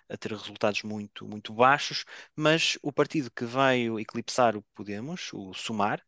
a 0.10 0.18
ter 0.18 0.32
resultados 0.32 0.82
muito, 0.82 1.28
muito 1.28 1.54
baixos, 1.54 2.04
mas 2.36 2.80
o 2.82 2.92
partido 2.92 3.30
que 3.30 3.46
veio 3.46 4.00
eclipsar 4.00 4.58
o 4.58 4.64
Podemos, 4.74 5.30
o 5.34 5.54
Sumar, 5.54 6.04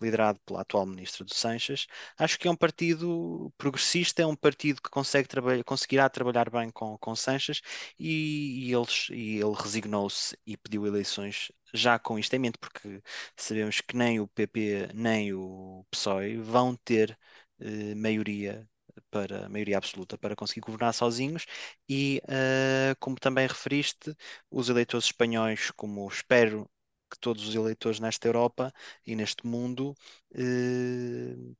liderado 0.00 0.38
pelo 0.44 0.58
atual 0.58 0.86
ministro 0.86 1.24
do 1.24 1.34
Sanches, 1.34 1.86
acho 2.18 2.38
que 2.38 2.48
é 2.48 2.50
um 2.50 2.56
partido 2.56 3.52
progressista, 3.56 4.22
é 4.22 4.26
um 4.26 4.36
partido 4.36 4.82
que 4.82 4.90
consegue 4.90 5.28
traba 5.28 5.62
conseguirá 5.64 6.08
trabalhar 6.08 6.50
bem 6.50 6.70
com, 6.70 6.98
com 6.98 7.16
Sanches 7.16 7.62
e, 7.98 8.68
e, 8.68 8.74
eles, 8.74 9.08
e 9.10 9.36
ele 9.36 9.54
resignou-se 9.54 10.36
e 10.46 10.56
pediu 10.56 10.86
eleições 10.86 11.50
já 11.76 11.98
com 11.98 12.18
isto 12.18 12.34
em 12.34 12.38
mente, 12.38 12.58
porque 12.58 13.02
sabemos 13.36 13.80
que 13.80 13.96
nem 13.96 14.20
o 14.20 14.26
PP 14.28 14.88
nem 14.94 15.32
o 15.34 15.84
PSOE 15.90 16.38
vão 16.38 16.76
ter 16.76 17.18
eh, 17.60 17.94
maioria 17.94 18.68
para 19.10 19.48
maioria 19.48 19.76
absoluta 19.78 20.16
para 20.18 20.36
conseguir 20.36 20.60
governar 20.62 20.92
sozinhos 20.94 21.46
e, 21.88 22.20
uh, 22.24 22.96
como 22.98 23.16
também 23.16 23.46
referiste, 23.46 24.14
os 24.50 24.68
eleitores 24.68 25.06
espanhóis, 25.06 25.70
como 25.72 26.06
espero 26.08 26.68
que 27.10 27.18
todos 27.18 27.46
os 27.46 27.54
eleitores 27.54 28.00
nesta 28.00 28.26
Europa 28.28 28.72
e 29.06 29.14
neste 29.16 29.46
mundo 29.46 29.94
uh, 30.34 31.56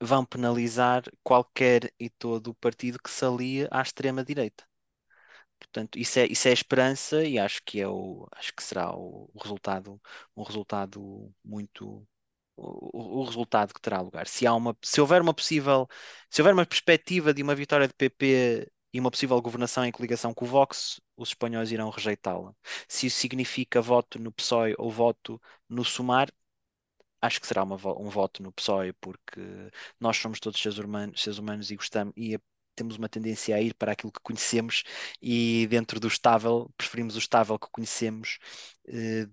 vão 0.00 0.24
penalizar 0.24 1.04
qualquer 1.22 1.92
e 2.00 2.08
todo 2.10 2.54
partido 2.54 2.98
que 2.98 3.10
se 3.10 3.24
alie 3.24 3.68
à 3.70 3.82
extrema-direita. 3.82 4.64
Portanto, 5.58 5.98
isso 5.98 6.18
é, 6.18 6.26
isso 6.26 6.48
é 6.48 6.50
a 6.50 6.54
esperança 6.54 7.24
e 7.24 7.38
acho 7.38 7.62
que 7.64 7.80
é 7.80 7.88
o, 7.88 8.26
acho 8.32 8.52
que 8.54 8.62
será 8.62 8.94
o, 8.94 9.30
o 9.34 9.38
resultado, 9.42 10.00
um 10.36 10.42
resultado 10.42 11.32
muito 11.44 12.06
o, 12.56 13.20
o, 13.20 13.24
resultado 13.24 13.74
que 13.74 13.80
terá 13.80 14.00
lugar. 14.00 14.26
Se 14.26 14.46
há 14.46 14.54
uma, 14.54 14.76
se 14.82 15.00
houver 15.00 15.22
uma 15.22 15.34
possível, 15.34 15.88
se 16.30 16.40
houver 16.40 16.54
uma 16.54 16.66
perspectiva 16.66 17.34
de 17.34 17.42
uma 17.42 17.54
vitória 17.54 17.86
de 17.88 17.94
PP 17.94 18.70
e 18.92 19.00
uma 19.00 19.10
possível 19.10 19.40
governação 19.42 19.84
em 19.84 19.92
coligação 19.92 20.32
com 20.34 20.44
o 20.44 20.48
Vox, 20.48 21.00
os 21.16 21.30
espanhóis 21.30 21.70
irão 21.72 21.90
rejeitá-la. 21.90 22.54
Se 22.88 23.06
isso 23.06 23.18
significa 23.18 23.80
voto 23.82 24.18
no 24.18 24.32
PSOE 24.32 24.74
ou 24.78 24.90
voto 24.90 25.40
no 25.68 25.84
Sumar, 25.84 26.30
acho 27.20 27.40
que 27.40 27.46
será 27.46 27.62
uma, 27.64 27.76
um 27.98 28.08
voto 28.08 28.42
no 28.42 28.52
PSOE, 28.52 28.92
porque 28.94 29.40
nós 30.00 30.16
somos 30.16 30.40
todos 30.40 30.60
seres 30.60 30.78
humanos, 30.78 31.22
seres 31.22 31.38
humanos 31.38 31.70
e 31.70 31.76
gostamos 31.76 32.14
e 32.16 32.38
temos 32.76 32.96
uma 32.96 33.08
tendência 33.08 33.56
a 33.56 33.60
ir 33.60 33.74
para 33.74 33.92
aquilo 33.92 34.12
que 34.12 34.20
conhecemos 34.22 34.84
e 35.20 35.66
dentro 35.68 35.98
do 36.00 36.08
estável, 36.08 36.70
preferimos 36.76 37.16
o 37.16 37.18
estável 37.18 37.58
que 37.58 37.68
conhecemos 37.70 38.38
eh, 38.88 39.26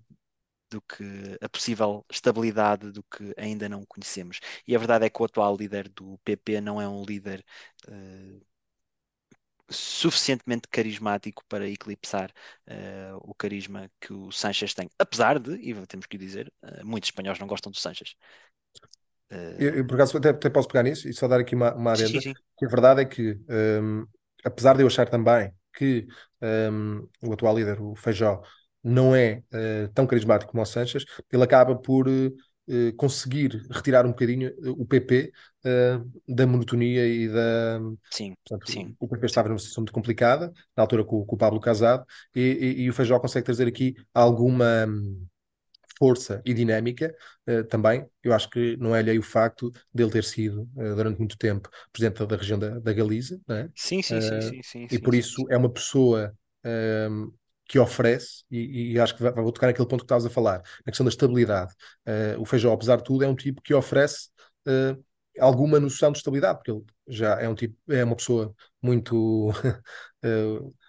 do 0.70 0.82
que 0.82 1.38
a 1.42 1.50
possível 1.50 2.06
estabilidade 2.12 2.92
do 2.92 3.04
que 3.04 3.34
ainda 3.38 3.70
não 3.70 3.86
conhecemos. 3.86 4.40
E 4.68 4.76
a 4.76 4.80
verdade 4.80 5.06
é 5.06 5.10
que 5.10 5.22
o 5.22 5.26
atual 5.26 5.56
líder 5.56 5.90
do 5.90 6.18
PP 6.26 6.62
não 6.62 6.82
é 6.82 6.88
um 6.88 7.04
líder 7.06 7.46
eh, 7.88 8.40
suficientemente 9.70 10.68
carismático 10.68 11.44
para 11.48 11.68
eclipsar 11.68 12.32
uh, 12.68 13.18
o 13.22 13.34
carisma 13.34 13.90
que 14.00 14.14
o 14.14 14.32
Sanches 14.32 14.74
tem. 14.74 14.90
Apesar 14.98 15.40
de, 15.40 15.56
e 15.56 15.74
temos 15.88 16.06
que 16.06 16.18
dizer, 16.18 16.52
uh, 16.64 16.86
muitos 16.86 17.08
espanhóis 17.08 17.40
não 17.40 17.48
gostam 17.48 17.72
do 17.72 17.78
Sanches. 17.78 18.16
Uh... 19.32 19.56
Eu, 19.60 19.76
eu, 19.76 19.88
por 19.88 19.96
acaso, 19.96 20.18
até, 20.18 20.30
até, 20.30 20.50
posso 20.50 20.68
pegar 20.68 20.84
nisso 20.84 21.08
e 21.08 21.14
só 21.14 21.28
dar 21.28 21.40
aqui 21.40 21.56
uma, 21.56 21.74
uma 21.74 21.94
adenda. 21.94 22.22
Sim, 22.22 22.22
sim. 22.22 22.34
A 22.64 22.68
verdade 22.68 23.02
é 23.02 23.06
que, 23.06 23.40
um, 23.82 24.06
apesar 24.44 24.76
de 24.76 24.84
eu 24.84 24.88
achar 24.88 25.10
também 25.10 25.52
que 25.76 26.08
um, 26.72 27.08
o 27.22 27.34
atual 27.34 27.58
líder, 27.58 27.82
o 27.82 27.96
Feijó, 27.96 28.42
não 28.84 29.16
é 29.16 29.42
tão 29.94 30.06
carismático 30.06 30.52
como 30.52 30.62
o 30.62 30.66
Sanches, 30.66 31.06
ele 31.32 31.44
acaba 31.44 31.74
por 31.74 32.08
eh, 32.66 32.94
conseguir 32.96 33.62
retirar 33.70 34.06
um 34.06 34.12
bocadinho 34.12 34.50
o 34.78 34.86
PP 34.86 35.34
uh, 35.66 36.34
da 36.34 36.48
monotonia 36.48 37.06
e 37.06 37.28
da. 37.28 37.78
Sim, 38.10 38.34
portanto, 38.36 38.72
sim. 38.72 38.96
O 38.98 39.06
PP 39.06 39.26
estava 39.26 39.50
numa 39.50 39.60
situação 39.60 39.82
muito 39.82 39.92
complicada, 39.92 40.50
na 40.76 40.82
altura 40.84 41.04
com, 41.04 41.26
com 41.26 41.36
o 41.36 41.38
Pablo 41.38 41.60
Casado, 41.60 42.06
e, 42.34 42.40
e, 42.40 42.82
e, 42.84 42.90
o 42.90 42.94
Feijó 42.94 43.20
consegue 43.20 43.46
trazer 43.46 43.68
aqui 43.68 43.96
alguma. 44.14 44.86
Um, 44.88 45.26
força 45.98 46.42
e 46.46 46.54
dinâmica 46.54 47.14
uh, 47.48 47.64
também. 47.66 48.06
Eu 48.24 48.34
acho 48.34 48.50
que 48.50 48.78
não 48.78 48.96
é 48.96 49.00
alheio 49.00 49.20
o 49.20 49.24
facto 49.24 49.72
dele 49.94 50.12
ter 50.12 50.24
sido, 50.24 50.64
uh, 50.76 50.96
durante 50.96 51.20
muito 51.20 51.38
tempo, 51.38 51.70
presidente 51.92 52.26
da 52.26 52.36
região 52.36 52.60
da, 52.60 52.80
da 52.80 52.94
Galiza, 52.94 53.40
é? 53.50 53.70
sim, 53.76 54.02
sim, 54.02 54.20
sim, 54.22 54.42
sim, 54.42 54.62
sim, 54.64 54.88
E 54.92 55.00
por 55.00 55.16
isso 55.16 55.46
é 55.50 55.58
uma 55.58 55.72
pessoa 55.72 56.34
ehm, 56.64 57.30
que 57.66 57.80
oferece, 57.80 58.44
e, 58.52 58.94
e 58.94 59.00
acho 59.00 59.16
que 59.16 59.24
vou 59.24 59.52
tocar 59.52 59.68
naquele 59.68 59.88
ponto 59.88 60.02
que 60.02 60.06
estavas 60.06 60.26
a 60.26 60.30
falar, 60.30 60.60
na 60.86 60.92
questão 60.92 61.06
da 61.06 61.10
estabilidade. 61.10 61.74
O 62.38 62.46
Feijó, 62.46 62.74
apesar 62.74 62.98
de 62.98 63.04
tudo, 63.04 63.24
é 63.24 63.28
um 63.28 63.36
tipo 63.36 63.62
que 63.62 63.74
oferece 63.74 64.30
alguma 65.40 65.80
noção 65.80 66.12
de 66.12 66.18
estabilidade, 66.18 66.58
porque 66.60 66.72
ele 66.72 66.84
já 67.08 67.40
é 67.40 67.48
um 67.48 67.56
tipo, 67.56 67.76
é 67.90 68.04
uma 68.04 68.16
pessoa 68.16 68.54
muito 68.82 69.52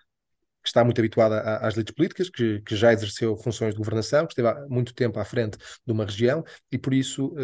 que 0.64 0.70
está 0.70 0.82
muito 0.82 0.98
habituada 0.98 1.40
às 1.58 1.76
leis 1.76 1.90
políticas, 1.92 2.30
que, 2.30 2.60
que, 2.62 2.74
já 2.74 2.92
exerceu 2.92 3.36
funções 3.36 3.74
de 3.74 3.78
governação, 3.78 4.26
que 4.26 4.32
esteve 4.32 4.48
há 4.48 4.66
muito 4.66 4.94
tempo 4.94 5.20
à 5.20 5.24
frente 5.24 5.58
de 5.86 5.92
uma 5.92 6.06
região 6.06 6.42
e 6.72 6.78
por 6.78 6.94
isso 6.94 7.34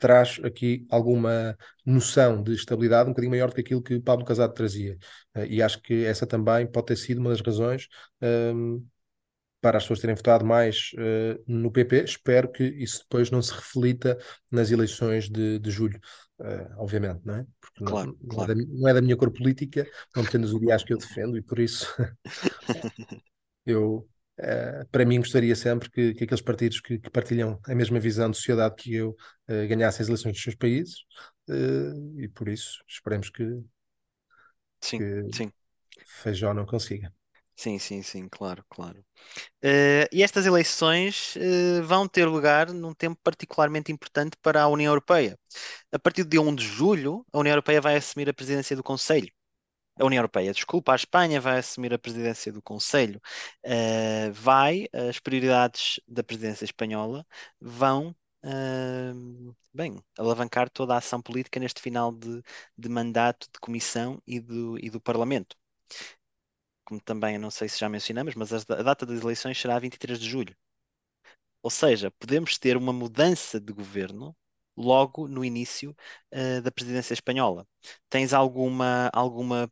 traz 0.00 0.40
aqui 0.42 0.86
alguma 0.90 1.56
noção 1.84 2.42
de 2.42 2.54
estabilidade 2.54 3.08
um 3.08 3.12
bocadinho 3.12 3.30
maior 3.30 3.50
do 3.50 3.54
que 3.54 3.60
aquilo 3.60 3.82
que 3.82 4.00
Pablo 4.00 4.24
Casado 4.24 4.54
trazia. 4.54 4.98
Uh, 5.36 5.44
e 5.44 5.62
acho 5.62 5.80
que 5.82 6.04
essa 6.04 6.26
também 6.26 6.66
pode 6.66 6.86
ter 6.86 6.96
sido 6.96 7.20
uma 7.20 7.30
das 7.30 7.42
razões 7.42 7.86
ehm, 8.20 8.78
para 9.60 9.76
as 9.76 9.84
pessoas 9.84 10.00
terem 10.00 10.16
votado 10.16 10.44
mais 10.44 10.92
uh, 10.94 11.42
no 11.46 11.70
PP. 11.70 12.04
Espero 12.04 12.50
que 12.50 12.64
isso 12.64 13.00
depois 13.00 13.30
não 13.30 13.42
se 13.42 13.52
reflita 13.52 14.18
nas 14.50 14.70
eleições 14.70 15.28
de, 15.28 15.58
de 15.58 15.70
julho, 15.70 16.00
uh, 16.40 16.74
obviamente, 16.78 17.20
não 17.24 17.36
é? 17.36 17.46
Porque 17.60 17.84
claro, 17.84 18.18
não, 18.20 18.28
claro. 18.28 18.54
Não, 18.54 18.62
é 18.62 18.64
da, 18.66 18.72
não, 18.72 18.88
é 18.88 18.94
da, 18.94 19.02
minha 19.02 19.16
cor 19.16 19.30
política, 19.30 19.86
não 20.14 20.22
pretendo 20.22 20.46
os 20.46 20.52
ideais 20.52 20.82
que 20.82 20.92
eu 20.92 20.98
defendo 20.98 21.36
e 21.36 21.42
por 21.42 21.58
isso 21.58 21.86
eu 23.66 24.08
Uh, 24.40 24.88
para 24.90 25.04
mim, 25.04 25.18
gostaria 25.18 25.54
sempre 25.54 25.90
que, 25.90 26.14
que 26.14 26.24
aqueles 26.24 26.40
partidos 26.40 26.80
que, 26.80 26.98
que, 26.98 27.10
partilham 27.10 27.60
a 27.66 27.74
mesma 27.74 28.00
visão 28.00 28.30
de 28.30 28.38
sociedade 28.38 28.74
que 28.74 28.94
eu 28.94 29.10
uh, 29.10 29.68
ganhassem 29.68 30.02
as 30.02 30.08
eleições 30.08 30.32
dos 30.32 30.42
seus 30.42 30.54
países, 30.56 31.04
e 32.16 32.26
por 32.28 32.48
isso 32.48 32.82
esperemos 32.88 33.28
que, 33.28 33.44
sim, 34.80 34.96
que 34.96 35.36
sim. 35.36 35.52
Feijó 36.06 36.54
não 36.54 36.64
consiga. 36.64 37.12
Sim, 37.60 37.78
sim, 37.78 38.02
sim, 38.02 38.26
claro, 38.28 38.64
claro. 38.70 39.04
e 40.12 40.22
estas 40.22 40.46
eleições 40.46 41.34
vão 41.84 42.08
ter 42.08 42.26
lugar 42.26 42.72
num 42.72 42.94
tempo 42.94 43.18
particularmente 43.22 43.92
importante 43.92 44.36
para 44.42 44.62
a 44.62 44.68
União 44.68 44.90
Europeia. 44.90 45.38
A 45.92 45.98
partir 45.98 46.24
dia 46.24 46.40
1 46.40 46.54
de 46.54 46.64
julho, 46.64 47.26
a 47.32 47.38
União 47.38 47.52
Europeia 47.52 47.80
vai 47.80 47.96
assumir 47.96 48.28
a 48.30 48.34
presidência 48.34 48.76
do 48.76 48.82
Conselho 48.82 49.30
a 50.00 50.06
União 50.06 50.20
Europeia, 50.20 50.52
desculpa, 50.52 50.92
a 50.92 50.96
Espanha 50.96 51.40
vai 51.40 51.58
assumir 51.58 51.92
a 51.94 51.98
presidência 51.98 52.52
do 52.52 52.62
Conselho, 52.62 53.20
uh, 53.66 54.32
vai, 54.32 54.86
as 54.92 55.20
prioridades 55.20 56.00
da 56.08 56.24
presidência 56.24 56.64
espanhola 56.64 57.26
vão, 57.60 58.16
uh, 58.44 59.56
bem, 59.74 59.96
alavancar 60.18 60.70
toda 60.70 60.94
a 60.94 60.98
ação 60.98 61.22
política 61.22 61.60
neste 61.60 61.82
final 61.82 62.12
de, 62.12 62.42
de 62.78 62.88
mandato 62.88 63.48
de 63.52 63.60
Comissão 63.60 64.22
e 64.26 64.40
do, 64.40 64.78
e 64.78 64.90
do 64.90 65.00
Parlamento. 65.00 65.56
Como 66.90 67.00
também, 67.00 67.38
não 67.38 67.52
sei 67.52 67.68
se 67.68 67.78
já 67.78 67.88
mencionamos, 67.88 68.34
mas 68.34 68.52
a 68.52 68.82
data 68.82 69.06
das 69.06 69.20
eleições 69.20 69.56
será 69.56 69.78
23 69.78 70.18
de 70.18 70.28
julho. 70.28 70.56
Ou 71.62 71.70
seja, 71.70 72.10
podemos 72.18 72.58
ter 72.58 72.76
uma 72.76 72.92
mudança 72.92 73.60
de 73.60 73.72
governo 73.72 74.36
logo 74.76 75.28
no 75.28 75.44
início 75.44 75.94
uh, 76.34 76.60
da 76.60 76.72
presidência 76.72 77.14
espanhola. 77.14 77.64
Tens 78.08 78.32
alguma, 78.32 79.08
alguma 79.12 79.70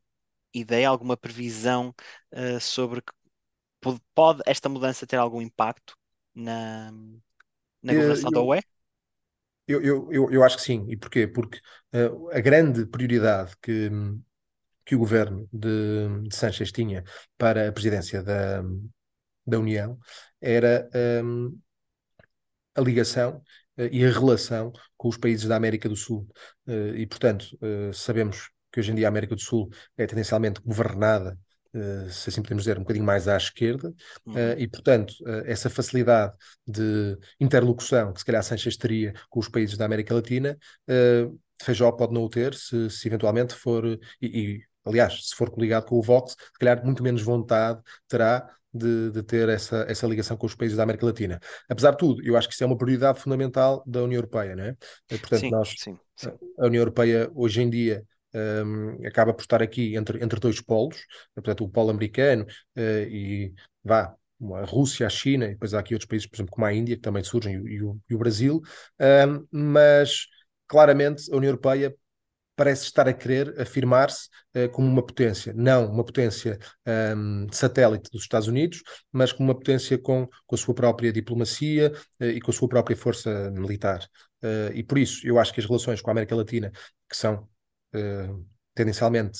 ideia, 0.54 0.88
alguma 0.88 1.16
previsão 1.16 1.92
uh, 2.32 2.60
sobre 2.60 3.02
que 3.02 3.12
pode, 3.80 4.00
pode, 4.14 4.42
esta 4.46 4.68
mudança 4.68 5.04
ter 5.04 5.16
algum 5.16 5.42
impacto 5.42 5.98
na, 6.32 6.92
na 7.82 7.94
governação 7.94 8.30
eu, 8.30 8.32
da 8.32 8.42
UE? 8.42 8.62
Eu, 9.66 9.82
eu, 9.82 10.12
eu, 10.12 10.30
eu, 10.34 10.44
acho 10.44 10.58
que 10.58 10.62
sim. 10.62 10.86
E 10.88 10.96
porquê? 10.96 11.26
Porque 11.26 11.58
uh, 11.92 12.30
a 12.30 12.38
grande 12.38 12.86
prioridade 12.86 13.56
que, 13.60 13.90
que 14.88 14.94
o 14.94 14.98
governo 14.98 15.46
de, 15.52 16.28
de 16.28 16.34
Sanchez 16.34 16.72
tinha 16.72 17.04
para 17.36 17.68
a 17.68 17.72
presidência 17.72 18.22
da, 18.22 18.62
da 19.46 19.58
União 19.58 19.98
era 20.40 20.88
um, 21.22 21.58
a 22.74 22.80
ligação 22.80 23.42
uh, 23.76 23.88
e 23.92 24.02
a 24.02 24.10
relação 24.10 24.72
com 24.96 25.08
os 25.08 25.18
países 25.18 25.46
da 25.46 25.56
América 25.56 25.90
do 25.90 25.96
Sul. 25.96 26.26
Uh, 26.66 26.96
e, 26.96 27.06
portanto, 27.06 27.46
sabemos 27.92 28.48
que 28.72 28.80
hoje 28.80 28.92
em 28.92 28.94
dia 28.94 29.06
a 29.06 29.10
América 29.10 29.34
do 29.34 29.42
Sul 29.42 29.68
é 29.94 30.06
tendencialmente 30.06 30.62
governada, 30.64 31.38
uh, 31.74 32.10
se 32.10 32.30
assim 32.30 32.40
podemos 32.40 32.64
dizer, 32.64 32.78
um 32.78 32.82
bocadinho 32.82 33.04
mais 33.04 33.28
à 33.28 33.36
esquerda, 33.36 33.92
uhum. 34.24 34.34
uh, 34.34 34.58
e 34.58 34.66
portanto 34.66 35.12
uh, 35.20 35.42
essa 35.44 35.68
facilidade 35.68 36.34
de 36.66 37.18
interlocução 37.38 38.14
que 38.14 38.20
se 38.20 38.24
calhar 38.24 38.42
Sanchez 38.42 38.76
teria 38.78 39.12
com 39.28 39.38
os 39.38 39.48
países 39.50 39.76
da 39.76 39.84
América 39.84 40.14
Latina, 40.14 40.56
Feijó 41.60 41.90
pode 41.90 42.14
não 42.14 42.22
o 42.22 42.28
ter 42.28 42.54
se, 42.54 42.88
se 42.88 43.08
eventualmente 43.08 43.52
for, 43.52 43.84
e, 43.84 43.98
e, 44.22 44.64
aliás, 44.84 45.28
se 45.28 45.34
for 45.34 45.50
coligado 45.50 45.86
com 45.86 45.96
o 45.96 46.02
Vox, 46.02 46.32
se 46.32 46.58
calhar 46.58 46.84
muito 46.84 47.02
menos 47.02 47.22
vontade 47.22 47.80
terá 48.06 48.48
de, 48.72 49.10
de, 49.10 49.22
ter 49.22 49.48
essa, 49.48 49.86
essa 49.88 50.06
ligação 50.06 50.36
com 50.36 50.46
os 50.46 50.54
países 50.54 50.76
da 50.76 50.82
América 50.82 51.06
Latina. 51.06 51.40
Apesar 51.68 51.92
de 51.92 51.98
tudo, 51.98 52.22
eu 52.24 52.36
acho 52.36 52.48
que 52.48 52.54
isso 52.54 52.62
é 52.62 52.66
uma 52.66 52.76
prioridade 52.76 53.20
fundamental 53.20 53.82
da 53.86 54.02
União 54.02 54.18
Europeia, 54.18 54.54
não 54.54 54.64
é? 54.64 54.76
Portanto, 55.08 55.40
sim, 55.40 55.50
nós, 55.50 55.74
sim, 55.78 55.98
sim. 56.16 56.30
a 56.58 56.66
União 56.66 56.82
Europeia 56.82 57.30
hoje 57.34 57.62
em 57.62 57.70
dia 57.70 58.04
um, 58.34 59.06
acaba 59.06 59.32
por 59.32 59.42
estar 59.42 59.62
aqui 59.62 59.96
entre, 59.96 60.22
entre 60.22 60.38
dois 60.38 60.60
polos, 60.60 60.98
portanto, 61.34 61.64
o 61.64 61.68
polo 61.68 61.90
americano 61.90 62.44
uh, 62.76 63.08
e 63.08 63.52
vá. 63.82 64.14
A 64.54 64.64
Rússia, 64.64 65.04
a 65.04 65.10
China, 65.10 65.46
e 65.46 65.48
depois 65.48 65.74
há 65.74 65.80
aqui 65.80 65.94
outros 65.94 66.06
países, 66.06 66.28
por 66.28 66.36
exemplo, 66.36 66.52
como 66.52 66.64
a 66.64 66.72
Índia, 66.72 66.94
que 66.94 67.02
também 67.02 67.24
surgem, 67.24 67.56
e, 67.56 67.74
e, 67.74 67.82
o, 67.82 67.98
e 68.08 68.14
o, 68.14 68.18
Brasil, 68.18 68.62
um, 69.00 69.44
mas 69.50 70.28
claramente 70.68 71.28
a 71.32 71.36
União 71.36 71.50
Europeia 71.50 71.92
parece 72.58 72.82
estar 72.82 73.06
a 73.06 73.12
querer 73.12 73.54
afirmar-se 73.60 74.28
uh, 74.56 74.68
como 74.70 74.88
uma 74.88 75.00
potência, 75.00 75.54
não 75.56 75.86
uma 75.86 76.04
potência 76.04 76.58
um, 77.16 77.46
satélite 77.52 78.10
dos 78.10 78.22
Estados 78.22 78.48
Unidos, 78.48 78.82
mas 79.12 79.32
como 79.32 79.48
uma 79.48 79.54
potência 79.54 79.96
com, 79.96 80.28
com 80.44 80.54
a 80.56 80.58
sua 80.58 80.74
própria 80.74 81.12
diplomacia 81.12 81.92
uh, 82.20 82.24
e 82.24 82.40
com 82.40 82.50
a 82.50 82.54
sua 82.54 82.68
própria 82.68 82.96
força 82.96 83.48
militar. 83.52 84.04
Uh, 84.42 84.74
e 84.74 84.82
por 84.82 84.98
isso 84.98 85.24
eu 85.24 85.38
acho 85.38 85.54
que 85.54 85.60
as 85.60 85.66
relações 85.66 86.02
com 86.02 86.10
a 86.10 86.12
América 86.12 86.34
Latina, 86.34 86.72
que 87.08 87.16
são 87.16 87.48
tendencialmente, 88.74 89.38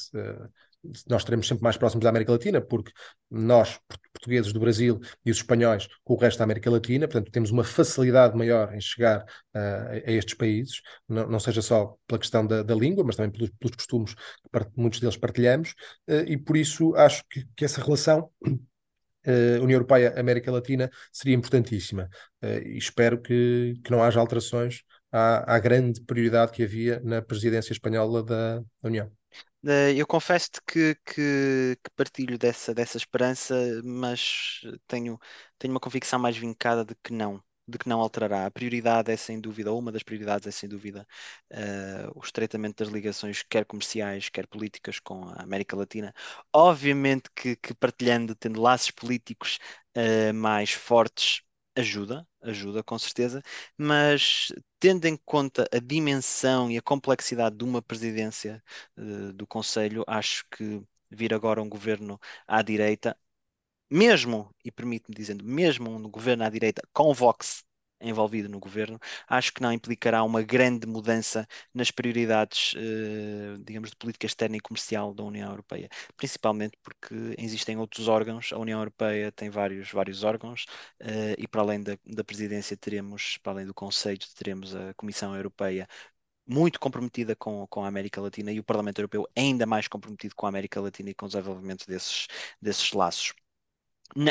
nós 1.08 1.22
estaremos 1.22 1.46
sempre 1.46 1.64
mais 1.64 1.76
próximos 1.76 2.02
da 2.02 2.10
América 2.10 2.32
Latina, 2.32 2.60
porque 2.60 2.92
nós, 3.30 3.78
portugueses 4.12 4.52
do 4.52 4.60
Brasil 4.60 5.00
e 5.24 5.30
os 5.30 5.38
espanhóis, 5.38 5.88
com 6.04 6.14
o 6.14 6.16
resto 6.16 6.38
da 6.38 6.44
América 6.44 6.70
Latina, 6.70 7.08
portanto, 7.08 7.32
temos 7.32 7.50
uma 7.50 7.64
facilidade 7.64 8.36
maior 8.36 8.74
em 8.74 8.80
chegar 8.80 9.22
uh, 9.22 10.06
a 10.06 10.10
estes 10.10 10.34
países, 10.34 10.80
não, 11.08 11.28
não, 11.28 11.40
seja 11.40 11.60
só 11.62 11.96
pela 12.06 12.18
questão 12.18 12.46
da, 12.46 12.62
da 12.62 12.74
língua, 12.74 13.04
mas 13.04 13.16
também 13.16 13.32
pelos, 13.32 13.50
pelos 13.58 13.76
costumes 13.76 14.14
que 14.14 14.80
muitos 14.80 15.00
deles 15.00 15.16
partilhamos, 15.16 15.74
uh, 16.08 16.24
e 16.26 16.36
por 16.36 16.56
isso 16.56 16.94
acho 16.94 17.24
que, 17.28 17.44
que 17.56 17.64
essa 17.64 17.82
relação 17.82 18.30
uh, 18.46 19.62
União 19.62 19.76
Europeia-América 19.76 20.52
Latina 20.52 20.90
seria 21.12 21.34
importantíssima. 21.34 22.08
E 22.40 22.78
espero 22.78 23.20
que, 23.20 23.74
que 23.82 23.90
não 23.90 24.02
haja 24.02 24.20
alterações 24.20 24.82
à, 25.10 25.56
à, 25.56 25.58
grande 25.58 26.00
prioridade 26.02 26.52
que 26.52 26.62
havia 26.62 27.00
na 27.00 27.20
presidência 27.20 27.72
espanhola 27.72 28.22
da, 28.22 28.58
da 28.58 28.64
União. 28.84 29.17
Uh, 29.64 29.90
eu 29.96 30.06
confesso-te 30.06 30.60
que, 30.66 30.94
que, 31.04 31.76
que, 31.82 31.90
partilho 31.96 32.38
dessa, 32.38 32.72
dessa 32.74 32.96
esperança, 32.96 33.54
mas 33.84 34.60
tenho, 34.86 35.18
tenho 35.58 35.74
uma 35.74 35.80
convicção 35.80 36.18
mais 36.18 36.36
vincada 36.36 36.84
de 36.84 36.94
que 37.02 37.12
não 37.12 37.42
de 37.70 37.76
que 37.78 37.86
não 37.88 38.00
alterará. 38.00 38.46
A 38.46 38.50
prioridade 38.50 39.12
é 39.12 39.16
sem 39.16 39.38
dúvida, 39.40 39.70
ou 39.70 39.78
uma 39.78 39.92
das 39.92 40.02
prioridades 40.02 40.46
é 40.46 40.50
sem 40.50 40.66
dúvida, 40.68 41.06
uh, 41.52 42.10
o 42.18 42.20
estreitamento 42.24 42.82
das 42.82 42.90
ligações, 42.92 43.42
quer 43.42 43.64
comerciais, 43.66 44.28
quer 44.30 44.46
políticas, 44.46 44.98
com 44.98 45.24
a 45.28 45.42
América 45.42 45.76
Latina. 45.76 46.14
Obviamente 46.52 47.28
que, 47.36 47.56
que 47.56 47.74
partilhando, 47.74 48.34
tendo 48.34 48.60
laços 48.60 48.90
políticos 48.90 49.58
uh, 49.96 50.32
mais 50.34 50.70
fortes, 50.72 51.42
ajuda, 51.80 52.26
ajuda 52.42 52.82
com 52.82 52.98
certeza, 52.98 53.42
mas 53.76 54.52
tendo 54.80 55.06
em 55.06 55.16
conta 55.16 55.68
a 55.72 55.78
dimensão 55.78 56.70
e 56.70 56.78
a 56.78 56.82
complexidade 56.82 57.56
de 57.56 57.64
uma 57.64 57.82
presidência 57.82 58.62
uh, 58.96 59.32
do 59.32 59.46
Conselho, 59.46 60.04
acho 60.06 60.44
que 60.50 60.82
vir 61.10 61.32
agora 61.34 61.62
um 61.62 61.68
governo 61.68 62.20
à 62.46 62.62
direita 62.62 63.16
mesmo, 63.90 64.54
e 64.64 64.70
permite-me 64.70 65.14
dizendo, 65.16 65.44
mesmo 65.44 65.90
um 65.90 66.10
governo 66.10 66.44
à 66.44 66.50
direita 66.50 66.82
com 66.92 67.12
Vox 67.14 67.64
envolvido 68.00 68.48
no 68.48 68.58
governo, 68.60 68.98
acho 69.28 69.52
que 69.52 69.62
não 69.62 69.72
implicará 69.72 70.22
uma 70.22 70.42
grande 70.42 70.86
mudança 70.86 71.46
nas 71.74 71.90
prioridades, 71.90 72.74
eh, 72.76 73.56
digamos, 73.64 73.90
de 73.90 73.96
política 73.96 74.26
externa 74.26 74.56
e 74.56 74.60
comercial 74.60 75.14
da 75.14 75.22
União 75.24 75.50
Europeia, 75.50 75.88
principalmente 76.16 76.76
porque 76.82 77.14
existem 77.38 77.76
outros 77.76 78.08
órgãos, 78.08 78.52
a 78.52 78.58
União 78.58 78.78
Europeia 78.78 79.32
tem 79.32 79.50
vários, 79.50 79.90
vários 79.90 80.22
órgãos, 80.24 80.66
eh, 81.00 81.34
e 81.38 81.48
para 81.48 81.62
além 81.62 81.82
da, 81.82 81.98
da 82.06 82.24
presidência 82.24 82.76
teremos, 82.76 83.38
para 83.38 83.52
além 83.52 83.66
do 83.66 83.74
Conselho, 83.74 84.18
teremos 84.36 84.74
a 84.74 84.94
Comissão 84.94 85.34
Europeia 85.34 85.88
muito 86.46 86.80
comprometida 86.80 87.36
com, 87.36 87.66
com 87.68 87.84
a 87.84 87.88
América 87.88 88.20
Latina 88.20 88.50
e 88.50 88.58
o 88.58 88.64
Parlamento 88.64 88.98
Europeu 88.98 89.28
ainda 89.36 89.66
mais 89.66 89.86
comprometido 89.86 90.34
com 90.34 90.46
a 90.46 90.48
América 90.48 90.80
Latina 90.80 91.10
e 91.10 91.14
com 91.14 91.26
o 91.26 91.28
desenvolvimento 91.28 91.86
desses, 91.86 92.26
desses 92.60 92.92
laços 92.92 93.34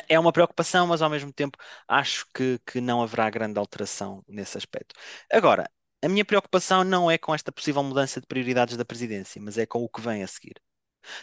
é 0.08 0.20
uma 0.20 0.32
preocupação, 0.34 0.88
mas 0.88 1.02
ao 1.02 1.10
mesmo 1.10 1.32
tempo 1.32 1.58
acho 1.88 2.26
que, 2.34 2.60
que 2.66 2.82
não 2.82 3.02
haverá 3.02 3.30
grande 3.30 3.60
alteração 3.60 4.24
nesse 4.28 4.58
aspecto. 4.58 4.96
Agora, 5.32 5.70
a 6.04 6.10
minha 6.10 6.26
preocupação 6.26 6.84
não 6.84 7.10
é 7.10 7.18
com 7.18 7.34
esta 7.34 7.52
possível 7.52 7.84
mudança 7.84 8.22
de 8.22 8.28
prioridades 8.28 8.78
da 8.78 8.86
presidência, 8.86 9.42
mas 9.42 9.58
é 9.58 9.66
com 9.66 9.84
o 9.84 9.90
que 9.90 10.02
vem 10.02 10.24
a 10.24 10.28
seguir. 10.28 10.56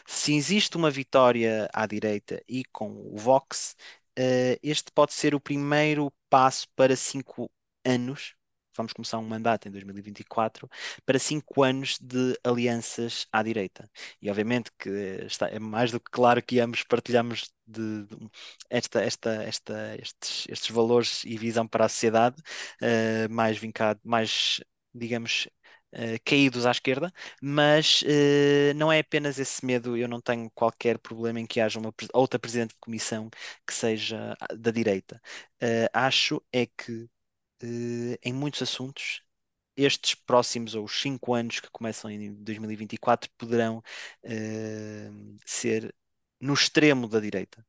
Se 0.06 0.34
existe 0.34 0.76
uma 0.76 0.90
vitória 0.90 1.68
à 1.72 1.86
direita 1.86 2.42
e 2.48 2.64
com 2.66 2.90
o 2.90 3.16
Vox, 3.16 3.76
uh, 4.18 4.58
este 4.62 4.90
pode 4.92 5.12
ser 5.14 5.34
o 5.34 5.40
primeiro 5.40 6.12
passo 6.30 6.66
para 6.76 6.96
cinco 6.96 7.50
anos 7.84 8.34
vamos 8.76 8.92
começar 8.92 9.18
um 9.18 9.26
mandato 9.26 9.68
em 9.68 9.70
2024 9.70 10.68
para 11.04 11.18
cinco 11.18 11.62
anos 11.62 11.98
de 12.00 12.38
alianças 12.44 13.26
à 13.32 13.42
direita. 13.42 13.88
E 14.20 14.30
obviamente 14.30 14.70
que 14.78 14.90
está, 15.26 15.48
é 15.48 15.58
mais 15.58 15.90
do 15.90 16.00
que 16.00 16.10
claro 16.10 16.42
que 16.42 16.60
ambos 16.60 16.82
partilhamos 16.84 17.52
de, 17.66 18.04
de 18.04 18.16
esta, 18.70 19.02
esta, 19.02 19.42
esta, 19.44 19.96
estes, 19.96 20.46
estes 20.48 20.70
valores 20.70 21.24
e 21.24 21.36
visão 21.38 21.66
para 21.66 21.86
a 21.86 21.88
sociedade, 21.88 22.36
uh, 22.82 23.32
mais 23.32 23.58
vincado, 23.58 24.00
mais, 24.04 24.60
digamos, 24.94 25.48
Uh, 25.96 26.18
caídos 26.24 26.66
à 26.66 26.72
esquerda, 26.72 27.12
mas 27.40 28.02
uh, 28.02 28.74
não 28.74 28.90
é 28.90 28.98
apenas 28.98 29.38
esse 29.38 29.64
medo. 29.64 29.96
Eu 29.96 30.08
não 30.08 30.20
tenho 30.20 30.50
qualquer 30.50 30.98
problema 30.98 31.38
em 31.38 31.46
que 31.46 31.60
haja 31.60 31.78
uma 31.78 31.94
outra 32.12 32.36
presidente 32.36 32.70
de 32.70 32.80
comissão 32.80 33.30
que 33.64 33.72
seja 33.72 34.34
da 34.58 34.72
direita. 34.72 35.22
Uh, 35.62 35.86
acho 35.92 36.42
é 36.52 36.66
que 36.66 37.08
uh, 37.64 38.18
em 38.22 38.32
muitos 38.32 38.62
assuntos, 38.62 39.22
estes 39.76 40.14
próximos 40.14 40.74
ou 40.74 40.84
os 40.84 41.00
cinco 41.00 41.34
anos 41.34 41.60
que 41.60 41.70
começam 41.70 42.10
em 42.10 42.32
2024 42.34 43.30
poderão 43.36 43.78
uh, 44.24 45.38
ser 45.44 45.94
no 46.40 46.54
extremo 46.54 47.08
da 47.08 47.20
direita. 47.20 47.64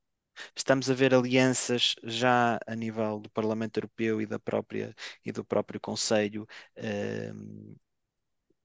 Estamos 0.56 0.90
a 0.90 0.94
ver 0.94 1.14
alianças 1.14 1.96
já 2.04 2.60
a 2.68 2.76
nível 2.76 3.20
do 3.20 3.30
Parlamento 3.30 3.78
Europeu 3.78 4.22
e 4.22 4.26
da 4.26 4.40
própria 4.40 4.94
e 5.26 5.32
do 5.32 5.46
próprio 5.46 5.80
Conselho 5.80 6.48
uh, 6.78 7.76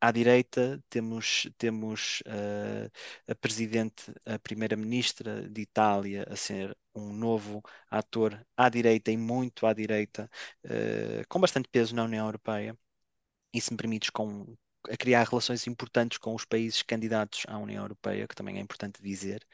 à 0.00 0.10
direita 0.12 0.82
temos, 0.88 1.48
temos 1.58 2.22
uh, 2.26 2.90
a 3.28 3.34
presidente, 3.34 4.12
a 4.24 4.38
primeira-ministra 4.38 5.48
de 5.48 5.60
Itália 5.62 6.26
a 6.30 6.36
ser 6.36 6.76
um 6.94 7.12
novo 7.12 7.62
ator 7.90 8.44
à 8.56 8.68
direita 8.68 9.10
e 9.10 9.16
muito 9.16 9.66
à 9.66 9.72
direita, 9.74 10.30
uh, 10.64 11.26
com 11.28 11.40
bastante 11.40 11.68
peso 11.68 11.94
na 11.94 12.04
União 12.04 12.26
Europeia. 12.26 12.76
E 13.54 13.60
se 13.60 13.72
me 13.72 13.76
permites, 13.76 14.10
com, 14.10 14.56
a 14.88 14.96
criar 14.96 15.24
relações 15.28 15.66
importantes 15.66 16.18
com 16.18 16.34
os 16.34 16.44
países 16.44 16.82
candidatos 16.82 17.44
à 17.48 17.58
União 17.58 17.82
Europeia, 17.84 18.26
que 18.28 18.34
também 18.34 18.58
é 18.58 18.60
importante 18.60 19.02
dizer. 19.02 19.46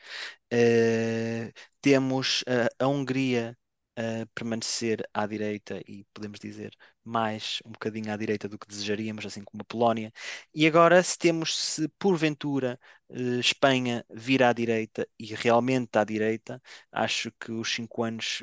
Uh, 0.53 1.53
temos 1.80 2.44
a 2.78 2.86
Hungria 2.88 3.57
a 3.97 4.26
permanecer 4.34 5.09
à 5.14 5.26
direita 5.26 5.80
e 5.88 6.05
podemos 6.14 6.38
dizer 6.38 6.72
mais 7.05 7.61
um 7.64 7.70
bocadinho 7.72 8.12
à 8.12 8.16
direita 8.16 8.49
do 8.49 8.59
que 8.59 8.66
desejaríamos, 8.68 9.24
assim 9.26 9.42
como 9.44 9.62
a 9.62 9.64
Polónia. 9.64 10.12
E 10.55 10.66
agora, 10.66 11.03
se 11.03 11.18
temos, 11.18 11.57
se 11.57 11.88
porventura 11.99 12.78
eh, 13.11 13.38
Espanha 13.40 14.05
vir 14.11 14.42
à 14.42 14.53
direita 14.53 15.09
e 15.18 15.34
realmente 15.34 15.97
à 15.99 16.05
direita, 16.05 16.61
acho 16.92 17.30
que 17.32 17.53
os 17.53 17.72
cinco 17.72 18.03
anos 18.03 18.42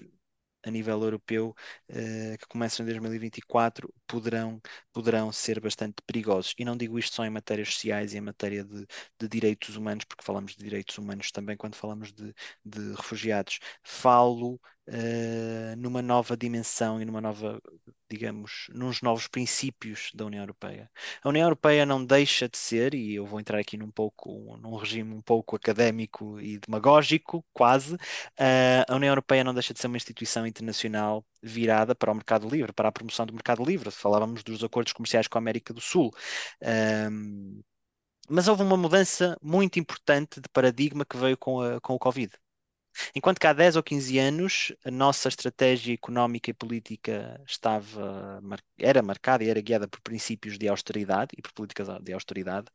a 0.66 0.72
nível 0.72 1.02
europeu 1.04 1.56
uh, 1.90 2.38
que 2.38 2.48
começam 2.48 2.86
em 2.86 2.88
2024 2.90 3.94
poderão, 4.08 4.62
poderão 4.94 5.32
ser 5.32 5.60
bastante 5.60 5.96
perigosos. 6.06 6.54
E 6.58 6.66
não 6.66 6.78
digo 6.78 6.98
isto 6.98 7.16
só 7.16 7.26
em 7.26 7.30
matérias 7.30 7.74
sociais 7.74 8.14
e 8.14 8.18
em 8.18 8.22
matéria 8.22 8.64
de, 8.64 8.86
de 9.20 9.28
direitos 9.28 9.76
humanos, 9.76 10.06
porque 10.06 10.24
falamos 10.24 10.56
de 10.56 10.64
direitos 10.64 10.98
humanos 10.98 11.32
também 11.32 11.58
quando 11.58 11.76
falamos 11.76 12.14
de, 12.14 12.34
de 12.66 12.94
refugiados. 12.94 13.60
Falo 13.84 14.60
uh, 14.88 15.76
numa 15.78 16.02
nova 16.02 16.36
dimensão 16.38 17.02
e 17.02 17.06
numa 17.06 17.22
nova, 17.22 17.62
digamos, 18.10 18.68
nos 18.74 19.02
novos 19.02 19.28
princípios 19.28 20.12
da 20.14 20.26
União 20.26 20.42
Europeia. 20.42 20.90
A 21.24 21.30
União 21.30 21.46
Europeia 21.46 21.86
não 21.86 22.04
deixa 22.06 22.48
de 22.50 22.58
ser, 22.58 22.94
e 22.94 23.16
eu 23.16 23.26
vou 23.26 23.40
entrar 23.40 23.60
aqui 23.60 23.78
num 23.78 23.92
pouco, 23.92 24.58
num 24.58 24.76
regime 24.76 25.14
um 25.14 25.22
pouco 25.22 25.56
académico 25.56 26.40
e 26.40 26.60
demagógico, 26.60 27.46
quase, 27.54 27.96
uh, 27.96 28.86
a 28.88 28.96
União 28.96 29.12
Europeia 29.12 29.44
não 29.44 29.54
deixa 29.54 29.74
de 29.74 29.80
ser 29.80 29.88
uma 29.88 29.98
instituição 29.98 30.46
internacional 30.48 31.26
virada 31.42 31.96
para 31.96 32.12
o 32.12 32.16
mercado 32.16 32.48
livre, 32.48 32.74
para 32.74 32.90
a 32.90 32.92
promoção 32.92 33.26
do 33.26 33.34
mercado 33.34 33.64
livre. 33.64 33.92
Falávamos 33.92 34.44
dos 34.44 34.64
acordos 34.64 34.94
comerciais 34.94 35.28
com 35.28 35.38
a 35.38 35.42
América 35.42 35.74
do 35.74 35.82
Sul. 35.82 36.12
Um, 37.12 37.62
mas 38.30 38.48
houve 38.48 38.64
uma 38.64 38.78
mudança 38.78 39.38
muito 39.42 39.80
importante 39.80 40.40
de 40.42 40.50
paradigma 40.50 41.06
que 41.06 41.18
veio 41.18 41.38
com, 41.38 41.62
a, 41.62 41.80
com 41.82 41.94
o 41.94 42.00
Covid. 42.00 42.34
Enquanto 43.16 43.40
que 43.40 43.48
há 43.48 43.54
10 43.54 43.76
ou 43.76 43.84
15 43.84 44.18
anos 44.20 44.74
a 44.86 44.92
nossa 44.92 45.28
estratégia 45.28 45.94
económica 45.94 46.50
e 46.50 46.54
política 46.54 47.42
estava, 47.48 48.42
era 48.78 49.02
marcada 49.02 49.44
e 49.44 49.50
era 49.50 49.62
guiada 49.62 49.88
por 49.88 50.02
princípios 50.02 50.58
de 50.58 50.68
austeridade 50.68 51.30
e 51.38 51.42
por 51.42 51.54
políticas 51.54 51.88
de 52.02 52.14
austeridade, 52.14 52.68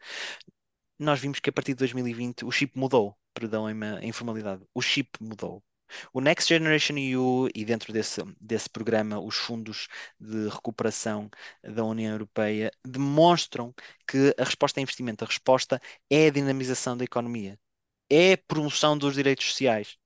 nós 0.98 1.20
vimos 1.20 1.40
que 1.40 1.50
a 1.50 1.52
partir 1.52 1.72
de 1.72 1.78
2020 1.78 2.44
o 2.44 2.50
chip 2.50 2.76
mudou. 2.78 3.16
Perdão 3.34 3.66
a 3.66 4.04
informalidade. 4.04 4.64
O 4.74 4.82
chip 4.82 5.10
mudou. 5.20 5.62
O 6.12 6.20
Next 6.20 6.48
Generation 6.48 6.96
EU 6.98 7.48
e 7.54 7.64
dentro 7.64 7.92
desse, 7.92 8.22
desse 8.40 8.68
programa 8.68 9.18
os 9.20 9.36
fundos 9.36 9.88
de 10.20 10.48
recuperação 10.48 11.30
da 11.62 11.84
União 11.84 12.12
Europeia 12.12 12.70
demonstram 12.84 13.74
que 14.06 14.34
a 14.38 14.44
resposta 14.44 14.80
é 14.80 14.82
investimento, 14.82 15.24
a 15.24 15.26
resposta 15.26 15.80
é 16.10 16.26
a 16.26 16.30
dinamização 16.30 16.96
da 16.96 17.04
economia, 17.04 17.58
é 18.10 18.34
a 18.34 18.38
promoção 18.38 18.98
dos 18.98 19.14
direitos 19.14 19.46
sociais 19.46 19.96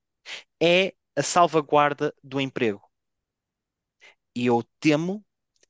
é 0.61 0.93
a 1.15 1.23
salvaguarda 1.23 2.13
do 2.23 2.41
emprego. 2.41 2.81
E 4.35 4.45
eu 4.45 4.63
temo 4.79 5.25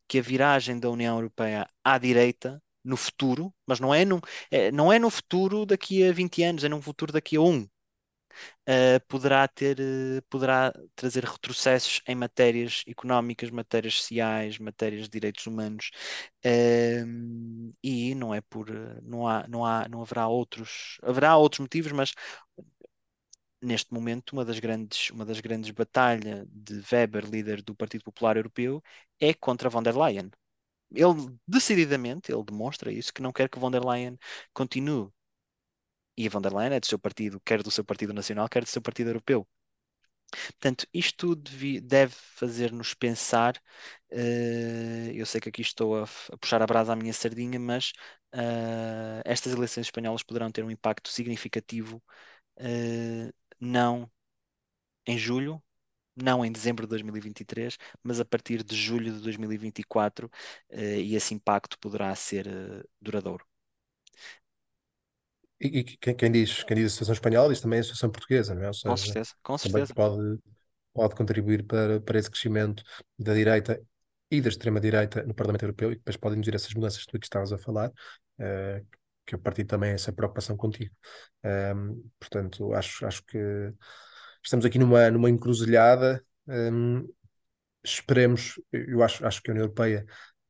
que 0.08 0.20
a 0.20 0.24
viragem 0.24 0.80
da 0.80 0.90
União 0.90 1.18
Europeia 1.18 1.70
à 1.84 1.98
direita 2.00 2.62
no 2.84 2.98
futuro, 2.98 3.54
mas 3.68 3.80
não 3.82 3.94
é 3.94 4.06
no, 4.06 4.22
é, 4.52 4.72
não 4.72 4.92
é 4.94 5.00
no 5.00 5.10
futuro 5.12 5.66
daqui 5.66 6.04
a 6.08 6.14
20 6.14 6.44
anos, 6.44 6.64
é 6.66 6.70
num 6.70 6.82
futuro 6.82 7.12
daqui 7.14 7.38
a 7.38 7.42
um. 7.42 7.68
uh, 8.70 9.00
poderá 9.08 9.48
ter, 9.48 9.80
uh, 9.80 10.22
poderá 10.30 10.74
trazer 10.96 11.24
retrocessos 11.26 12.02
em 12.08 12.16
matérias 12.16 12.84
económicas, 12.88 13.50
matérias 13.50 13.96
sociais, 13.96 14.58
matérias 14.60 15.04
de 15.04 15.10
direitos 15.10 15.46
humanos, 15.48 15.92
uh, 16.46 17.74
e 17.84 18.16
não 18.16 18.34
é 18.34 18.42
por, 18.42 18.70
não 19.04 19.28
há, 19.28 19.48
não 19.48 19.66
há, 19.66 19.88
não 19.90 20.02
haverá 20.02 20.28
outros, 20.28 20.98
haverá 21.04 21.38
outros 21.38 21.60
motivos, 21.60 21.92
mas 21.92 22.14
neste 23.66 23.94
momento 23.94 24.34
uma 24.34 24.46
das 24.46 24.60
grandes, 24.60 25.10
uma 25.12 25.26
das 25.26 25.40
grandes 25.40 25.72
batalhas 25.72 26.46
de 26.50 26.82
Weber, 26.92 27.26
líder 27.30 27.62
do 27.62 27.76
Partido 27.76 28.04
Popular 28.04 28.38
Europeu, 28.38 28.82
é 29.20 29.34
contra 29.34 29.70
von 29.70 29.84
der 29.84 29.96
Leyen. 29.96 30.30
Ele 30.92 31.38
decididamente, 31.48 32.32
ele 32.32 32.44
demonstra 32.44 32.92
isso, 32.92 33.14
que 33.14 33.22
não 33.22 33.34
quer 33.34 33.50
que 33.50 33.60
von 33.60 33.72
der 33.72 33.84
Leyen 33.86 34.18
continue 34.54 35.12
e 36.18 36.28
a 36.28 36.30
von 36.30 36.42
der 36.42 36.54
Leyen 36.54 36.74
é 36.74 36.80
do 36.80 36.86
seu 36.86 37.00
partido, 37.00 37.40
quer 37.42 37.62
do 37.64 37.72
seu 37.72 37.84
partido 37.86 38.14
nacional, 38.14 38.50
quer 38.50 38.64
do 38.64 38.70
seu 38.70 38.82
partido 38.82 39.10
europeu. 39.10 39.48
Portanto, 40.32 40.88
isto 40.94 41.36
deve 41.84 42.14
fazer-nos 42.14 42.94
pensar. 42.94 43.56
Uh, 44.12 45.12
eu 45.14 45.26
sei 45.26 45.40
que 45.42 45.50
aqui 45.50 45.62
estou 45.62 45.96
a, 45.98 46.04
a, 46.04 46.38
puxar 46.38 46.62
a 46.62 46.66
brasa 46.66 46.94
à 46.94 46.96
minha 46.96 47.14
sardinha, 47.14 47.60
mas 47.60 47.92
uh, 48.34 49.22
estas 49.26 49.54
eleições 49.54 49.88
espanholas 49.88 50.24
poderão 50.24 50.52
ter 50.52 50.64
um 50.64 50.72
impacto 50.72 51.10
significativo, 51.10 52.02
uh, 52.60 53.34
não 53.64 54.10
em 55.08 55.18
julho, 55.18 55.62
não 56.16 56.46
em 56.46 56.52
dezembro 56.52 56.86
de 56.86 56.92
2023, 56.92 57.78
mas 58.04 58.20
a 58.20 58.26
partir 58.26 58.64
de 58.64 58.76
julho 58.76 59.14
de 59.14 59.22
2024, 59.22 60.30
e 60.72 61.16
esse 61.16 61.34
impacto 61.34 61.80
poderá 61.80 62.16
ser 62.16 62.48
duradouro. 63.02 63.46
E, 65.60 65.80
e 65.80 65.84
quem, 65.84 66.16
quem 66.16 66.32
diz, 66.32 66.64
quem 66.64 66.76
diz 66.78 66.88
a 66.88 66.90
situação 66.90 67.14
espanhola 67.14 67.50
diz 67.50 67.62
também 67.62 67.80
a 67.80 67.84
situação 67.84 68.12
portuguesa, 68.12 68.54
não 68.54 68.64
é? 68.64 68.68
Ou 68.68 68.74
Com 68.86 68.96
seja, 68.96 68.98
certeza, 68.98 69.36
com 69.44 69.58
também 69.62 69.84
certeza. 69.84 69.94
pode, 69.94 70.40
pode 70.94 71.16
contribuir 71.16 71.66
para, 71.66 72.02
para 72.02 72.20
esse 72.20 72.30
crescimento 72.30 72.84
da 73.18 73.34
direita 73.34 73.82
e 74.32 74.42
da 74.42 74.50
extrema-direita 74.50 75.24
no 75.24 75.34
Parlamento 75.34 75.64
Europeu 75.64 75.92
e 75.92 75.96
depois 75.96 76.18
podem 76.18 76.40
dizer 76.42 76.56
essas 76.56 76.74
mudanças 76.74 77.06
que 77.06 77.12
tu 77.12 77.20
estavas 77.24 77.54
a 77.54 77.58
falar, 77.58 77.90
uh, 77.90 78.88
que 79.26 79.36
eu 79.36 79.40
partilho 79.40 79.68
também 79.68 79.92
essa 79.92 80.12
preocupação 80.12 80.58
contigo. 80.58 80.94
Um, 81.44 82.10
portanto, 82.20 82.74
acho, 82.74 83.06
acho 83.06 83.24
que 83.26 83.38
estamos 84.44 84.66
aqui 84.66 84.78
numa, 84.78 85.10
numa 85.10 85.30
encruzilhada. 85.30 86.24
Um, 86.48 87.08
esperemos, 87.84 88.60
eu 88.72 89.04
acho, 89.04 89.26
acho 89.26 89.42
que 89.42 89.50
a 89.50 89.54
União 89.54 89.66
Europeia 89.66 90.06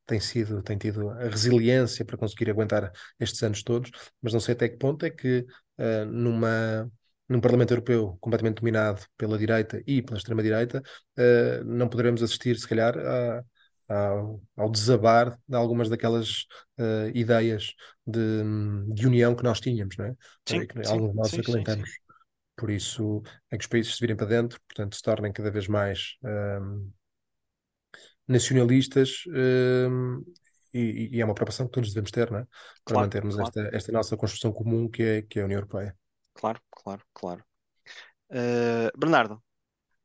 tem 0.06 0.20
sido, 0.20 0.62
tem 0.62 0.78
tido 0.78 1.10
a 1.10 1.30
resiliência 1.30 2.06
para 2.06 2.18
conseguir 2.18 2.50
aguentar 2.50 2.92
estes 3.20 3.42
anos 3.44 3.64
todos, 3.64 3.92
mas 4.22 4.34
não 4.34 4.40
sei 4.40 4.54
até 4.54 4.68
que 4.70 4.78
ponto 4.78 5.06
é 5.06 5.10
que 5.10 5.46
uh, 5.78 6.06
numa, 6.06 6.92
num 7.30 7.40
Parlamento 7.40 7.72
Europeu 7.72 8.18
completamente 8.20 8.58
dominado 8.60 9.02
pela 9.18 9.38
direita 9.38 9.82
e 9.88 10.02
pela 10.02 10.18
extrema-direita, 10.18 10.82
uh, 11.18 11.64
não 11.64 11.88
poderemos 11.88 12.22
assistir, 12.22 12.58
se 12.58 12.68
calhar, 12.68 12.98
a, 12.98 13.44
a, 13.90 14.12
ao 14.58 14.70
desabar 14.70 15.38
de 15.48 15.56
algumas 15.56 15.90
daquelas 15.90 16.46
uh, 16.80 17.10
ideias 17.14 17.74
de, 18.06 18.44
de, 18.94 19.08
união 19.08 19.36
que 19.36 19.44
nós 19.44 19.60
tínhamos, 19.60 19.98
não 19.98 20.06
é? 20.06 20.16
Sim, 20.48 20.68
que 20.68 20.84
sim, 20.84 20.92
alguns 20.92 21.12
de 21.12 21.16
nós 21.16 21.30
sim, 21.30 21.40
acalentamos. 21.40 21.90
Por 22.56 22.70
isso 22.70 23.22
é 23.50 23.58
que 23.58 23.64
os 23.64 23.68
países 23.68 23.96
se 23.96 24.00
virem 24.00 24.16
para 24.16 24.28
dentro, 24.28 24.60
portanto, 24.68 24.96
se 24.96 25.02
tornem 25.02 25.32
cada 25.32 25.50
vez 25.50 25.68
mais 25.68 26.18
nacionalistas 28.28 29.24
um, 29.28 30.24
e, 30.74 31.16
e, 31.18 31.22
é 31.22 31.26
uma 31.26 31.36
preocupação 31.36 31.68
que 31.68 31.74
todos 31.74 31.90
devemos 31.90 32.10
ter, 32.10 32.32
não 32.32 32.40
é? 32.40 32.44
Para 32.84 32.94
claro, 32.94 33.06
mantermos 33.06 33.36
claro. 33.36 33.50
Esta, 33.50 33.76
esta 33.76 33.92
nossa 33.92 34.18
construção 34.18 34.52
comum 34.52 34.90
que 34.90 35.04
é, 35.04 35.22
que 35.22 35.38
é 35.38 35.42
a 35.44 35.46
União 35.46 35.58
Europeia. 35.58 35.96
Claro, 36.34 36.60
claro, 36.72 37.02
claro. 37.14 37.44
Uh, 38.32 38.98
Bernardo, 38.98 39.42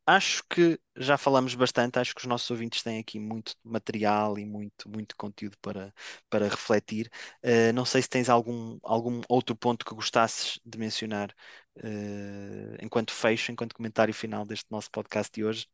acho 0.09 0.43
que 0.49 0.81
já 0.97 1.19
falamos 1.19 1.55
bastante, 1.55 1.99
acho 1.99 2.15
que 2.15 2.23
os 2.23 2.27
nossos 2.27 2.51
ouvintes 2.51 2.83
têm 2.83 2.99
aqui 2.99 3.21
muito 3.21 3.55
material 3.63 4.39
e 4.39 4.47
muito, 4.47 4.89
muito 4.89 5.15
conteúdo 5.17 5.57
para, 5.61 5.93
para 6.31 6.49
refletir. 6.49 7.11
Uh, 7.45 7.73
não 7.75 7.85
sei 7.85 8.01
se 8.01 8.09
tens 8.09 8.31
algum, 8.31 8.79
algum 8.83 9.21
outro 9.29 9.55
ponto 9.55 9.85
que 9.85 9.95
gostasses 9.95 10.59
de 10.65 10.79
mencionar 10.79 11.31
uh, 11.77 12.77
enquanto 12.83 13.13
fecho, 13.13 13.53
enquanto 13.53 13.75
comentário 13.75 14.15
final 14.15 14.47
deste 14.47 14.67
nosso 14.71 14.91
podcast 14.91 15.31
de 15.31 15.45
hoje. 15.45 15.67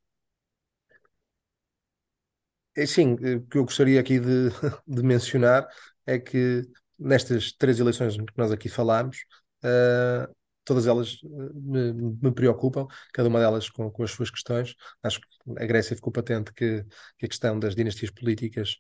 É, 2.77 2.87
sim, 2.87 3.17
eh, 3.23 3.37
o 3.37 3.47
que 3.47 3.57
eu 3.57 3.65
gostaria 3.65 4.01
aqui 4.01 4.19
de, 4.19 4.49
de 4.85 5.03
mencionar 5.05 5.65
é 6.05 6.19
que 6.19 6.63
nestas 6.99 7.53
três 7.53 7.79
eleições 7.79 8.17
que 8.17 8.37
nós 8.37 8.51
aqui 8.51 8.69
falámos, 8.69 9.25
uh, 9.63 10.35
todas 10.65 10.87
elas 10.87 11.19
eh, 11.25 11.53
me, 11.55 11.93
me, 11.93 12.33
preocupam, 12.33 12.87
cada 13.13 13.29
uma 13.29 13.39
delas 13.39 13.69
com, 13.69 13.91
com, 13.91 14.03
as 14.03 14.11
suas 14.11 14.31
questões. 14.31 14.75
Acho 15.03 15.21
que 15.21 15.27
a 15.59 15.67
Grécia 15.67 15.95
ficou 15.97 16.13
patente 16.13 16.53
que, 16.53 16.85
que 17.19 17.27
a 17.27 17.29
questão 17.29 17.59
das 17.59 17.75
dinastias 17.75 18.11
políticas 18.11 18.77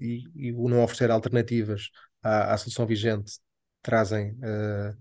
e, 0.00 0.24
e, 0.34 0.52
o 0.52 0.68
não 0.68 0.82
oferecer 0.82 1.10
alternativas 1.10 1.90
à, 2.22 2.54
à 2.54 2.58
solução 2.58 2.86
vigente 2.86 3.32
trazem 3.82 4.32
uh, 4.32 4.96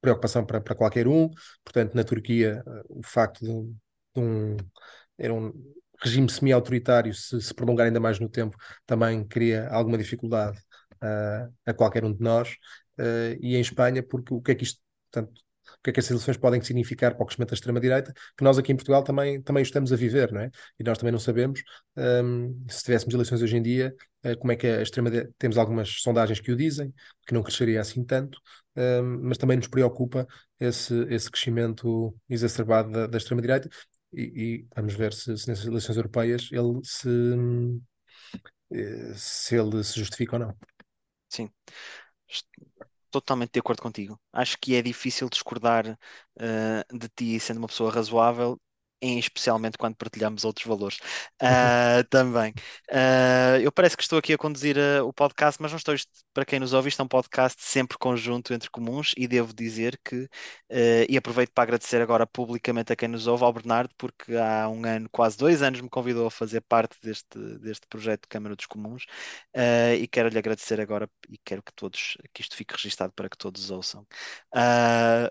preocupação 0.00 0.44
para, 0.44 0.60
para 0.60 0.74
qualquer 0.74 1.06
um. 1.06 1.30
Portanto, 1.64 1.94
na 1.94 2.04
Turquia, 2.04 2.62
o 2.88 3.02
facto 3.04 3.40
de, 3.40 3.74
de 4.14 4.20
um. 4.20 4.56
Era 5.18 5.32
um 5.32 5.52
regime 6.02 6.28
semi-autoritário 6.28 7.14
se, 7.14 7.40
se, 7.40 7.54
prolongar 7.54 7.86
ainda 7.86 8.00
mais 8.00 8.18
no 8.18 8.28
tempo 8.28 8.56
também 8.84 9.24
cria 9.24 9.68
alguma 9.68 9.96
dificuldade 9.96 10.58
a 11.66 11.74
qualquer 11.74 12.04
um 12.04 12.12
de 12.12 12.22
nós 12.22 12.50
uh, 12.98 13.36
e 13.40 13.56
em 13.56 13.60
Espanha 13.60 14.02
porque 14.02 14.34
o 14.34 14.40
que 14.40 14.52
é 14.52 14.54
que 14.54 14.64
isto 14.64 14.80
portanto, 15.12 15.32
o 15.78 15.82
que 15.82 15.90
é 15.90 15.92
que 15.92 16.00
as 16.00 16.10
eleições 16.10 16.36
podem 16.36 16.60
significar 16.60 17.14
para 17.14 17.22
o 17.22 17.26
crescimento 17.26 17.50
da 17.50 17.54
extrema-direita, 17.54 18.12
que 18.36 18.44
nós 18.44 18.58
aqui 18.58 18.72
em 18.72 18.76
Portugal 18.76 19.02
também, 19.02 19.40
também 19.42 19.62
estamos 19.62 19.92
a 19.92 19.96
viver, 19.96 20.32
não 20.32 20.40
é? 20.40 20.50
E 20.78 20.84
nós 20.84 20.98
também 20.98 21.12
não 21.12 21.18
sabemos, 21.18 21.62
um, 21.96 22.64
se 22.68 22.84
tivéssemos 22.84 23.14
eleições 23.14 23.42
hoje 23.42 23.56
em 23.56 23.62
dia, 23.62 23.94
uh, 24.24 24.36
como 24.38 24.52
é 24.52 24.56
que 24.56 24.66
a 24.66 24.82
extrema-direita, 24.82 25.32
temos 25.38 25.58
algumas 25.58 25.88
sondagens 26.02 26.40
que 26.40 26.52
o 26.52 26.56
dizem, 26.56 26.92
que 27.26 27.34
não 27.34 27.42
cresceria 27.42 27.80
assim 27.80 28.04
tanto, 28.04 28.38
um, 28.76 29.28
mas 29.28 29.38
também 29.38 29.56
nos 29.56 29.68
preocupa 29.68 30.26
esse, 30.58 30.94
esse 31.08 31.30
crescimento 31.30 32.14
exacerbado 32.28 32.90
da, 32.90 33.06
da 33.06 33.18
extrema-direita 33.18 33.68
e, 34.12 34.22
e, 34.22 34.66
vamos 34.74 34.94
ver 34.94 35.12
se, 35.12 35.36
se 35.36 35.48
nessas 35.48 35.66
eleições 35.66 35.96
europeias 35.96 36.48
ele 36.52 36.80
se, 36.84 37.08
eh, 38.70 39.12
se 39.14 39.56
ele 39.56 39.82
se 39.82 39.98
justifica 39.98 40.36
ou 40.36 40.40
não. 40.40 40.56
Sim, 41.28 41.50
totalmente 43.12 43.52
de 43.54 43.60
acordo 43.60 43.82
contigo. 43.82 44.20
Acho 44.32 44.58
que 44.60 44.76
é 44.76 44.82
difícil 44.82 45.28
discordar 45.30 45.86
uh, 46.40 46.98
de 46.98 47.08
ti 47.10 47.40
sendo 47.40 47.58
uma 47.58 47.68
pessoa 47.68 47.92
razoável 47.92 48.60
especialmente 49.02 49.76
quando 49.76 49.96
partilhamos 49.96 50.44
outros 50.44 50.66
valores 50.66 50.98
uh, 51.42 52.04
também. 52.08 52.52
Uh, 52.90 53.60
eu 53.60 53.72
parece 53.72 53.96
que 53.96 54.02
estou 54.02 54.18
aqui 54.18 54.32
a 54.32 54.38
conduzir 54.38 54.76
uh, 54.76 55.04
o 55.04 55.12
podcast, 55.12 55.60
mas 55.60 55.72
não 55.72 55.78
estou. 55.78 55.94
Isto, 55.94 56.10
para 56.32 56.44
quem 56.44 56.60
nos 56.60 56.72
ouve, 56.72 56.88
isto 56.88 57.00
é 57.00 57.04
um 57.04 57.08
podcast 57.08 57.60
sempre 57.62 57.98
conjunto 57.98 58.54
entre 58.54 58.70
comuns 58.70 59.12
e 59.16 59.26
devo 59.26 59.52
dizer 59.52 59.98
que, 60.02 60.28
e 61.08 61.16
aproveito 61.16 61.50
para 61.52 61.64
agradecer 61.64 62.00
agora 62.00 62.26
publicamente 62.26 62.92
a 62.92 62.96
quem 62.96 63.08
nos 63.08 63.26
ouve, 63.26 63.44
ao 63.44 63.52
Bernardo, 63.52 63.90
porque 63.98 64.34
há 64.34 64.66
um 64.68 64.82
ano, 64.86 65.08
quase 65.10 65.36
dois 65.36 65.60
anos, 65.60 65.80
me 65.80 65.90
convidou 65.90 66.26
a 66.26 66.30
fazer 66.30 66.62
parte 66.62 66.96
deste, 67.02 67.38
deste 67.58 67.86
projeto 67.86 68.22
de 68.22 68.28
Câmara 68.28 68.56
dos 68.56 68.64
Comuns 68.64 69.04
e 69.98 70.08
quero-lhe 70.08 70.38
agradecer 70.38 70.80
agora 70.80 71.06
e 71.28 71.36
quero 71.44 71.62
que 71.62 71.72
todos, 71.74 72.16
que 72.32 72.40
isto 72.40 72.56
fique 72.56 72.72
registado 72.74 73.12
para 73.14 73.28
que 73.28 73.36
todos 73.36 73.70
ouçam. 73.70 74.06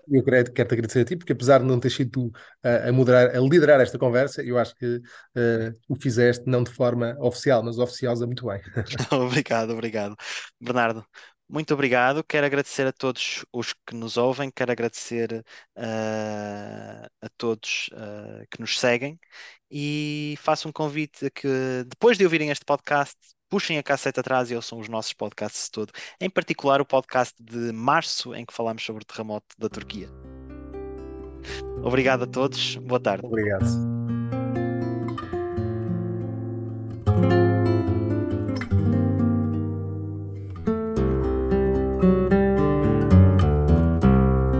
eu 0.08 0.24
quero, 0.24 0.52
quero 0.52 0.68
te 0.68 0.74
agradecer 0.74 1.00
a 1.00 1.04
ti, 1.04 1.16
porque 1.16 1.32
apesar 1.32 1.58
de 1.58 1.64
não 1.64 1.80
ter 1.80 1.90
sido 1.90 2.10
tu 2.10 2.32
a 2.62 2.92
moderar, 2.92 3.34
a 3.34 3.40
liderar 3.40 3.61
liderar 3.62 3.80
esta 3.80 3.98
conversa. 3.98 4.42
Eu 4.42 4.58
acho 4.58 4.74
que 4.74 4.96
uh, 4.96 5.80
o 5.88 5.94
fizeste 5.94 6.44
não 6.46 6.62
de 6.62 6.70
forma 6.70 7.16
oficial, 7.20 7.62
mas 7.62 7.78
oficiosa 7.78 8.26
muito 8.26 8.46
bem. 8.46 8.60
obrigado, 9.12 9.70
obrigado. 9.70 10.16
Bernardo, 10.60 11.06
muito 11.48 11.72
obrigado. 11.72 12.24
Quero 12.24 12.46
agradecer 12.46 12.86
a 12.86 12.92
todos 12.92 13.44
os 13.52 13.72
que 13.86 13.94
nos 13.94 14.16
ouvem, 14.16 14.50
quero 14.50 14.72
agradecer 14.72 15.44
uh, 15.78 17.06
a 17.20 17.28
todos 17.36 17.88
uh, 17.92 18.44
que 18.50 18.60
nos 18.60 18.78
seguem 18.78 19.18
e 19.70 20.34
faço 20.38 20.68
um 20.68 20.72
convite 20.72 21.26
a 21.26 21.30
que, 21.30 21.84
depois 21.86 22.18
de 22.18 22.24
ouvirem 22.24 22.50
este 22.50 22.64
podcast, 22.64 23.16
puxem 23.48 23.78
a 23.78 23.82
cassete 23.82 24.18
atrás 24.18 24.50
e 24.50 24.56
ouçam 24.56 24.78
os 24.78 24.88
nossos 24.88 25.12
podcasts 25.12 25.68
todo, 25.68 25.92
em 26.20 26.30
particular 26.30 26.80
o 26.80 26.86
podcast 26.86 27.34
de 27.38 27.70
março, 27.72 28.34
em 28.34 28.46
que 28.46 28.52
falamos 28.52 28.82
sobre 28.82 29.02
o 29.02 29.06
terremoto 29.06 29.54
da 29.58 29.68
Turquia. 29.68 30.08
Obrigado 31.82 32.24
a 32.24 32.26
todos. 32.26 32.76
Boa 32.82 33.00
tarde. 33.00 33.26
Obrigado. 33.26 33.91